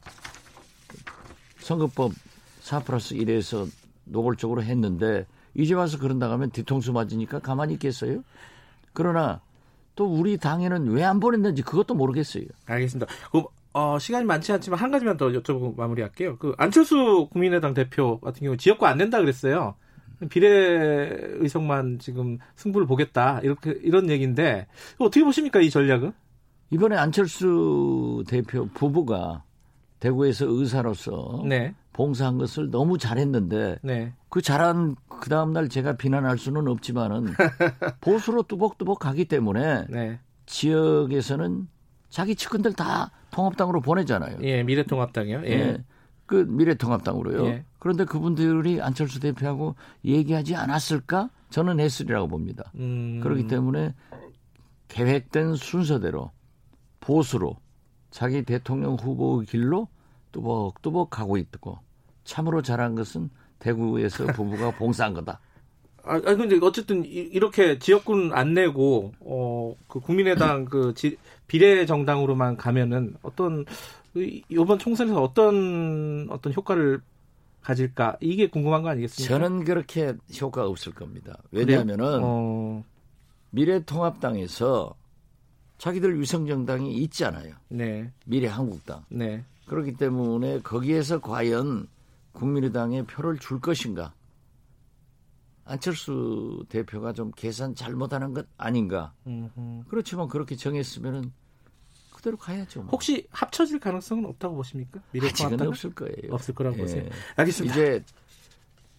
[1.59, 2.13] 선거법
[2.61, 3.69] 4 플러스 1에서
[4.05, 5.27] 노골적으로 했는데
[5.57, 8.23] 이제 와서 그런다 하면 뒤통수 맞으니까 가만히 있겠어요?
[8.93, 9.41] 그러나
[9.95, 12.45] 또 우리 당에는 왜 안 보냈는지 그것도 모르겠어요.
[12.67, 13.11] 알겠습니다.
[13.31, 16.37] 그럼 어, 시간이 많지 않지만 한 가지만 더 여쭤보고 마무리할게요.
[16.39, 19.75] 그 안철수 국민의당 대표 같은 경우 지역구 안 낸다 그랬어요.
[20.31, 20.49] 비례
[21.41, 24.67] 의석만 지금 승부를 보겠다 이렇게 이런 얘기인데
[24.99, 26.13] 어떻게 보십니까 이 전략은?
[26.71, 29.43] 이번에 안철수 대표 부부가
[30.01, 31.75] 대구에서 의사로서 네.
[31.97, 34.13] 봉사한 것을 너무 잘했는데 네.
[34.29, 37.33] 그 잘한 그 다음 날 제가 비난할 수는 없지만은
[38.03, 40.21] 보수로 뚜벅뚜벅 가기 때문에 네.
[40.45, 41.67] 지역에서는
[42.11, 44.39] 자기 측근들 다 통합당으로 보내잖아요.
[44.43, 45.43] 예, 미래통합당이요.
[45.47, 45.51] 예.
[45.51, 45.85] 예.
[46.27, 47.47] 그 미래통합당으로요.
[47.47, 47.65] 예.
[47.79, 49.75] 그런데 그분들이 안철수 대표하고
[50.05, 51.31] 얘기하지 않았을까?
[51.49, 52.71] 저는 했으리라고 봅니다.
[52.75, 53.21] 음...
[53.23, 53.95] 그렇기 때문에
[54.89, 56.31] 계획된 순서대로
[57.01, 57.57] 보수로
[58.11, 59.89] 자기 대통령 후보 길로
[60.33, 61.79] 뚜벅뚜벅 가고 있고
[62.27, 65.41] 참으로 잘한 것은 대구에서 부부가 봉사한 거다.
[66.05, 69.57] 아, 아 근데 어쨌든 이렇게 지역군 안 내고 어
[69.89, 71.17] 그 국민의당 그 지,
[71.47, 73.65] 비례 정당으로만 가면은 어떤
[74.49, 77.01] 이번 총선에서 어떤 어떤 효과를
[77.63, 79.35] 가질까 이게 궁금한 거 아니겠습니까?
[79.35, 81.37] 저는 그렇게 효과가 없을 겁니다.
[81.51, 82.85] 왜냐하면은 어...
[83.51, 84.95] 미래통합당에서
[85.79, 87.55] 자기들 위성정당이 있잖아요.
[87.69, 88.11] 네.
[88.25, 89.05] 미래한국당.
[89.09, 89.45] 네.
[89.67, 91.89] 그렇기 때문에 거기에서 과연
[92.37, 94.15] 국민의당에 표를 줄 것인가?
[95.65, 99.13] 안철수 대표가 좀 계산 잘못하는 것 아닌가?
[99.27, 99.85] 음흠.
[99.89, 101.33] 그렇지만 그렇게 정했으면은
[102.15, 102.83] 그대로 가야죠.
[102.83, 102.91] 뭐.
[102.93, 105.01] 혹시 합쳐질 가능성은 없다고 보십니까?
[105.13, 106.33] 미래통합당 없을 거예요.
[106.33, 106.83] 없을 거라고 예.
[106.83, 107.05] 보세요.
[107.37, 107.75] 알겠습니다.
[107.75, 108.05] 이제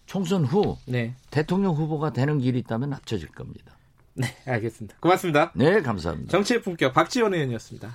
[0.04, 1.14] 총선 후 네.
[1.30, 3.76] 대통령 후보가 되는 길이 있다면 합쳐질 겁니다.
[4.14, 4.96] 네, 알겠습니다.
[5.00, 5.52] 고맙습니다.
[5.54, 6.30] 네, 감사합니다.
[6.30, 7.94] 정치의 품격 박지원 의원이었습니다.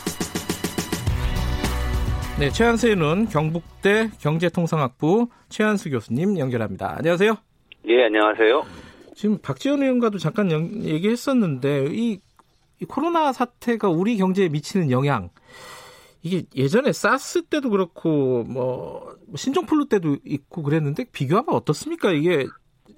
[2.41, 6.95] 네, 최한수의 눈 경북대 경제통상학부 최한수 교수님 연결합니다.
[6.97, 7.35] 안녕하세요.
[7.87, 8.63] 예, 안녕하세요.
[9.13, 10.49] 지금 박지원 의원과도 잠깐
[10.83, 12.19] 얘기했었는데 이,
[12.81, 15.29] 이 코로나 사태가 우리 경제에 미치는 영향
[16.23, 22.11] 이게 예전에 사스 때도 그렇고 뭐 신종플루 때도 있고 그랬는데 비교하면 어떻습니까?
[22.11, 22.47] 이게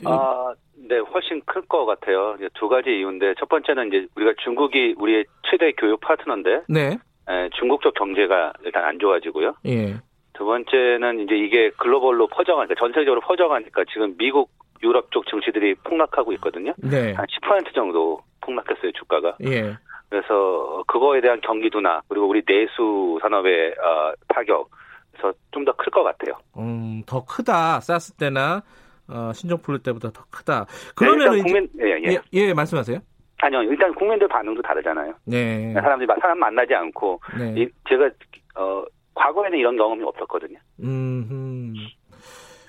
[0.05, 0.53] 아,
[0.87, 2.37] 네, 훨씬 클 것 같아요.
[2.53, 6.97] 두 가지 이유인데 첫 번째는 이제 우리가 중국이 우리의 최대 교역 파트너인데 네.
[7.29, 9.55] 에, 중국 쪽 경제가 일단 안 좋아지고요.
[9.65, 9.95] 예.
[10.33, 14.49] 두 번째는 이제 이게 글로벌로 퍼져가니까 전 세계적으로 퍼져가니까 지금 미국,
[14.83, 16.73] 유럽 쪽 증시들이 폭락하고 있거든요.
[16.77, 17.13] 네.
[17.13, 19.37] 한 10% 정도 폭락했어요 주가가.
[19.45, 19.77] 예.
[20.09, 24.69] 그래서 그거에 대한 경기도나 그리고 우리 내수 산업의 어, 타격
[25.13, 26.35] 그래서 좀 더 클 것 같아요.
[26.57, 27.79] 음, 더 크다.
[27.79, 28.61] 사스 때나
[29.07, 30.65] 어, 신종 플루 때보다 더 크다.
[30.95, 32.11] 그러면 네, 국민 예, 예.
[32.13, 32.99] 예, 예, 말씀하세요.
[33.45, 35.13] 아니요, 일단 국민들 반응도 다르잖아요.
[35.25, 35.73] 네.
[35.73, 37.53] 사람들이 사람 만나지 않고 네.
[37.61, 38.09] 이, 제가
[38.55, 38.83] 어,
[39.15, 40.57] 과거에는 이런 경험이 없었거든요.
[40.81, 41.73] 음.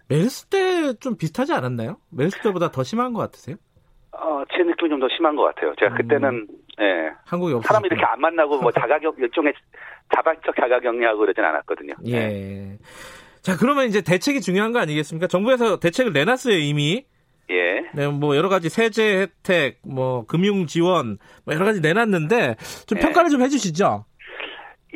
[0.09, 1.97] 메르스 때 좀 비슷하지 않았나요?
[2.11, 3.57] 메르스 때보다 더 심한 것 같으세요?
[4.13, 5.75] 어, 제 느낌이 좀 더 심한 것 같아요.
[5.79, 5.97] 제가 음.
[5.97, 6.47] 그때는
[6.81, 7.11] 예.
[7.27, 9.53] 한국에 없 사람이 이렇게 안 만나고 뭐 자가격 일종의
[10.15, 11.95] 자발적 자가격리하고 그러진 않았거든요.
[12.07, 12.19] 예.
[12.29, 12.79] 네.
[13.43, 15.27] 자, 그러면 이제 대책이 중요한 거 아니겠습니까?
[15.27, 17.05] 정부에서 대책을 내놨어요, 이미.
[17.51, 17.85] 예.
[17.95, 23.03] 네, 뭐 여러 가지 세제 혜택, 뭐 금융 지원, 뭐 여러 가지 내놨는데 좀 예.
[23.03, 24.05] 평가를 좀 해주시죠.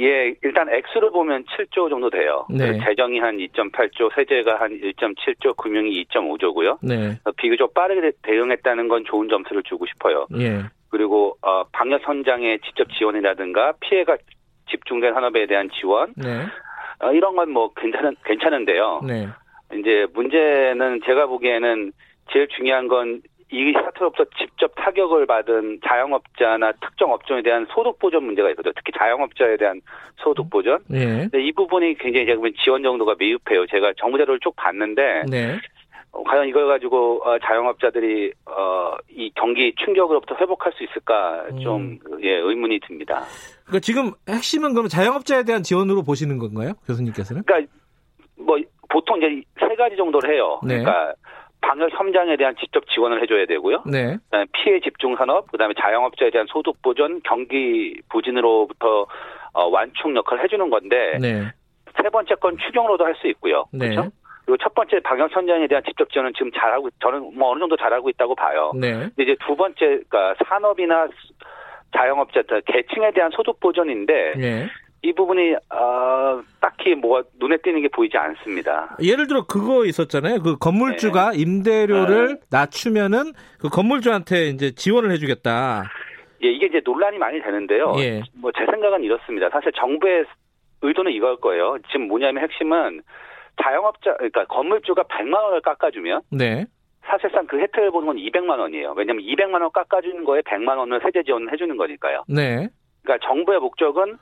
[0.00, 2.46] 예, 일단 액수로 보면 7조 정도 돼요.
[2.48, 2.78] 네.
[2.78, 6.78] 재정이 한 2.8조, 세제가 한 1.7조, 금융이 2.5조고요.
[6.82, 7.18] 네.
[7.36, 10.28] 비교적 빠르게 대응했다는 건 좋은 점수를 주고 싶어요.
[10.38, 10.62] 예.
[10.90, 14.16] 그리고 어, 방역 현장의 직접 지원이라든가 피해가
[14.70, 16.46] 집중된 산업에 대한 지원 네.
[17.00, 19.00] 어, 이런 건 뭐 괜찮은 괜찮은데요.
[19.04, 19.26] 네.
[19.74, 21.92] 이제 문제는 제가 보기에는
[22.32, 23.20] 제일 중요한 건이
[23.72, 28.72] 사태로부터 직접 타격을 받은 자영업자나 특정 업종에 대한 소득 보전 문제가 있거든요.
[28.76, 29.80] 특히 자영업자에 대한
[30.16, 30.78] 소득 보전.
[30.88, 31.28] 네.
[31.34, 33.66] 이 부분이 굉장히 제가 보면 지원 정도가 미흡해요.
[33.66, 35.58] 제가 정부 자료를 쭉 봤는데 네.
[36.10, 42.22] 어, 과연 이걸 가지고 어, 자영업자들이 어, 이 경기 충격으로부터 회복할 수 있을까 좀 음.
[42.22, 43.24] 예, 의문이 듭니다.
[43.64, 47.42] 그러니까 지금 핵심은 그러면 자영업자에 대한 지원으로 보시는 건가요, 교수님께서는?
[47.44, 47.72] 그러니까
[48.88, 50.60] 보통 이제 세 가지 정도를 해요.
[50.62, 50.78] 네.
[50.78, 51.14] 그러니까
[51.60, 53.82] 방역 현장에 대한 직접 지원을 해줘야 되고요.
[53.86, 54.16] 네.
[54.52, 59.06] 피해 집중 산업, 그다음에 자영업자에 대한 소득 보전, 경기 부진으로부터
[59.52, 61.42] 어, 완충 역할을 해주는 건데 네.
[62.00, 63.64] 세 번째 건 추경으로도 할 수 있고요.
[63.72, 63.88] 네.
[63.90, 64.10] 그렇죠?
[64.44, 68.08] 그리고 첫 번째 방역 현장에 대한 직접 지원은 지금 잘하고 저는 뭐 어느 정도 잘하고
[68.08, 68.72] 있다고 봐요.
[68.74, 68.92] 네.
[68.92, 71.08] 근데 이제 두 번째 그러니까 산업이나
[71.94, 74.66] 자영업자 계층에 대한 소득 보전인데 네.
[75.02, 78.96] 이 부분이 어, 딱히 뭐 눈에 띄는 게 보이지 않습니다.
[79.02, 80.42] 예를 들어 그거 있었잖아요.
[80.42, 81.38] 그 건물주가 네.
[81.38, 82.40] 임대료를 네.
[82.50, 85.84] 낮추면은 그 건물주한테 이제 지원을 해주겠다.
[86.42, 87.94] 예, 이게 이제 논란이 많이 되는데요.
[87.98, 88.22] 예.
[88.34, 89.48] 뭐제 생각은 이렇습니다.
[89.50, 90.24] 사실 정부의
[90.82, 91.78] 의도는 이걸 거예요.
[91.88, 93.02] 지금 뭐냐면 핵심은
[93.62, 96.66] 자영업자 그러니까 건물주가 100만 원을 깎아주면 네.
[97.02, 98.94] 사실상 그 혜택을 보는 건 200만 원이에요.
[98.96, 102.24] 왜냐하면 200만 원 깎아주는 거에 100만 원을 세제 지원을 해주는 거니까요.
[102.28, 102.68] 네.
[103.02, 104.18] 그러니까 정부의 목적은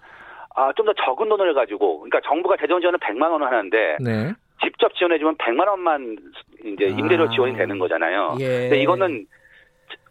[0.57, 4.33] 아, 좀 더 적은 돈을 가지고, 그러니까 정부가 재정 지원을 100만 원을 하는데, 네.
[4.65, 6.17] 직접 지원해주면 100만 원만
[6.65, 7.29] 이제 임대료 아.
[7.29, 8.37] 지원이 되는 거잖아요.
[8.41, 8.47] 예.
[8.47, 9.27] 근데 이거는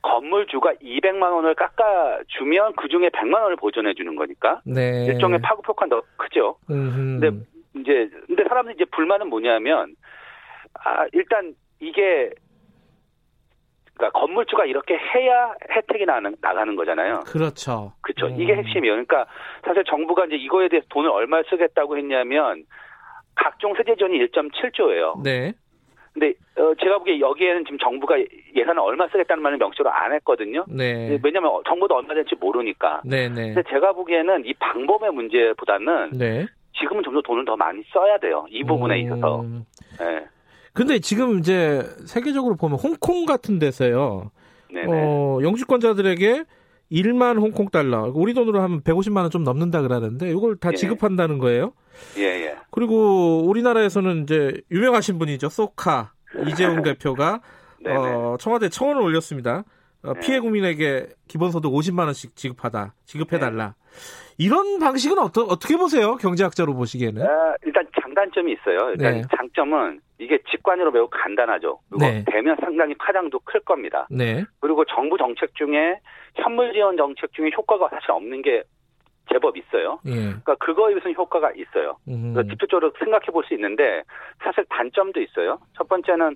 [0.04, 5.06] 건물주가 200만 원을 깎아주면 그 중에 100만 원을 보전해 주는 거니까 네.
[5.08, 6.58] 일종의 파급 효과는 더 크죠.
[6.70, 7.20] 음흠.
[7.20, 7.46] 근데
[7.82, 9.96] 이제 근데 사람들이 이제 불만은 뭐냐면
[10.76, 12.30] 아 일단 이게
[13.96, 17.22] 그러니까 건물주가 이렇게 해야 혜택이 나는, 나가는 거잖아요.
[17.26, 17.93] 그렇죠.
[18.02, 18.28] 그렇죠.
[18.28, 18.39] 음.
[18.39, 18.93] 이게 핵심이에요.
[18.93, 19.26] 그러니까
[19.64, 22.66] 사실 정부가 이제 이거에 대해서 돈을 얼마 쓰겠다고 했냐면
[23.36, 25.24] 각종 세제 지원이 1.7조예요.
[25.24, 25.54] 네.
[26.14, 28.16] 근데 어, 제가 보기에 여기에는 지금 정부가
[28.56, 30.64] 예산을 얼마 쓰겠다는 말을 명시로 안 했거든요.
[30.70, 31.20] 네.
[31.22, 33.02] 왜냐하면 정부도 얼마 될지 모르니까.
[33.04, 33.54] 네, 네.
[33.54, 36.46] 근데 제가 보기에는 이 방법의 문제보다는 네.
[36.80, 38.46] 지금은 좀 더 돈을 더 많이 써야 돼요.
[38.50, 39.06] 이 부분에 음...
[39.06, 39.46] 있어서.
[40.00, 40.26] 네.
[40.76, 44.30] 근데 지금 이제 세계적으로 보면 홍콩 같은 데서요.
[44.71, 44.88] 네네.
[44.91, 46.43] 어, 영주권자들에게
[46.91, 50.76] 1만 홍콩 달러, 우리 돈으로 하면 150만 원 좀 넘는다 그러는데 이걸 다 예.
[50.76, 51.71] 지급한다는 거예요.
[52.17, 52.57] 예, 예.
[52.71, 55.47] 그리고 우리나라에서는 이제 유명하신 분이죠.
[55.49, 56.11] 소카
[56.47, 57.39] 이재용 대표가
[57.88, 59.63] 어, 청와대 청원을 올렸습니다.
[60.03, 60.19] 어, 네.
[60.19, 63.67] 피해 국민에게 기본소득 50만 원씩 지급하다, 지급해달라.
[63.67, 63.73] 네.
[64.38, 66.17] 이런 방식은 어떠, 어떻게 보세요?
[66.17, 67.21] 경제학자로 보시기에는?
[67.26, 68.89] 아, 일단 장단점이 있어요.
[68.91, 69.21] 일단 네.
[69.38, 71.80] 장점은 이게 직관으로 매우 간단하죠.
[71.89, 72.24] 그리고 네.
[72.26, 74.07] 되면 상당히 파장도 클 겁니다.
[74.09, 74.43] 네.
[74.61, 75.99] 그리고 정부 정책 중에
[76.36, 78.63] 현물 지원 정책 중에 효과가 사실 없는 게
[79.32, 79.99] 제법 있어요.
[80.05, 80.11] 예.
[80.16, 81.97] 그러니까 그거에 비해서 효과가 있어요.
[82.05, 84.03] 그러니까 직접적으로 생각해 볼 수 있는데
[84.43, 85.59] 사실 단점도 있어요.
[85.76, 86.36] 첫 번째는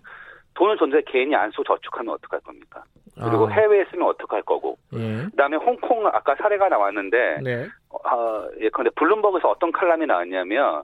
[0.55, 2.83] 돈을 존재 개인이 안 쓰고 저축하면 어떡할 겁니까?
[3.15, 3.51] 그리고 아.
[3.51, 4.77] 해외에 쓰면 어떡할 거고.
[4.93, 5.25] 예.
[5.31, 7.67] 그다음에 홍콩 아까 사례가 나왔는데 네.
[7.89, 10.81] 어, 예, 근데 블룸버그에서 어떤 칼럼이 나왔냐면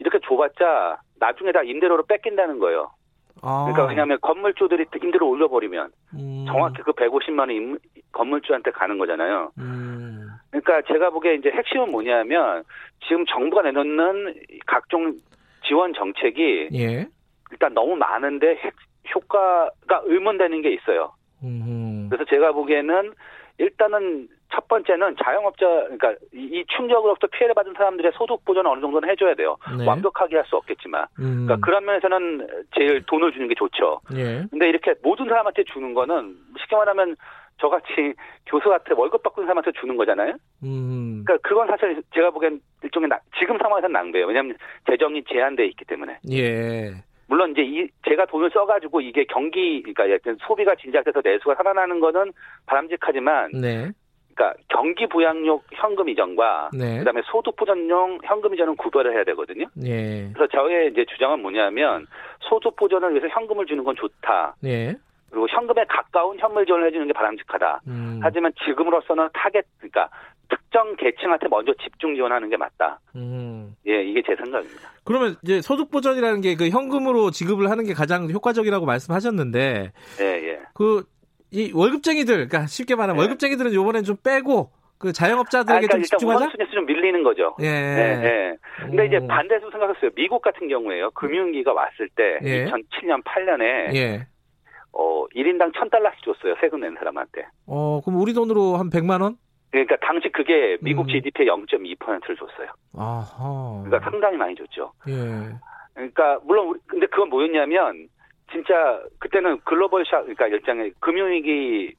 [0.00, 2.90] 이렇게 줘봤자 나중에 다 임대료로 뺏긴다는 거예요.
[3.42, 3.64] 아.
[3.64, 6.44] 그러니까 왜냐하면 건물주들이 임대료 올려버리면 음.
[6.46, 7.78] 정확히 그 150만 원 임,
[8.12, 9.52] 건물주한테 가는 거잖아요.
[9.58, 10.28] 음.
[10.50, 12.64] 그러니까 제가 보기에 이제 핵심은 뭐냐면
[13.06, 14.34] 지금 정부가 내놓는
[14.66, 15.14] 각종
[15.66, 17.06] 지원 정책이 예.
[17.50, 18.58] 일단 너무 많은데
[19.14, 21.12] 효과가 의문되는 게 있어요.
[21.42, 22.08] 음.
[22.08, 23.12] 그래서 제가 보기에는
[23.58, 29.34] 일단은 첫 번째는 자영업자 그러니까 이 충격으로부터 피해를 받은 사람들의 소득 보전을 어느 정도는 해줘야
[29.34, 29.56] 돼요.
[29.76, 29.86] 네.
[29.86, 31.46] 완벽하게 할 수 없겠지만, 음.
[31.46, 34.00] 그러니까 그런 면에서는 제일 돈을 주는 게 좋죠.
[34.14, 34.44] 예.
[34.50, 37.16] 근데 이렇게 모든 사람한테 주는 거는 쉽게 말하면
[37.58, 38.12] 저같이
[38.46, 40.34] 교수한테 월급 받고 있는 사람한테 주는 거잖아요.
[40.64, 41.22] 음.
[41.24, 44.26] 그러니까 그건 사실 제가 보기엔 일종의 나, 지금 상황에서는 낭비예요.
[44.26, 44.56] 왜냐하면
[44.90, 46.18] 재정이 제한돼 있기 때문에.
[46.30, 46.92] 예.
[47.26, 52.32] 물론 이제 이 제가 돈을 써가지고 이게 경기 그러니까 소비가 진작돼서 내수가 살아나는 거는
[52.66, 53.90] 바람직하지만 네.
[54.34, 56.98] 그러니까 경기 부양용 현금 이전과 네.
[56.98, 59.66] 그다음에 소득 보전용 현금 이전은 구별을 해야 되거든요.
[59.74, 60.30] 네.
[60.34, 62.06] 그래서 저의 이제 주장은 뭐냐면
[62.40, 64.56] 소득 보전을 위해서 현금을 주는 건 좋다.
[64.60, 64.94] 네.
[65.30, 67.80] 그리고 현금에 가까운 현물 지원을 해주는 게 바람직하다.
[67.88, 68.20] 음.
[68.22, 70.08] 하지만 지금으로서는 타겟 그러니까
[70.48, 73.00] 특정 계층한테 먼저 집중 지원하는 게 맞다.
[73.16, 73.74] 음.
[73.86, 74.90] 예, 이게 제 생각입니다.
[75.04, 80.60] 그러면 이제 소득 보전이라는 게 그 현금으로 지급을 하는 게 가장 효과적이라고 말씀하셨는데, 예, 예.
[80.74, 81.04] 그
[81.54, 83.20] 이 월급쟁이들, 그러니까 쉽게 말하면 예.
[83.20, 86.46] 월급쟁이들은 요번엔 좀 빼고 그 자영업자들에게 아, 그러니까 좀 집중하자.
[86.46, 87.54] 우선순위에서 좀 밀리는 거죠.
[87.60, 87.66] 예.
[87.66, 88.24] 예.
[88.24, 88.56] 예.
[88.80, 89.06] 근데 음.
[89.06, 90.10] 이제 반대로 생각했어요.
[90.16, 91.12] 미국 같은 경우에요.
[91.12, 92.64] 금융위기가 왔을 때 예.
[92.66, 94.26] 2007년 8년에 예.
[94.92, 96.56] 어 1인당 1000달러씩 줬어요.
[96.60, 97.46] 세금 낸 사람한테.
[97.66, 99.36] 어, 그럼 우리 돈으로 한 100만 원?
[99.70, 101.08] 그러니까 당시 그게 미국 음.
[101.08, 102.68] GDP의 0.2%를 줬어요.
[102.96, 103.82] 아하.
[103.84, 104.92] 그러니까 상당히 많이 줬죠.
[105.08, 105.52] 예.
[105.94, 108.08] 그러니까 물론 우리, 근데 그건 뭐였냐면
[108.52, 111.94] 진짜 그때는 글로벌 샤 그러니까 일장의 금융위기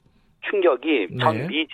[0.48, 1.16] 충격이 네.
[1.18, 1.66] 전미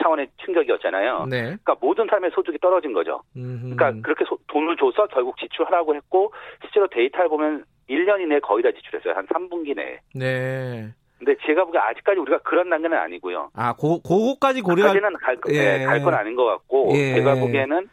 [0.00, 1.26] 차원의 충격이었잖아요.
[1.30, 1.42] 네.
[1.42, 3.22] 그러니까 모든 사람의 소득이 떨어진 거죠.
[3.36, 3.74] 음흠.
[3.74, 8.70] 그러니까 그렇게 소, 돈을 줘서 결국 지출하라고 했고 실제로 데이터를 보면 1년 이내에 거의 다
[8.72, 9.14] 지출했어요.
[9.14, 10.00] 한 3분기 내에.
[10.14, 10.88] 네.
[11.18, 13.50] 근데 제가 보기에 아직까지 우리가 그런 단계는 아니고요.
[13.54, 15.78] 아, 고, 그거까지 고려할 까지는 갈, 예.
[15.78, 17.14] 네, 갈건 아닌 것 같고, 예.
[17.14, 17.88] 제가 보기에는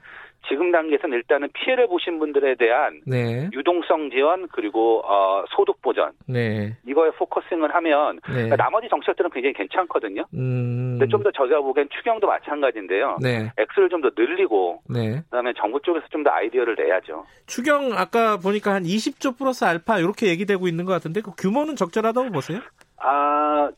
[0.47, 3.49] 지금 단계에서는 일단은 피해를 보신 분들에 대한 네.
[3.53, 6.75] 유동성 지원 그리고 어, 소득 보전 네.
[6.85, 8.33] 이거에 focusing을 하면 네.
[8.33, 10.23] 그러니까 나머지 정책들은 굉장히 괜찮거든요.
[10.33, 10.97] 음...
[10.99, 13.17] 근데 좀 더 저희가 보기엔 추경도 마찬가지인데요.
[13.21, 13.51] 네.
[13.57, 15.21] 액수를 좀 더 늘리고 네.
[15.29, 17.25] 그다음에 정부 쪽에서 좀 더 아이디어를 내야죠.
[17.45, 22.31] 추경 아까 보니까 한 20조 플러스 알파 이렇게 얘기되고 있는 것 같은데 그 규모는 적절하다고
[22.31, 22.59] 보세요?
[22.97, 23.69] 아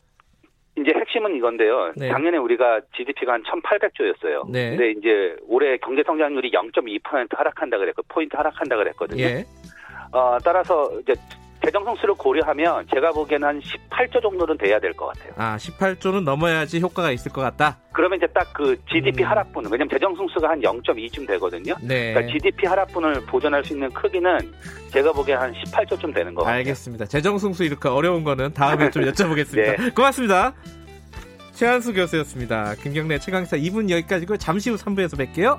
[0.76, 1.92] 이제 핵심은 이건데요.
[1.96, 2.08] 네.
[2.08, 4.50] 작년에 우리가 GDP가 한 1,800조였어요.
[4.50, 4.70] 네.
[4.70, 9.22] 근데 이제 올해 경제 성장률이 0.2% 하락한다 그랬고 포인트 하락한다 그랬거든요.
[9.22, 9.44] 예.
[10.12, 11.14] 어, 따라서 이제
[11.64, 15.32] 재정 성수를 고려하면 제가 보기에는 한 18조 정도는 돼야 될 것 같아요.
[15.36, 17.78] 아, 18조는 넘어야지 효과가 있을 것 같다.
[17.92, 19.28] 그러면 이제 딱 그 GDP 음.
[19.30, 21.74] 하락분은 왜냐면 재정 성수가 한 0.2쯤 되거든요.
[21.82, 22.12] 네.
[22.12, 24.38] 그러니까 GDP 하락분을 보존할 수 있는 크기는
[24.90, 26.58] 제가 보기에 한 18조쯤 되는 거 같아요.
[26.58, 27.06] 알겠습니다.
[27.06, 29.54] 재정 성수 이렇게 어려운 거는 다음에 좀 여쭤보겠습니다.
[29.82, 29.90] 네.
[29.90, 30.52] 고맙습니다.
[31.52, 32.74] 최한수 교수였습니다.
[32.76, 35.58] 김경래 최강사 2분 여기까지고 잠시 후 3부에서 뵐게요.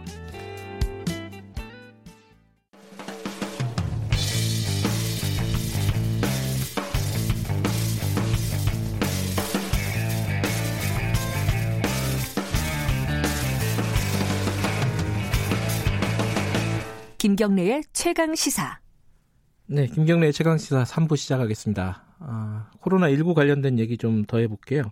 [17.25, 18.79] 김경래의 최강 시사.
[19.65, 22.03] 네, 김경래의 최강 시사 3부 시작하겠습니다.
[22.19, 24.83] 아, 코로나19 관련된 얘기 좀 더 해볼게요.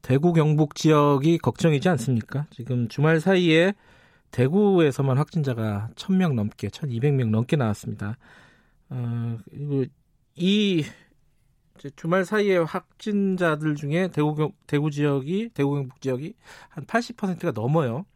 [0.00, 2.46] 대구 경북 지역이 걱정이지 않습니까?
[2.52, 3.74] 지금 주말 사이에
[4.30, 8.16] 대구에서만 확진자가 1000명 넘게, 1200명 넘게 나왔습니다.
[8.90, 9.36] 어,
[10.36, 10.84] 이
[11.96, 16.32] 주말 사이에 확진자들 중에 대구 대구 지역이 대구 경북 지역이
[16.68, 18.06] 한 80%가 넘어요.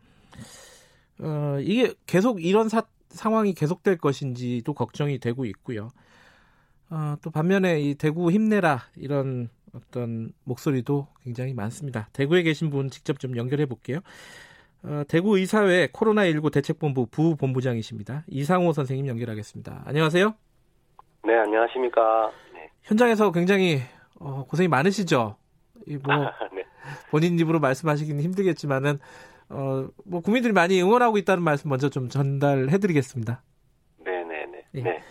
[1.18, 5.90] 어, 이게 계속 이런 사, 상황이 계속될 것인지도 걱정이 되고 있고요.
[6.90, 12.08] 어, 또 반면에 이 대구 힘내라 이런 어떤 목소리도 굉장히 많습니다.
[12.12, 14.00] 대구에 계신 분 직접 좀 연결해 볼게요.
[14.82, 18.24] 어, 대구 의사회 코로나19 대책본부 부본부장이십니다.
[18.28, 19.82] 이상호 선생님 연결하겠습니다.
[19.84, 20.34] 안녕하세요.
[21.24, 22.30] 네, 안녕하십니까.
[22.54, 22.70] 네.
[22.82, 23.80] 현장에서 굉장히
[24.18, 25.36] 어, 고생이 많으시죠?
[26.02, 26.14] 뭐
[26.54, 26.64] 네.
[27.11, 28.98] 본인 입으로 말씀하시기는 힘들겠지만은
[29.51, 33.42] 어, 뭐 국민들이 많이 응원하고 있다는 말씀 먼저 좀 전달해 드리겠습니다.
[34.05, 34.64] 네, 네, 네.
[34.74, 34.82] 예.
[34.82, 35.03] 네.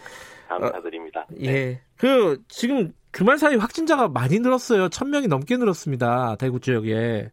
[0.47, 1.21] 감사드립니다.
[1.21, 1.51] 어, 예.
[1.51, 1.81] 네.
[1.97, 4.87] 그 지금 주말 사이 확진자가 많이 늘었어요.
[4.87, 6.37] 1000명이 넘게 늘었습니다.
[6.37, 7.31] 대구 지역에.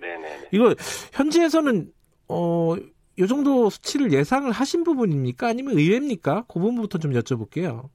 [0.00, 0.48] 네, 네, 네.
[0.52, 0.74] 이거
[1.12, 1.92] 현지에서는
[2.28, 2.74] 어,
[3.18, 5.48] 요 정도 수치를 예상을 하신 부분입니까?
[5.48, 6.44] 아니면 의외입니까?
[6.48, 7.88] 그 부분부터 좀 여쭤볼게요.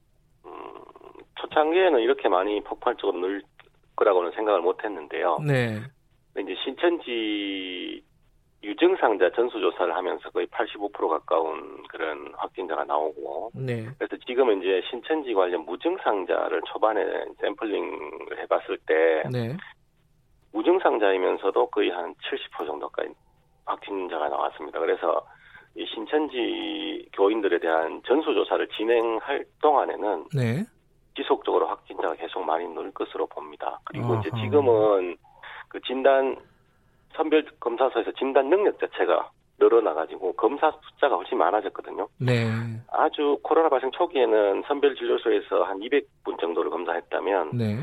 [0.46, 0.50] 음,
[1.40, 3.42] 초창기에는 이렇게 많이 폭발적으로 늘
[3.96, 5.38] 거라고는 생각을 못 했는데요.
[5.44, 5.80] 네.
[6.38, 8.02] 이제 신천지
[8.62, 13.86] 유증상자 전수조사를 하면서 거의 85% 가까운 그런 확진자가 나오고, 네.
[13.98, 17.04] 그래서 지금은 이제 신천지 관련 무증상자를 초반에
[17.40, 19.56] 샘플링을 해봤을 때, 네.
[20.52, 23.10] 무증상자이면서도 거의 한 70% 정도까지
[23.64, 24.80] 확진자가 나왔습니다.
[24.80, 25.24] 그래서
[25.76, 30.64] 이 신천지 교인들에 대한 전수조사를 진행할 동안에는 네.
[31.14, 33.78] 지속적으로 확진자가 계속 많이 늘 것으로 봅니다.
[33.84, 34.20] 그리고 아하.
[34.20, 35.16] 이제 지금은
[35.68, 36.36] 그 진단
[37.14, 42.08] 선별 검사소에서 진단 능력 자체가 늘어나가지고 검사 숫자가 훨씬 많아졌거든요.
[42.18, 42.46] 네.
[42.92, 47.78] 아주 코로나 발생 초기에는 선별 진료소에서 한 200분 정도를 검사했다면 네.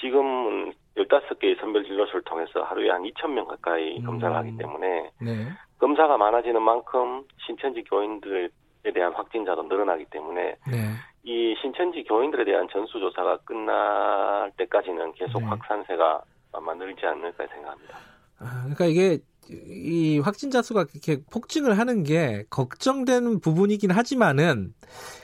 [0.00, 4.04] 지금은 15개의 선별 진료소를 통해서 하루에 한 2,000명 가까이 음.
[4.04, 5.48] 검사를 하기 때문에 네.
[5.78, 8.48] 검사가 많아지는 만큼 신천지 교인들에
[8.94, 10.76] 대한 확진자도 늘어나기 때문에 네.
[11.24, 15.46] 이 신천지 교인들에 대한 전수조사가 끝날 때까지는 계속 네.
[15.46, 16.22] 확산세가
[16.52, 18.13] 아마 늘지 않을까 생각합니다.
[18.44, 19.18] 아, 그러니까 이게
[19.50, 24.72] 이 확진자 수가 이렇게 폭증을 하는 게 걱정되는 부분이긴 하지만은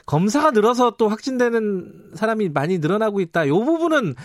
[0.05, 3.47] 검사가 늘어서 또 확진되는 사람이 많이 늘어나고 있다.
[3.47, 4.15] 요 부분은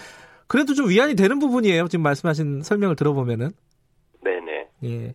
[0.46, 1.88] 그래도 좀 위안이 되는 부분이에요.
[1.88, 3.50] 지금 말씀하신 설명을 들어보면은.
[4.22, 4.68] 네네.
[4.84, 5.14] 예.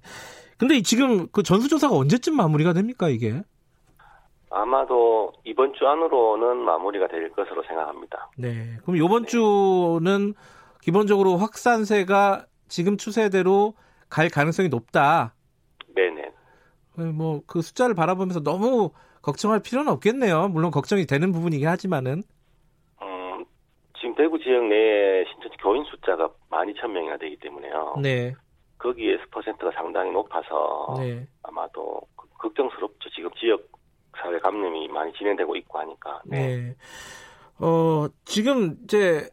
[0.57, 3.41] 근데 지금 그 전수조사가 언제쯤 마무리가 됩니까, 이게?
[4.49, 8.29] 아마도 이번 주 안으로는 마무리가 될 것으로 생각합니다.
[8.37, 8.77] 네.
[8.83, 9.29] 그럼 이번 네.
[9.29, 10.33] 주는
[10.81, 13.73] 기본적으로 확산세가 지금 추세대로
[14.09, 15.35] 갈 가능성이 높다.
[15.93, 16.31] 네네.
[17.11, 18.91] 뭐 그 숫자를 바라보면서 너무
[19.21, 20.47] 걱정할 필요는 없겠네요.
[20.47, 22.23] 물론 걱정이 되는 부분이긴 하지만은.
[23.01, 23.45] 음,
[23.99, 27.97] 지금 대구 지역 내에 신천지 교인 숫자가 12,000명이나 되기 때문에요.
[28.01, 28.33] 네.
[28.77, 31.27] 거기에 퍼센트가 상당히 높아서 네.
[31.43, 32.01] 아마도
[32.39, 33.09] 걱정스럽죠.
[33.13, 33.61] 지금 지역
[34.17, 36.21] 사회 감염이 많이 진행되고 있고 하니까.
[36.25, 36.57] 네.
[36.57, 36.75] 네.
[37.59, 39.29] 어, 지금 이제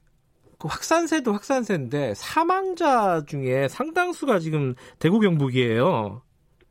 [0.58, 6.22] 그 확산세도 확산세인데 사망자 중에 상당수가 지금 대구 경북이에요.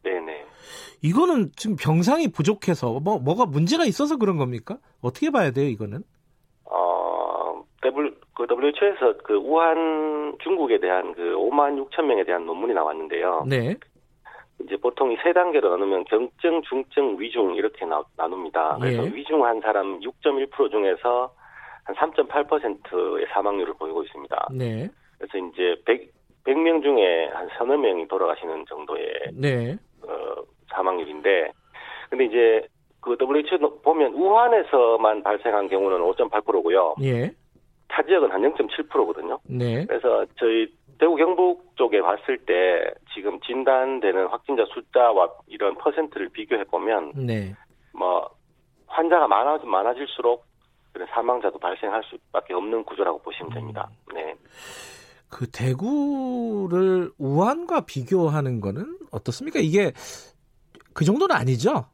[0.04, 0.46] 네네.
[1.02, 4.78] 이거는 지금 병상이 부족해서 뭐 뭐가 문제가 있어서 그런 겁니까?
[5.02, 6.00] 어떻게 봐야 돼요, 이거는?
[6.66, 13.46] 어, W 그 WHO에서 그 우한 중국에 대한 그 5만 6천 명에 대한 논문이 나왔는데요.
[13.48, 13.76] 네.
[14.64, 18.78] 이제 보통 이 세 단계로 나누면 경증, 중증, 위중 이렇게 나, 나눕니다.
[18.82, 19.16] 그래서 예.
[19.16, 21.32] 위중한 사람 6.1% 중에서
[21.88, 24.50] 한 3.8%의 사망률을 보이고 있습니다.
[24.52, 24.90] 네.
[25.18, 26.12] 그래서 이제 100,
[26.44, 29.78] 100명 중에 한 서너 명이 돌아가시는 정도의 네.
[30.04, 31.52] 어, 사망률인데
[32.10, 32.68] 근데 이제
[33.00, 36.96] 그 WHO 보면 우한에서만 발생한 경우는 5.8%고요.
[37.04, 37.32] 예.
[37.88, 39.40] 타 지역은 한 0.7%거든요.
[39.46, 39.86] 네.
[39.86, 40.68] 그래서 저희
[41.00, 47.54] 대구 경북 쪽에 봤을 때 지금 진단되는 확진자 숫자와 이런 퍼센트를 비교해 보면 네.
[47.94, 48.30] 뭐
[48.88, 50.44] 환자가 많아 많아질수록
[51.14, 53.90] 사망자도 발생할 수밖에 없는 구조라고 보시면 됩니다.
[54.10, 54.16] 음.
[54.16, 54.36] 네.
[55.30, 59.60] 그 대구를 우한과 비교하는 거는 어떻습니까?
[59.60, 59.92] 이게
[60.94, 61.86] 그 정도는 아니죠?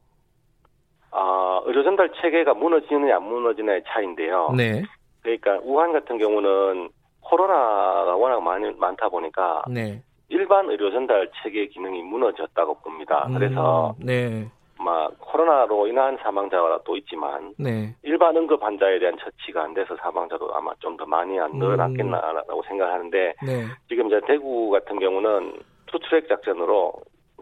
[1.10, 4.50] 아, 의료 전달 체계가 무너지느냐 안 무너지느냐의 차이인데요.
[4.56, 4.82] 네.
[5.22, 6.90] 그러니까 우한 같은 경우는
[7.20, 10.02] 코로나가 워낙 많이 많다 보니까 네.
[10.28, 13.26] 일반 의료 전달 체계 기능이 무너졌다고 봅니다.
[13.28, 14.48] 음, 그래서 네.
[14.78, 17.94] 막 코로나로 인한 사망자가 또 있지만 네.
[18.02, 22.62] 일반 응급 환자에 대한 처치가 안 돼서 사망자도 아마 좀 더 많이 안 늘어났겠나라고 음.
[22.68, 23.64] 생각하는데 네.
[23.88, 26.92] 지금 이제 대구 같은 경우는 투트랙 작전으로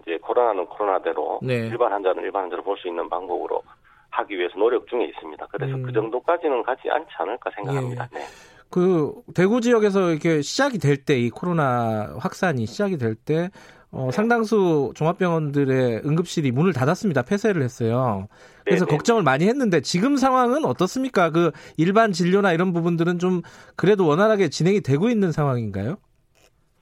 [0.03, 1.69] 이제 코로나는 코로나대로 네.
[1.69, 3.63] 일반 환자는 일반 환자로 볼 수 있는 방법으로
[4.11, 5.47] 하기 위해서 노력 중에 있습니다.
[5.51, 5.83] 그래서 음.
[5.85, 8.09] 그 정도까지는 가지 않지 않을까 생각합니다.
[8.15, 8.19] 예.
[8.19, 8.25] 네.
[8.71, 13.51] 그 대구 지역에서 이렇게 시작이 될 때 이 코로나 확산이 시작이 될 때
[13.93, 14.11] 어, 네.
[14.11, 17.23] 상당수 종합병원들의 응급실이 문을 닫았습니다.
[17.23, 18.27] 폐쇄를 했어요.
[18.65, 18.91] 그래서 네네.
[18.91, 18.97] 네.
[18.97, 21.31] 걱정을 많이 했는데 지금 상황은 어떻습니까?
[21.31, 23.43] 그 일반 진료나 이런 부분들은 좀
[23.77, 25.97] 그래도 원활하게 진행이 되고 있는 상황인가요?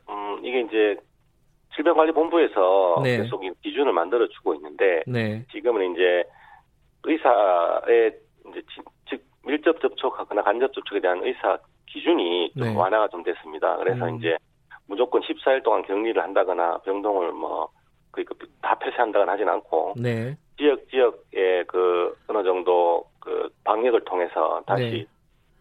[0.08, 0.96] 음, 이게 이제
[1.74, 3.16] 질병관리본부에서 네.
[3.18, 5.44] 계속 기준을 만들어 주고 있는데 네.
[5.50, 6.22] 지금은 이제
[7.02, 8.12] 의사의
[8.50, 8.62] 이제
[9.08, 12.74] 즉 밀접 접촉하거나 간접 접촉에 대한 의사 기준이 좀 네.
[12.76, 13.76] 완화가 좀 됐습니다.
[13.78, 14.16] 그래서 음.
[14.18, 14.36] 이제
[14.91, 17.68] 무조건 14일 동안 격리를 한다거나 병동을 뭐
[18.11, 20.36] 그러니까 다 폐쇄한다거나 하진 않고 네.
[20.59, 25.07] 지역 지역의 그 어느 정도 그 방역을 통해서 다시 네.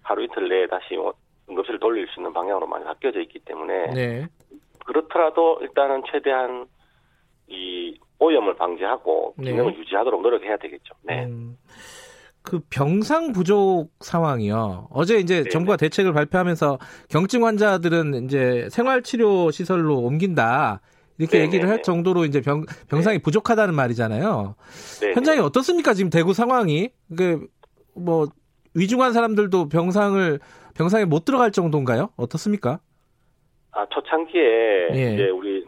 [0.01, 1.13] 하루 이틀 내에 다시 뭐
[1.47, 4.27] 응급실을 돌릴 수 있는 방향으로 많이 바뀌어져 있기 때문에 네.
[4.83, 6.65] 그렇더라도 일단은 최대한
[7.47, 9.51] 이 오염을 방지하고 네.
[9.51, 10.95] 기능을 유지하도록 노력해야 되겠죠.
[11.03, 11.25] 네.
[11.25, 11.55] 음.
[12.41, 14.87] 그 병상 부족 상황이요.
[14.91, 15.49] 어제 이제 네네.
[15.49, 16.79] 정부가 대책을 발표하면서
[17.09, 20.81] 경증 환자들은 이제 생활치료 시설로 옮긴다.
[21.17, 21.45] 이렇게 네네.
[21.45, 23.21] 얘기를 할 정도로 이제 병, 병상이 네.
[23.21, 24.55] 부족하다는 말이잖아요.
[25.01, 25.13] 네네.
[25.13, 25.93] 현장이 어떻습니까?
[25.93, 26.91] 지금 대구 상황이.
[27.15, 28.27] 그뭐
[28.73, 30.39] 위중한 사람들도 병상을
[30.75, 32.09] 병상에 못 들어갈 정도인가요?
[32.15, 32.79] 어떻습니까?
[33.71, 34.41] 아, 초창기에
[34.93, 35.13] 예.
[35.13, 35.65] 이제 우리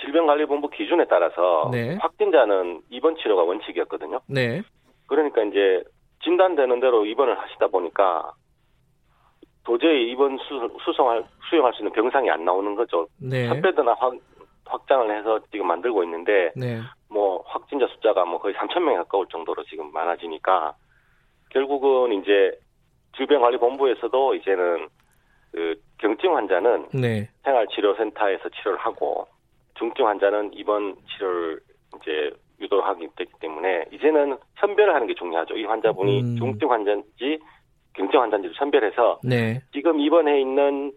[0.00, 1.96] 질병관리본부 기준에 따라서 네.
[2.00, 4.20] 확진자는 입원 치료가 원칙이었거든요.
[4.26, 4.62] 네.
[5.10, 5.82] 그러니까 이제
[6.22, 8.32] 진단되는 대로 입원을 하시다 보니까
[9.64, 13.08] 도저히 입원 수, 수송할 수용할 수 있는 병상이 안 나오는 거죠.
[13.20, 13.48] 네.
[13.48, 14.14] 탑배드나 확,
[14.66, 16.78] 확장을 해서 지금 만들고 있는데 네.
[17.08, 20.74] 뭐 확진자 숫자가 뭐 거의 3천 명에 가까울 정도로 지금 많아지니까
[21.50, 22.52] 결국은 이제
[23.16, 24.88] 질병관리본부에서도 이제는
[25.50, 27.28] 그 경증 환자는 네.
[27.42, 29.26] 생활치료센터에서 치료를 하고
[29.74, 31.60] 중증 환자는 입원 치료를
[31.96, 32.30] 이제
[32.60, 33.08] 유도하기
[33.40, 35.56] 때문에 이제는 선별을 하는 게 중요하죠.
[35.56, 36.36] 이 환자분이 음.
[36.36, 37.38] 중증 환자인지
[37.94, 39.60] 경증 환자인지를 선별해서 네.
[39.72, 40.92] 지금 입원해 있는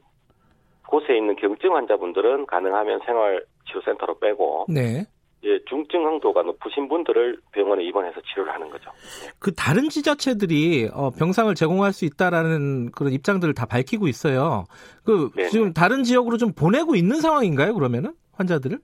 [0.88, 5.05] 곳에 있는 경증 환자분들은 가능하면 생활치료센터로 빼고 네.
[5.41, 8.91] 이제 중증 흥도가 높으신 분들을 병원에 입원해서 치료를 하는 거죠.
[9.39, 14.66] 그 다른 지자체들이 어, 병상을 제공할 수 있다라는 그런 입장들을 다 밝히고 있어요.
[15.03, 15.49] 그 네네.
[15.49, 17.74] 지금 다른 지역으로 좀 보내고 있는 상황인가요?
[17.74, 18.80] 그러면은 환자들을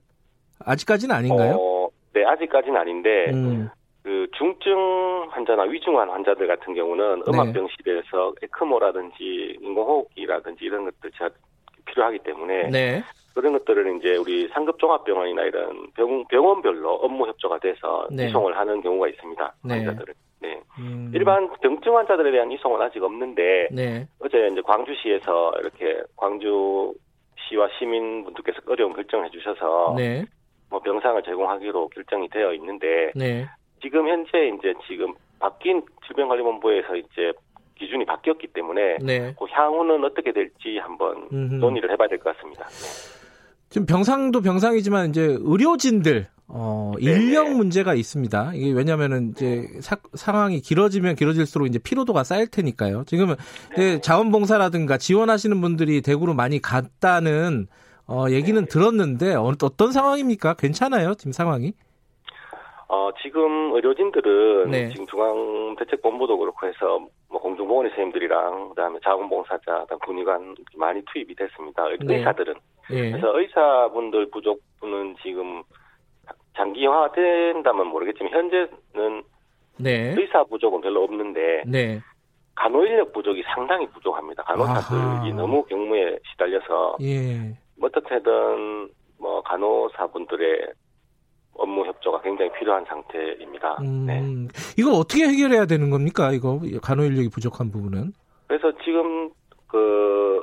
[0.58, 1.54] 아직까지는 아닌가요?
[1.54, 1.69] 어...
[2.12, 3.68] 네, 아직까지는 아닌데 음.
[4.02, 7.30] 그 중증 환자나 위중한 환자들 같은 경우는 네.
[7.30, 11.10] 음압병실에서 에크모라든지 인공호흡기라든지 이런 것들
[11.84, 13.02] 필요하기 때문에 네.
[13.34, 18.28] 그런 것들을 이제 우리 상급 종합병원이나 이런 병, 병원별로 업무 협조가 돼서 네.
[18.28, 19.54] 이송을 하는 경우가 있습니다.
[19.64, 19.74] 네.
[19.74, 20.14] 환자들을.
[20.40, 20.60] 네.
[20.78, 21.12] 음.
[21.14, 24.06] 일반 경증 환자들에 대한 이송은 아직 없는데 네.
[24.20, 26.94] 어제 이제 광주시에서 이렇게 광주
[27.48, 30.24] 시와 시민분들께서 어려운 결정을 해주셔서 네.
[30.70, 33.46] 뭐 병상을 제공하기로 결정이 되어 있는데 네.
[33.82, 37.32] 지금 현재 이제 지금 바뀐 질병관리본부에서 이제
[37.76, 39.34] 기준이 바뀌었기 때문에 네.
[39.38, 41.54] 그 향후는 어떻게 될지 한번 음흠.
[41.56, 42.64] 논의를 해봐야 될 것 같습니다.
[42.66, 43.20] 네.
[43.70, 47.56] 지금 병상도 병상이지만 이제 의료진들 어, 네, 인력 네네.
[47.56, 48.52] 문제가 있습니다.
[48.54, 53.04] 이게 왜냐면은 이제 사, 상황이 길어지면 길어질수록 이제 피로도가 쌓일 테니까요.
[53.06, 53.36] 지금은
[53.76, 54.00] 네.
[54.00, 57.68] 자원봉사라든가 지원하시는 분들이 대구로 많이 갔다는
[58.10, 58.66] 어, 얘기는 네.
[58.68, 60.54] 들었는데 어, 어떤 상황입니까?
[60.54, 61.72] 괜찮아요, 지금 상황이?
[62.88, 64.88] 어, 지금 의료진들은 네.
[64.88, 71.84] 지금 중앙대책본부도 그렇고 해서 뭐 공중보건 의사님들이랑 그다음에 자원봉사자, 그다음 군의관 많이 투입이 됐습니다.
[72.00, 72.16] 네.
[72.16, 72.54] 의사들은.
[72.90, 73.10] 네.
[73.12, 75.62] 그래서 의사분들 부족분은 지금
[76.56, 79.22] 장기화 된다면 모르겠지만 현재는
[79.78, 80.14] 네.
[80.18, 82.00] 의사 부족은 별로 없는데 네.
[82.56, 84.42] 간호 인력 부족이 상당히 부족합니다.
[84.42, 85.28] 간호사들이 아하.
[85.36, 87.56] 너무 경무에 시달려서 예.
[87.80, 90.72] 어떻게든 뭐 간호사분들의
[91.54, 93.76] 업무 협조가 굉장히 필요한 상태입니다.
[93.82, 94.22] 음, 네.
[94.78, 96.32] 이거 어떻게 해결해야 되는 겁니까?
[96.32, 98.12] 이거 간호 인력이 부족한 부분은?
[98.46, 99.30] 그래서 지금
[99.68, 100.42] 그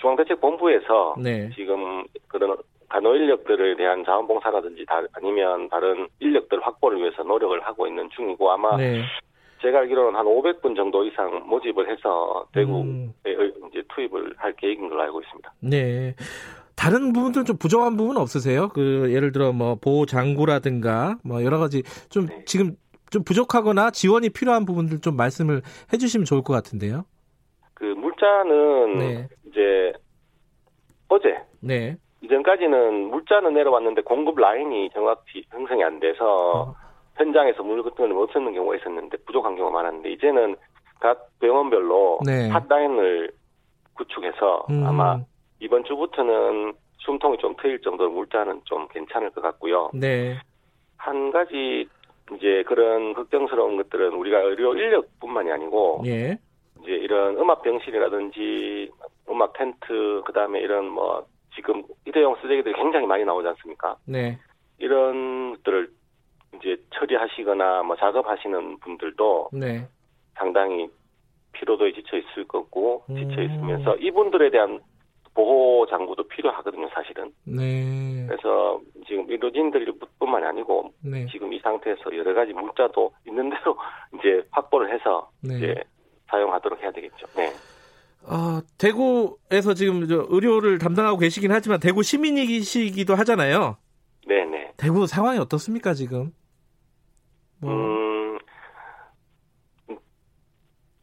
[0.00, 1.50] 중앙대책본부에서 네.
[1.54, 2.56] 지금 그런
[2.88, 8.76] 간호 인력들에 대한 자원봉사라든지 다, 아니면 다른 인력들 확보를 위해서 노력을 하고 있는 중이고 아마
[8.76, 9.02] 네.
[9.62, 13.12] 제가 알기로는 한 500분 정도 이상 모집을 해서 대구에 음.
[13.70, 15.52] 이제 투입을 할 계획인 걸로 알고 있습니다.
[15.60, 16.14] 네.
[16.76, 18.68] 다른 부분들 좀 부족한 부분 없으세요?
[18.68, 22.44] 그 예를 들어 뭐 보호 장구라든가 뭐 여러 가지 좀 네.
[22.44, 22.76] 지금
[23.10, 25.62] 좀 부족하거나 지원이 필요한 부분들 좀 말씀을
[25.92, 27.04] 해주시면 좋을 것 같은데요.
[27.74, 29.28] 그 물자는 네.
[29.46, 29.92] 이제
[31.08, 31.96] 어제 네.
[32.22, 36.74] 이전까지는 물자는 내려왔는데 공급 라인이 정확히 형성이 안 돼서 어.
[37.16, 40.56] 현장에서 물건을 못 쓰는 경우가 있었는데 부족한 경우가 많았는데 이제는
[41.00, 42.48] 각 병원별로 네.
[42.48, 43.30] 핫라인을
[43.94, 44.86] 구축해서 음.
[44.86, 45.18] 아마
[45.60, 49.90] 이번 주부터는 숨통이 좀 트일 정도로 물자는 좀 괜찮을 것 같고요.
[49.94, 50.36] 네.
[50.96, 51.88] 한 가지
[52.34, 56.36] 이제 그런 걱정스러운 것들은 우리가 의료 인력뿐만이 아니고 예.
[56.82, 58.90] 이제 이런 음악 병실이라든지
[59.30, 61.24] 음악 텐트 그다음에 이런 뭐
[61.54, 63.96] 지금 일회용 쓰레기들이 굉장히 많이 나오지 않습니까?
[64.04, 64.38] 네.
[64.78, 65.88] 이런 것들을
[66.56, 69.86] 이제 처리하시거나 뭐 작업하시는 분들도 네.
[70.34, 70.88] 상당히
[71.52, 74.02] 피로도에 지쳐 있을 거고 지쳐 있으면서 음.
[74.02, 74.80] 이분들에 대한
[75.34, 77.30] 보호 장구도 필요하거든요, 사실은.
[77.44, 78.24] 네.
[78.26, 81.26] 그래서 지금 의료진들뿐만이 아니고 네.
[81.30, 83.76] 지금 이 상태에서 여러 가지 물자도 있는 대로
[84.18, 85.58] 이제 확보를 해서 네.
[85.58, 85.74] 이제
[86.30, 87.26] 사용하도록 해야 되겠죠.
[87.36, 87.52] 네.
[88.22, 93.76] 어, 대구에서 지금 저 의료를 담당하고 계시긴 하지만 대구 시민이시기도 하잖아요.
[94.26, 94.50] 네네.
[94.50, 94.72] 네.
[94.76, 96.32] 대구 상황이 어떻습니까 지금?
[97.60, 97.70] 뭐.
[97.70, 98.38] 음,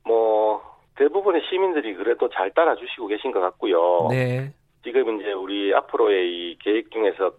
[0.05, 0.61] 뭐
[0.95, 4.07] 대부분의 시민들이 그래도 잘 따라주시고 계신 것 같고요.
[4.09, 4.53] 네.
[4.84, 7.31] 지금 이제 우리 앞으로의 이 계획 중에서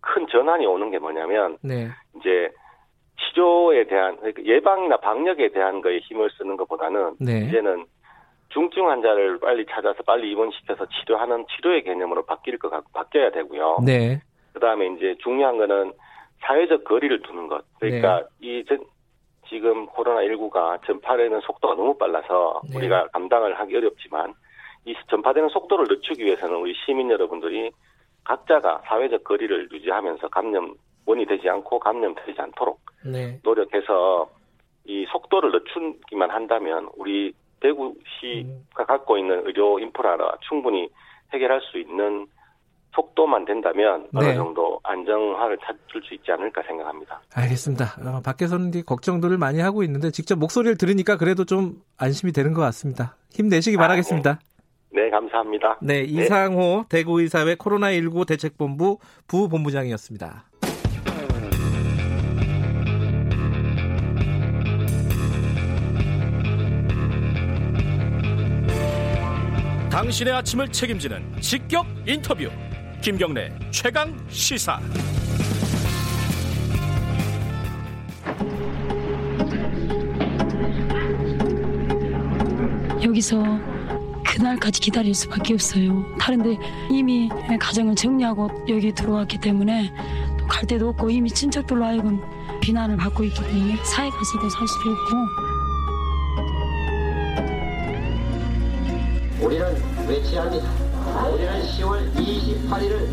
[0.00, 1.88] 큰 전환이 오는 게 뭐냐면 네.
[2.18, 2.50] 이제
[3.18, 7.46] 치료에 대한 그러니까 예방이나 방역에 대한 거에 힘을 쓰는 것보다는 네.
[7.46, 7.86] 이제는
[8.48, 13.78] 중증 환자를 빨리 찾아서 빨리 입원시켜서 치료하는 치료의 개념으로 바뀔 것 같고 바뀌어야 되고요.
[13.86, 14.20] 네.
[14.52, 15.92] 그다음에 이제 중요한 거는
[16.42, 17.64] 사회적 거리를 두는 것.
[17.78, 18.60] 그러니까 네.
[18.60, 18.84] 이 전,
[19.48, 22.76] 지금 코로나19가 전파되는 속도가 너무 빨라서 네.
[22.76, 24.34] 우리가 감당을 하기 어렵지만
[24.84, 27.70] 이 전파되는 속도를 늦추기 위해서는 우리 시민 여러분들이
[28.24, 33.38] 각자가 사회적 거리를 유지하면서 감염원이 되지 않고 감염되지 않도록 네.
[33.42, 34.28] 노력해서
[34.84, 40.88] 이 속도를 늦추기만 한다면 우리 대구시가 갖고 있는 의료 인프라라 충분히
[41.32, 42.26] 해결할 수 있는
[42.94, 44.20] 속도만 된다면 네.
[44.26, 47.20] 어느 정도 안정화를 찾을 수 있지 않을까 생각합니다.
[47.34, 47.96] 알겠습니다.
[48.04, 53.16] 어, 밖에서는 걱정들을 많이 하고 있는데 직접 목소리를 들으니까 그래도 좀 안심이 되는 것 같습니다.
[53.30, 54.30] 힘내시기 바라겠습니다.
[54.30, 54.38] 아,
[54.92, 55.04] 네.
[55.04, 55.10] 네.
[55.10, 55.78] 감사합니다.
[55.80, 56.98] 네, 이상호 네.
[56.98, 60.44] 대구의사회 코로나19 대책본부 부본부장이었습니다.
[69.90, 72.48] 당신의 아침을 책임지는 직격 인터뷰.
[73.02, 74.78] 김경래 최강 시사.
[83.02, 83.42] 여기서
[84.24, 86.04] 그날까지 기다릴 수밖에 없어요.
[86.20, 86.56] 다른데
[86.92, 89.92] 이미 가정을 정리하고 여기 들어왔기 때문에
[90.48, 92.20] 갈 데도 없고 이미 친척들로 하여금
[92.60, 95.16] 비난을 받고 있기 때문에 사회 가서도 살 수도 없고
[99.44, 99.66] 우리는
[100.08, 100.81] 외치합니다.
[101.20, 103.08] 우리는 10월 28일을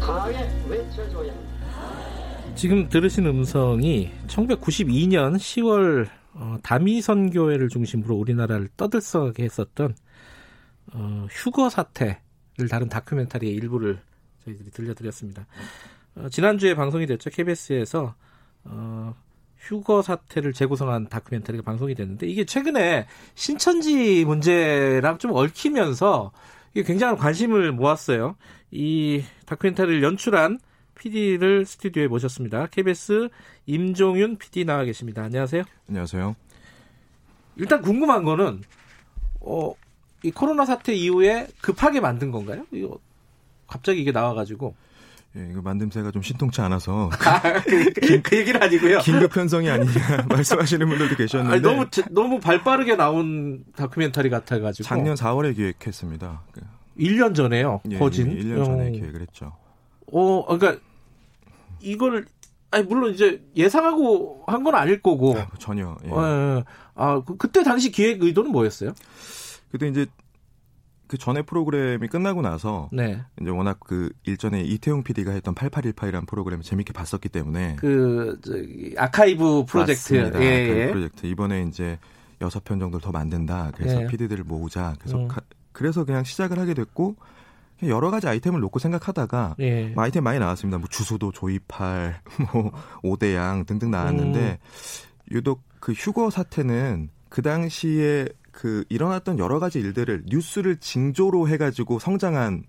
[0.00, 2.54] 강하게 외쳐줘야 합니다.
[2.54, 9.94] 지금 들으신 음성이 1992년 10월 어, 다미선교회를 중심으로 우리나라를 떠들썩하게 했었던
[10.94, 14.00] 어, 휴거 사태를 다룬 다큐멘터리의 일부를
[14.44, 15.46] 저희들이 들려드렸습니다.
[16.16, 17.30] 어, 지난주에 방송이 됐죠.
[17.30, 18.14] KBS에서
[18.64, 19.14] 어,
[19.58, 26.32] 휴거 사태를 재구성한 다큐멘터리가 방송이 됐는데 이게 최근에 신천지 문제랑 좀 얽히면서
[26.74, 28.36] 이게 굉장한 관심을 모았어요.
[28.70, 30.58] 이 다큐멘터리를 연출한
[30.94, 32.66] PD를 스튜디오에 모셨습니다.
[32.66, 33.28] KBS
[33.66, 35.22] 임종윤 PD 나와 계십니다.
[35.22, 35.64] 안녕하세요.
[35.88, 36.36] 안녕하세요.
[37.56, 38.62] 일단 궁금한 거는
[39.40, 39.74] 어,
[40.22, 42.64] 이 코로나 사태 이후에 급하게 만든 건가요?
[42.70, 42.98] 이거
[43.66, 44.74] 갑자기 이게 나와가지고
[45.36, 48.98] 예, 이거 만듦새가 좀 신통치 않아서 아, 그, 그, 그, 얘기는 아니고요.
[48.98, 55.56] 긴급 편성이 아니냐 말씀하시는 분들도 계셨는데 아니, 너무 너무 발빠르게 나온 다큐멘터리 같아가지고 작년 4월에
[55.56, 56.42] 기획했습니다.
[56.98, 57.80] 1년 전에요.
[57.90, 58.90] 예, 거진 1년 전에 어.
[58.92, 59.56] 기획을 했죠.
[60.12, 60.82] 어, 그러니까
[61.80, 62.26] 이걸
[62.70, 65.96] 아니 물론 이제 예상하고 한 건 아닐 거고 아, 전혀.
[66.04, 66.08] 예.
[66.10, 66.64] 예.
[66.94, 68.92] 아 그, 그때 당시 기획 의도는 뭐였어요?
[69.70, 70.06] 그때 이제
[71.12, 73.22] 그 전에 프로그램이 끝나고 나서 네.
[73.38, 79.66] 이제 워낙 그 일전에 이태용 PD가 했던 8818이라는 프로그램을 재밌게 봤었기 때문에 그 저기 아카이브
[79.68, 80.42] 프로젝트 맞습니다.
[80.42, 80.90] 예, 아카이브 예.
[80.90, 81.98] 프로젝트 이번에 이제
[82.40, 83.72] 여섯 편 정도를 더 만든다.
[83.74, 84.06] 그래서 예.
[84.06, 84.94] PD들을 모으자.
[85.00, 85.28] 그래서 음.
[85.28, 87.16] 가, 그래서 그냥 시작을 하게 됐고
[87.82, 89.88] 여러 가지 아이템을 놓고 생각하다가 예.
[89.88, 90.78] 뭐 아이템 많이 나왔습니다.
[90.78, 92.22] 뭐 주소도 조이팔,
[92.54, 92.72] 뭐
[93.02, 95.30] 오대양 등등 나왔는데 음.
[95.30, 102.64] 유독 그 휴거 사태는 그 당시에 그 일어났던 여러 가지 일들을 뉴스를 징조로 해가지고 성장한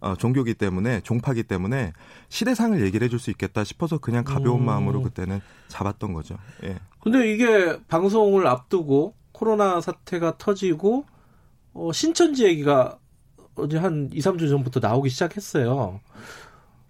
[0.00, 1.92] 어, 종교기 때문에 종파기 때문에
[2.28, 4.66] 시대상을 얘기를 해줄 수 있겠다 싶어서 그냥 가벼운 음.
[4.66, 6.36] 마음으로 그때는 잡았던 거죠.
[6.64, 6.78] 예.
[7.00, 11.04] 근데 이게 방송을 앞두고 코로나 사태가 터지고
[11.72, 12.98] 어, 신천지 얘기가
[13.54, 16.00] 어제 한 2, 3주 전부터 나오기 시작했어요.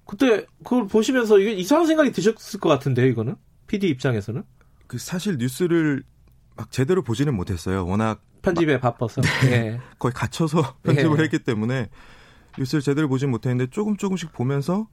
[0.04, 3.36] 그때 그걸 보시면서 이게 이상한 생각이 드셨을 것 같은데요, 이거는?
[3.66, 4.42] PD 입장에서는?
[4.86, 6.02] 그 사실 뉴스를
[6.56, 7.86] 막 제대로 보지는 못했어요.
[7.86, 9.50] 워낙 편집에 막, 바빠서 네.
[9.50, 9.80] 네.
[9.98, 11.22] 거의 갇혀서 편집을 네.
[11.24, 11.88] 했기 때문에
[12.58, 14.88] 뉴스를 제대로 보진 못했는데 조금 조금씩 보면서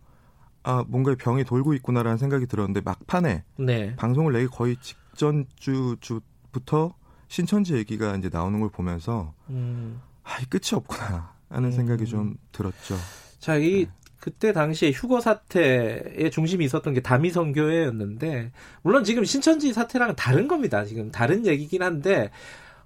[0.63, 3.95] 아 뭔가 병이 돌고 있구나라는 생각이 들었는데 막판에 네.
[3.95, 6.95] 방송을 내기 거의 직전 주 주부터
[7.27, 10.01] 신천지 얘기가 이제 나오는 걸 보면서 음.
[10.23, 11.71] 아, 이 끝이 없구나 하는 음.
[11.71, 12.95] 생각이 좀 들었죠.
[13.39, 13.91] 자, 이 네.
[14.19, 18.51] 그때 당시에 휴거 사태의 중심이 있었던 게 다미성교회였는데
[18.81, 20.83] 물론 지금 신천지 사태랑 은 다른 겁니다.
[20.83, 22.31] 지금 다른 얘기긴 한데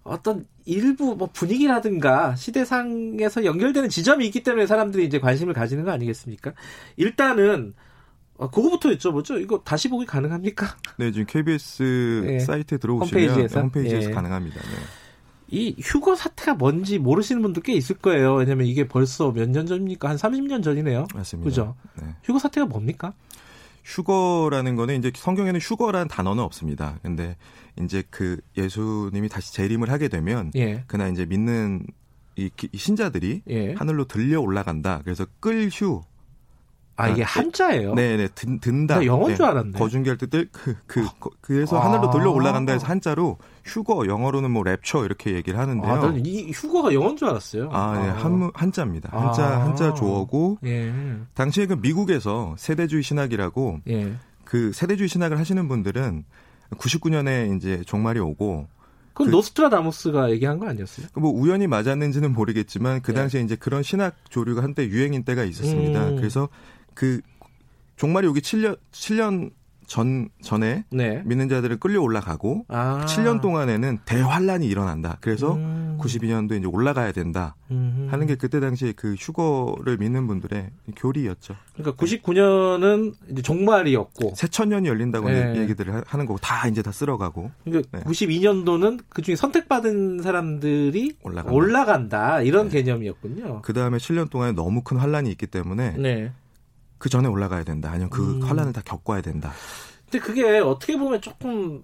[0.04, 6.54] 어떤 일부 뭐 분위기라든가 시대상에서 연결되는 지점이 있기 때문에 사람들이 이제 관심을 가지는 거 아니겠습니까?
[6.98, 7.74] 일단은
[8.38, 9.42] 어, 그거부터 여쭤보죠.
[9.42, 10.78] 이거 다시 보기 가능합니까?
[10.98, 12.40] 네, 지금 KBS 네.
[12.40, 14.14] 사이트에 들어오시면 홈페이지에서, 홈페이지에서 네.
[14.14, 14.62] 가능합니다.
[14.62, 14.68] 네.
[15.52, 18.36] 이 휴거 사태가 뭔지 모르시는 분들 꽤 있을 거예요.
[18.36, 20.08] 왜냐면 이게 벌써 몇 년 전입니까?
[20.08, 21.08] 한 30년 전이네요.
[21.14, 21.50] 맞습니다.
[21.50, 21.76] 그죠?
[22.02, 22.08] 네.
[22.24, 23.14] 휴거 사태가 뭡니까?
[23.84, 27.00] 휴거라는 거는 이제 성경에는 휴거라는 단어는 없습니다.
[27.02, 27.36] 근데
[27.82, 30.84] 이제 그 예수님이 다시 재림을 하게 되면 예.
[30.88, 31.86] 그날 이제 믿는
[32.36, 33.74] 이, 신자들이 예.
[33.74, 35.02] 하늘로 들려 올라간다.
[35.04, 36.02] 그래서 끌휴
[37.00, 37.94] 아 이게 아, 한자예요?
[37.96, 39.06] 네네 든, 든다.
[39.06, 39.36] 영어인 네.
[39.36, 39.80] 줄 알았네.
[39.80, 41.86] 거중결 뜻들 그, 그, 그 그래서 아.
[41.86, 45.92] 하늘로 들려 올라간다 해서 한자로 휴거 영어로는 뭐 랩처 이렇게 얘기를 하는데요.
[45.92, 47.70] 아, 이 휴거가 영어인 줄 알았어요.
[47.72, 49.18] 아, 네, 한 한자입니다.
[49.18, 49.64] 한자 아.
[49.64, 50.94] 한자 조어고 예.
[51.36, 54.14] 당시에 그 미국에서 세대주의 신학이라고 예.
[54.44, 56.26] 그 세대주의 신학을 하시는 분들은
[56.72, 58.68] 99년에 이제 종말이 오고
[59.14, 61.08] 그건 그, 노스트라다무스가 얘기한 거 아니었어요?
[61.14, 63.16] 그뭐 우연히 맞았는지는 모르겠지만 그 예.
[63.16, 63.46] 당시에 예.
[63.46, 66.10] 이제 그런 신학 조류가 한때 유행인 때가 있었습니다.
[66.10, 66.16] 음.
[66.16, 66.48] 그래서
[67.00, 67.22] 그
[67.96, 69.52] 종말이 오기 7년 7년
[69.88, 71.24] 전 전에 네.
[71.26, 73.06] 믿는 자들을 끌려 올라가고 아.
[73.08, 75.18] 7년 동안에는 대환란이 일어난다.
[75.22, 75.98] 그래서 음.
[76.02, 77.56] 92년도에 이제 올라가야 된다.
[77.72, 78.10] 음흠.
[78.12, 81.56] 하는 게 그때 당시 그 휴거를 믿는 분들의 교리였죠.
[81.74, 85.56] 그러니까 99년은 이제 종말이었고 새천년이 열린다고 네.
[85.62, 87.50] 얘기들을 하는 거고 다 이제 다 쓸어가고.
[87.64, 88.04] 그러니까 네.
[88.04, 92.84] 92년도는 그 중에 선택받은 사람들이 올라간다, 올라간다 이런 네.
[92.84, 93.62] 개념이었군요.
[93.62, 96.34] 그 다음에 7년 동안에 너무 큰 환란이 있기 때문에 네.
[97.00, 97.90] 그 전에 올라가야 된다.
[97.90, 98.44] 아니면 그 음.
[98.44, 99.52] 환란을 다 겪어야 된다.
[100.12, 101.84] 근데 그게 어떻게 보면 조금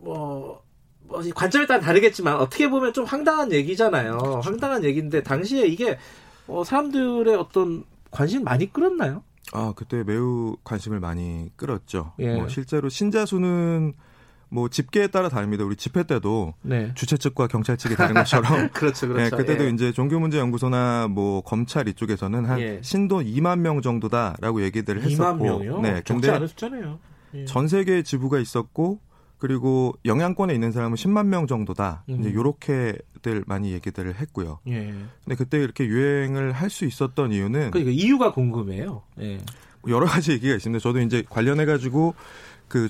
[0.00, 0.62] 뭐,
[1.00, 4.18] 뭐 관점에 따라 다르겠지만 어떻게 보면 좀 황당한 얘기잖아요.
[4.18, 4.40] 그렇죠.
[4.40, 5.98] 황당한 얘기인데 당시에 이게
[6.46, 9.22] 어, 사람들의 어떤 관심 많이 끌었나요?
[9.52, 12.12] 아 그때 매우 관심을 많이 끌었죠.
[12.18, 12.34] 예.
[12.34, 13.94] 뭐 실제로 신자 수는
[14.50, 15.64] 뭐 집계에 따라 다릅니다.
[15.64, 16.92] 우리 집회 때도 네.
[16.94, 19.36] 주최 측과 경찰 측이 다른 것처럼 그렇죠, 그렇죠.
[19.36, 19.70] 네, 그때도 예.
[19.70, 22.80] 이제 종교문제연구소나 뭐 검찰 이쪽에서는 한 예.
[22.82, 25.80] 신도 2만 명 정도다라고 얘기들을 했었고, 2만 명이요?
[25.80, 26.98] 네, 근데 않은 숫자네요.
[27.34, 27.44] 예.
[27.44, 29.00] 전 세계 지부가 있었고
[29.38, 32.04] 그리고 영향권에 있는 사람은 10만 명 정도다.
[32.08, 32.20] 음.
[32.20, 34.58] 이제 요렇게들 많이 얘기들을 했고요.
[34.68, 34.92] 예.
[35.24, 39.02] 근데 그때 이렇게 유행을 할 수 있었던 이유는 그러니까 이유가 궁금해요.
[39.20, 39.38] 예.
[39.86, 40.82] 여러 가지 얘기가 있습니다.
[40.82, 42.14] 저도 이제 관련해 가지고
[42.66, 42.88] 그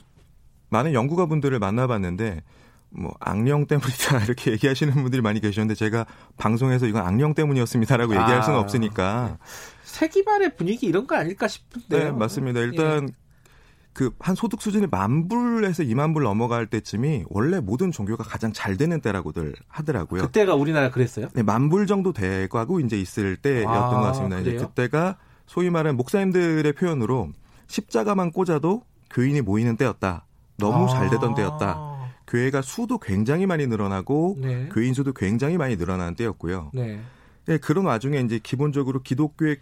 [0.70, 2.43] 많은 연구가 분들을 만나봤는데
[2.90, 6.07] 뭐 악령 때문이다 이렇게 얘기하시는 분들이 많이 계셨는데 제가
[6.39, 9.39] 방송에서 이건 악령 때문이었습니다라고 아, 얘기할 수는 없으니까
[9.85, 13.28] 세기말의 분위기 이런 거 아닐까 싶은데 네 맞습니다 일단 예.
[13.93, 19.01] 그한 소득 수준이 만 불에서 이만 불 넘어갈 때쯤이 원래 모든 종교가 가장 잘 되는
[19.01, 20.23] 때라고들 하더라고요.
[20.23, 21.27] 그때가 우리나라 그랬어요?
[21.35, 24.36] 네, 만 불 정도 되고 이제 있을 때였던 아, 것 같습니다.
[24.39, 24.55] 그래요?
[24.55, 25.16] 이제 그때가
[25.47, 27.31] 소위 말하는 목사님들의 표현으로
[27.66, 30.27] 십자가만 꽂아도 교인이 모이는 때였다.
[30.59, 30.89] 너무 아.
[30.89, 31.89] 잘 되던 때였다.
[32.26, 34.68] 교회가 수도 굉장히 많이 늘어나고 네.
[34.70, 36.70] 교인 수도 굉장히 많이 늘어나는 때였고요.
[36.74, 37.01] 네.
[37.47, 39.56] 네, 그런 와중에 이제 기본적으로 기독교의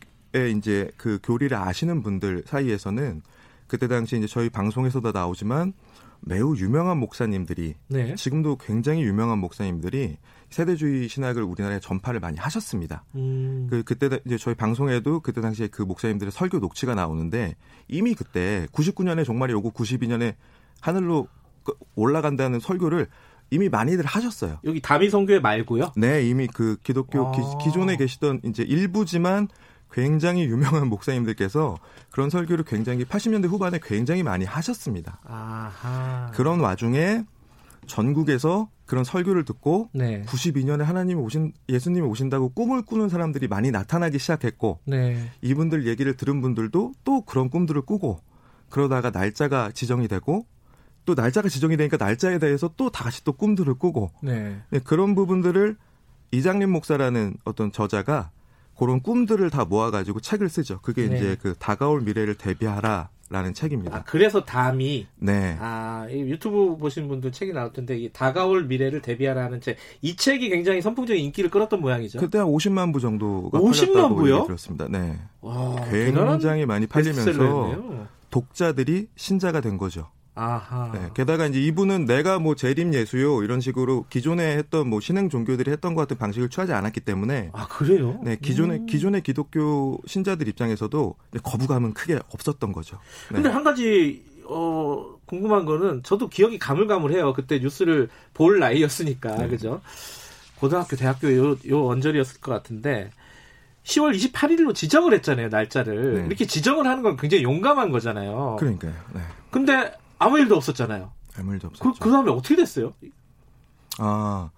[0.57, 3.23] 이제 그 교리를 아시는 분들 사이에서는
[3.69, 5.73] 그때 당시 이제 저희 방송에서도 나오지만
[6.21, 8.15] 매우 유명한 목사님들이 네.
[8.17, 10.17] 지금도 굉장히 유명한 목사님들이
[10.51, 13.05] 세대주의 신학을 우리나라에 전파를 많이 하셨습니다.
[13.15, 13.67] 음.
[13.71, 17.55] 그 그때 이제 저희 방송에도 그때 당시에 그 목사님들의 설교 녹취가 나오는데
[17.89, 20.35] 이미 그때 99년에 종말이 오고 92년에
[20.81, 21.29] 하늘로
[21.65, 23.09] 그 올라간다는 설교를
[23.51, 24.59] 이미 많이들 하셨어요.
[24.65, 25.93] 여기 다미 성교회 말고요?
[25.97, 27.33] 네, 이미 그 기독교 아.
[27.33, 29.49] 기, 존에 계시던 이제 일부지만
[29.93, 31.77] 굉장히 유명한 목사님들께서
[32.11, 35.21] 그런 설교를 굉장히 80년대 후반에 굉장히 많이 하셨습니다.
[35.25, 36.31] 아하.
[36.35, 37.25] 그런 와중에
[37.87, 40.23] 전국에서 그런 설교를 듣고 네.
[40.23, 45.31] 92년에 하나님이 오신 예수님이 오신다고 꿈을 꾸는 사람들이 많이 나타나기 시작했고 네.
[45.41, 48.21] 이분들 얘기를 들은 분들도 또 그런 꿈들을 꾸고
[48.69, 50.47] 그러다가 날짜가 지정이 되고
[51.07, 54.61] 또 날짜가 지정이 되니까 날짜에 대해서 또 다시 또 꿈들을 꾸고 네.
[54.71, 55.77] 네, 그런 부분들을
[56.33, 58.31] 이장림 목사라는 어떤 저자가
[58.77, 60.81] 그런 꿈들을 다 모아가지고 책을 쓰죠.
[60.83, 61.17] 그게 네.
[61.17, 63.09] 이제 그 다가올 미래를 대비하라.
[63.29, 63.97] 라는 책입니다.
[63.97, 65.57] 아, 그래서 담이 네.
[65.59, 69.79] 아, 유튜브 보시는 분들 책이 나올 텐데 이 다가올 미래를 대비하라는 책.
[70.01, 72.21] 이 책이 굉장히 선풍적인 인기를 끌었던 모양이죠.
[72.21, 74.45] 그때 한 50만 부 정도가 50만 부요?
[74.45, 74.87] 들었습니다.
[74.89, 75.19] 네.
[75.41, 80.09] 와, 굉장히 많이 팔리면서 독자들이 신자가 된 거죠.
[80.37, 80.93] 아하.
[80.93, 85.71] 네, 게다가 이제 이분은 내가 뭐 재림 예수요 이런 식으로 기존에 했던 뭐 신흥 종교들이
[85.71, 88.21] 했던 것 같은 방식을 취하지 않았기 때문에 아 그래요?
[88.23, 88.87] 네 기존의 음.
[88.87, 92.99] 기존의 기독교 신자들 입장에서도 거부감은 크게 없었던 거죠.
[93.31, 93.37] 네.
[93.37, 97.33] 근데 한 가지 어 궁금한 거는 저도 기억이 가물가물해요.
[97.33, 99.49] 그때 뉴스를 볼 나이였으니까 네.
[99.49, 99.81] 그죠?
[100.61, 103.11] 고등학교 대학교 요, 요 언저리였을 것 같은데
[103.85, 106.27] 10월 28일로 지정을 했잖아요 날짜를 네.
[106.27, 108.57] 이렇게 지정을 하는 건 굉장히 용감한 거잖아요.
[108.59, 108.93] 그러니까요.
[109.15, 109.21] 네.
[109.51, 111.13] 근데 아무 일도 없었잖아요.
[111.37, 111.93] 아무 일도 없었죠.
[111.93, 112.93] 그, 그 다음에 어떻게 됐어요?
[113.99, 114.51] 아,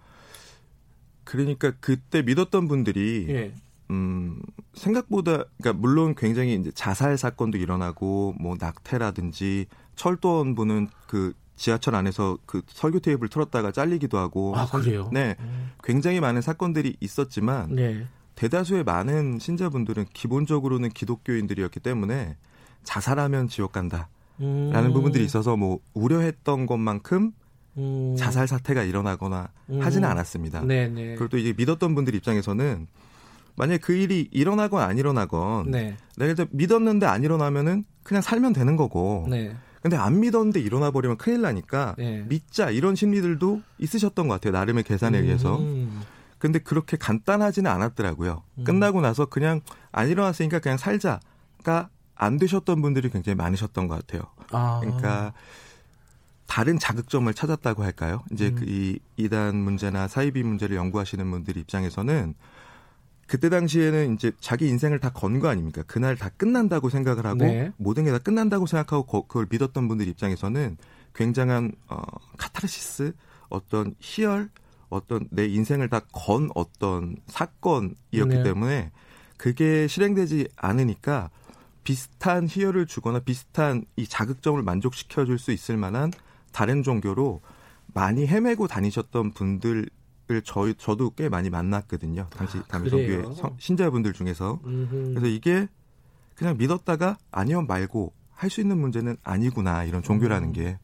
[1.25, 3.53] 그러니까 그때 믿었던 분들이 예.
[3.91, 4.41] 음,
[4.75, 9.67] 생각보다 그러니까 물론 굉장히 이제 자살 사건도 일어나고 뭐 낙태라든지
[9.97, 15.11] 철도원 분은 그 지하철 안에서 그 설교 테이블 틀었다가 잘리기도 하고 아 그래요?
[15.13, 15.73] 네, 음.
[15.83, 18.07] 굉장히 많은 사건들이 있었지만 네.
[18.37, 22.37] 대다수의 많은 신자분들은 기본적으로는 기독교인들이었기 때문에
[22.85, 24.09] 자살하면 지옥 간다.
[24.39, 24.93] 라는 음.
[24.93, 27.33] 부분들이 있어서 뭐 우려했던 것만큼
[27.79, 28.15] 음.
[28.17, 29.81] 자살 사태가 일어나거나 음.
[29.81, 30.63] 하지는 않았습니다.
[30.63, 31.15] 네네.
[31.17, 32.87] 그리고 또 이제 믿었던 분들 입장에서는
[33.57, 35.97] 만약에 그 일이 일어나건 안 일어나건 네.
[36.17, 39.55] 내가 이제 믿었는데 안 일어나면은 그냥 살면 되는 거고 네.
[39.83, 42.25] 근데 안 믿었는데 일어나 버리면 큰일 나니까 네.
[42.29, 44.53] 믿자 이런 심리들도 있으셨던 것 같아요.
[44.53, 45.59] 나름의 계산에 의해서.
[45.59, 46.03] 음.
[46.39, 48.43] 근데 그렇게 간단하지는 않았더라고요.
[48.59, 48.65] 음.
[48.65, 49.61] 끝나고 나서 그냥
[49.91, 51.89] 안 일어났으니까 그냥 살자가
[52.19, 54.23] 안 되셨던 분들이 굉장히 많으셨던 것 같아요.
[54.51, 54.81] 아.
[54.83, 55.33] 그러니까
[56.47, 58.25] 다른 자극점을 찾았다고 할까요?
[58.33, 58.55] 이제 음.
[58.57, 62.35] 그이 이단 문제나 사이비 문제를 연구하시는 분들 입장에서는
[63.29, 65.83] 그때 당시에는 이제 자기 인생을 다 건 거 아닙니까?
[65.87, 67.71] 그날 다 끝난다고 생각을 하고 네.
[67.77, 70.77] 모든 게 다 끝난다고 생각하고 그걸 믿었던 분들 입장에서는
[71.15, 72.01] 굉장한 어
[72.39, 73.13] 카타르시스
[73.51, 74.49] 어떤 희열
[74.89, 78.43] 어떤 내 인생을 다 건 어떤 사건이었기 네.
[78.43, 78.91] 때문에
[79.37, 81.29] 그게 실행되지 않으니까
[81.89, 86.13] 비슷한 희열을 주거나 비슷한 이 자극점을 만족시켜 줄 수 있을 만한
[86.53, 87.41] 다른 종교로
[87.95, 89.89] 많이 헤매고 다니셨던 분들을
[90.45, 92.27] 저희 저도 꽤 많이 만났거든요.
[92.29, 93.25] 당시 아, 담임성교회
[93.57, 94.61] 신자분들 중에서.
[94.67, 95.15] 음흠.
[95.15, 95.67] 그래서 이게
[96.35, 100.53] 그냥 믿었다가 아니면 말고 할 수 있는 문제는 아니구나 이런 종교라는 음.
[100.53, 100.79] 게.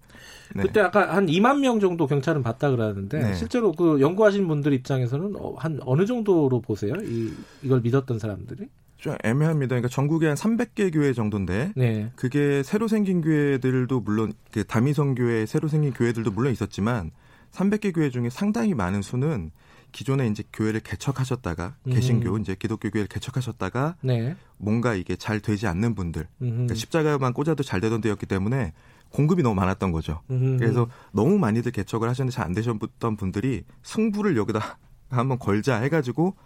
[0.55, 0.63] 네.
[0.63, 3.35] 그때 아까 한 2만 명 정도 경찰은 봤다 그러는데 네.
[3.35, 6.95] 실제로 그 연구하신 분들 입장에서는 어, 한 어느 정도로 보세요?
[7.03, 7.31] 이
[7.63, 8.69] 이걸 믿었던 사람들이?
[9.05, 9.75] 좀 애매합니다.
[9.75, 12.11] 그러니까 전국에 한 300개 교회 정도인데 네.
[12.17, 17.11] 그게 새로 생긴 교회들도 물론 그 다미성 교회 새로 생긴 교회들도 물론 있었지만
[17.53, 19.51] 300개 교회 중에 상당히 많은 수는
[19.93, 21.93] 기존에 이제 교회를 개척하셨다가 음.
[21.93, 24.37] 개신교 이제 기독교 교회를 개척하셨다가 네.
[24.57, 28.73] 뭔가 이게 잘 되지 않는 분들 그러니까 십자가만 꽂아도 잘 되던 데였기 때문에
[29.11, 30.23] 공급이 너무 많았던 거죠.
[30.31, 30.57] 음흠.
[30.61, 34.79] 그래서 너무 많이들 개척을 하셨는데 잘 안 되셨던 분들이 승부를 여기다
[35.11, 36.37] 한번 걸자 해가지고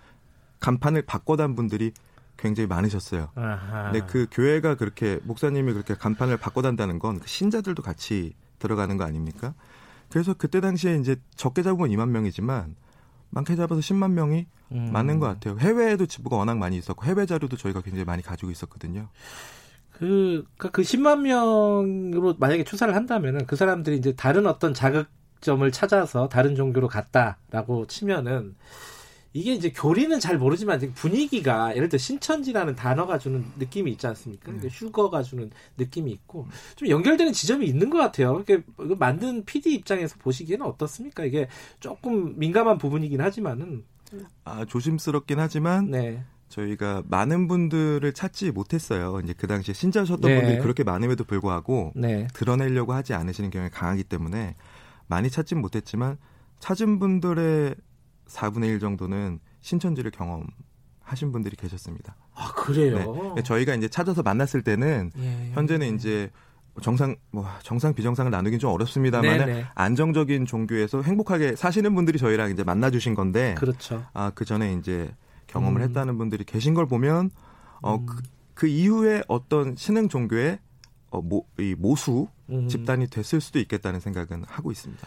[0.58, 1.92] 간판을 바꿔단 분들이
[2.38, 3.30] 굉장히 많으셨어요.
[3.34, 3.90] 아하.
[3.90, 9.54] 근데 그 교회가 그렇게 목사님이 그렇게 간판을 바꿔단다는 건그 신자들도 같이 들어가는 거 아닙니까?
[10.08, 12.76] 그래서 그때 당시에 이제 적게 잡으면 2만 명이지만
[13.30, 14.90] 많게 잡아서 10만 명이 음.
[14.92, 15.58] 많은 것 같아요.
[15.58, 19.08] 해외에도 지부가 워낙 많이 있었고 해외 자료도 저희가 굉장히 많이 가지고 있었거든요.
[19.92, 26.28] 그, 그, 그 10만 명으로 만약에 추사를 한다면은 그 사람들이 이제 다른 어떤 자극점을 찾아서
[26.28, 28.54] 다른 종교로 갔다라고 치면은
[29.38, 34.50] 이게 이제 교리는 잘 모르지만 분위기가 예를 들어 신천지라는 단어가 주는 느낌이 있지 않습니까?
[34.50, 34.60] 음.
[34.68, 38.40] 휴거가 주는 느낌이 있고 좀 연결되는 지점이 있는 것 같아요.
[38.42, 38.62] 이게
[38.98, 41.24] 만든 PD 입장에서 보시기에는 어떻습니까?
[41.24, 41.48] 이게
[41.78, 43.84] 조금 민감한 부분이긴 하지만은
[44.44, 46.24] 아 조심스럽긴 하지만 네.
[46.48, 49.20] 저희가 많은 분들을 찾지 못했어요.
[49.22, 50.40] 이제 그 당시에 신자셨던 네.
[50.40, 52.26] 분들이 그렇게 많음에도 불구하고 네.
[52.34, 54.56] 드러내려고 하지 않으시는 경향이 강하기 때문에
[55.06, 56.18] 많이 찾진 못했지만
[56.58, 57.76] 찾은 분들의
[58.28, 62.16] 4분의 1 정도는 신천지를 경험하신 분들이 계셨습니다.
[62.34, 63.32] 아 그래요?
[63.36, 63.42] 네.
[63.42, 65.52] 저희가 이제 찾아서 만났을 때는 예, 예.
[65.52, 66.30] 현재는 이제
[66.80, 72.90] 정상 뭐 정상 비정상을 나누긴 좀 어렵습니다만 안정적인 종교에서 행복하게 사시는 분들이 저희랑 이제 만나
[72.90, 74.04] 주신 건데 그렇죠.
[74.12, 75.10] 아그 전에 이제
[75.48, 75.88] 경험을 음.
[75.88, 77.30] 했다는 분들이 계신 걸 보면
[77.82, 78.06] 어 음.
[78.06, 78.22] 그,
[78.54, 80.58] 그 이후에 어떤 신흥 종교의
[81.10, 82.68] 어, 모, 이 모수 음.
[82.68, 85.06] 집단이 됐을 수도 있겠다는 생각은 하고 있습니다.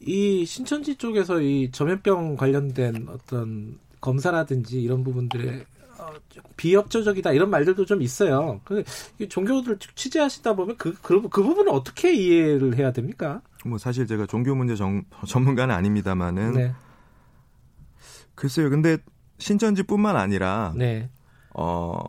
[0.00, 5.64] 이 신천지 쪽에서 이 전염병 관련된 어떤 검사라든지 이런 부분들에
[5.98, 6.12] 어,
[6.56, 8.60] 비협조적이다 이런 말들도 좀 있어요.
[8.64, 8.84] 그
[9.28, 13.42] 종교들 취재하시다 보면 그, 그, 그 부분은 어떻게 이해를 해야 됩니까?
[13.64, 16.72] 뭐 사실 제가 종교 문제 정, 전문가는 아닙니다만은 네.
[18.34, 18.70] 글쎄요.
[18.70, 18.98] 근데
[19.38, 21.10] 신천지뿐만 아니라 네.
[21.54, 22.00] 어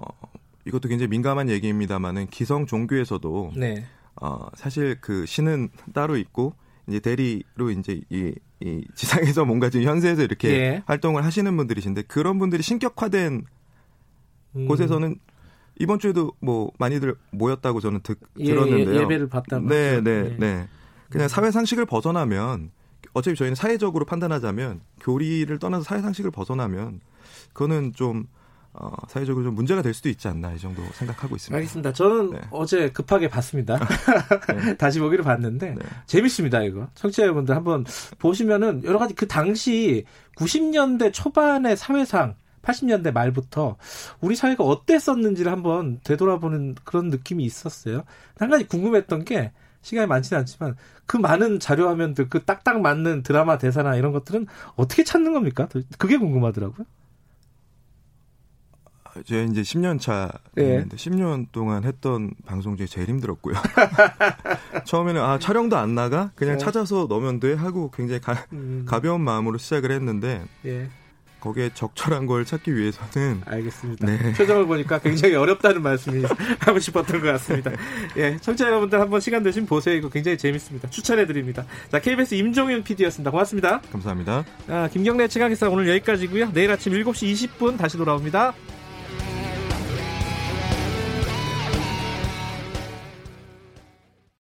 [0.65, 3.85] 이것도 굉장히 민감한 얘기입니다만은 기성 종교에서도 네.
[4.21, 6.53] 어 사실 그 신은 따로 있고
[6.89, 10.83] 이제 대리로 이제 이, 이 지상에서 뭔가 지금 현세에서 이렇게 예.
[10.85, 13.45] 활동을 하시는 분들이신데 그런 분들이 신격화된
[14.55, 14.67] 음.
[14.67, 15.15] 곳에서는
[15.79, 19.01] 이번 주에도 뭐 많이들 모였다고 저는 듣, 예, 들었는데요.
[19.01, 19.59] 예, 배를 받다.
[19.59, 20.67] 네, 네, 네, 네.
[21.09, 22.71] 그냥 사회 상식을 벗어나면
[23.13, 26.99] 어차피 저희는 사회적으로 판단하자면 교리를 떠나서 사회 상식을 벗어나면
[27.53, 28.27] 그거는 좀
[28.73, 31.55] 어, 사회적으로 좀 문제가 될 수도 있지 않나 이 정도 생각하고 있습니다.
[31.57, 31.93] 알겠습니다.
[31.93, 32.39] 저는 네.
[32.51, 33.79] 어제 급하게 봤습니다.
[34.55, 34.77] 네.
[34.77, 35.81] 다시 보기를 봤는데 네.
[36.05, 36.87] 재밌습니다 이거.
[36.93, 37.85] 청취자 여러분들 한번
[38.19, 40.05] 보시면은 여러 가지 그 당시
[40.35, 43.77] 90년대 초반의 사회상 80년대 말부터
[44.21, 48.03] 우리 사회가 어땠었는지를 한번 되돌아보는 그런 느낌이 있었어요.
[48.37, 49.51] 한 가지 궁금했던 게
[49.81, 50.75] 시간이 많지는 않지만
[51.05, 55.67] 그 많은 자료 화면들 그 딱딱 맞는 드라마 대사나 이런 것들은 어떻게 찾는 겁니까?
[55.97, 56.85] 그게 궁금하더라고요.
[59.25, 60.95] 제가 이제 10년 차 됐는데 예.
[60.95, 63.55] 10년 동안 했던 방송 중에 제일 힘들었고요.
[64.85, 66.57] 처음에는 아 촬영도 안 나가 그냥 예.
[66.57, 68.85] 찾아서 넣으면 돼 하고 굉장히 가, 음.
[68.87, 70.89] 가벼운 마음으로 시작을 했는데 예.
[71.39, 74.05] 거기에 적절한 걸 찾기 위해서는 알겠습니다.
[74.05, 74.33] 네.
[74.33, 76.23] 표정을 보니까 굉장히 어렵다는 말씀이
[76.59, 77.71] 하고 싶었던 것 같습니다.
[78.17, 79.95] 예, 청취자 여러분들 한번 시간 되시면 보세요.
[79.95, 80.89] 이거 굉장히 재밌습니다.
[80.89, 81.65] 추천해 드립니다.
[81.89, 83.31] 자, KBS 임종윤 PD였습니다.
[83.31, 83.81] 고맙습니다.
[83.91, 84.43] 감사합니다.
[84.67, 86.51] 아, 김경래 최강기사 오늘 여기까지고요.
[86.53, 88.53] 내일 아침 7시 20분 다시 돌아옵니다.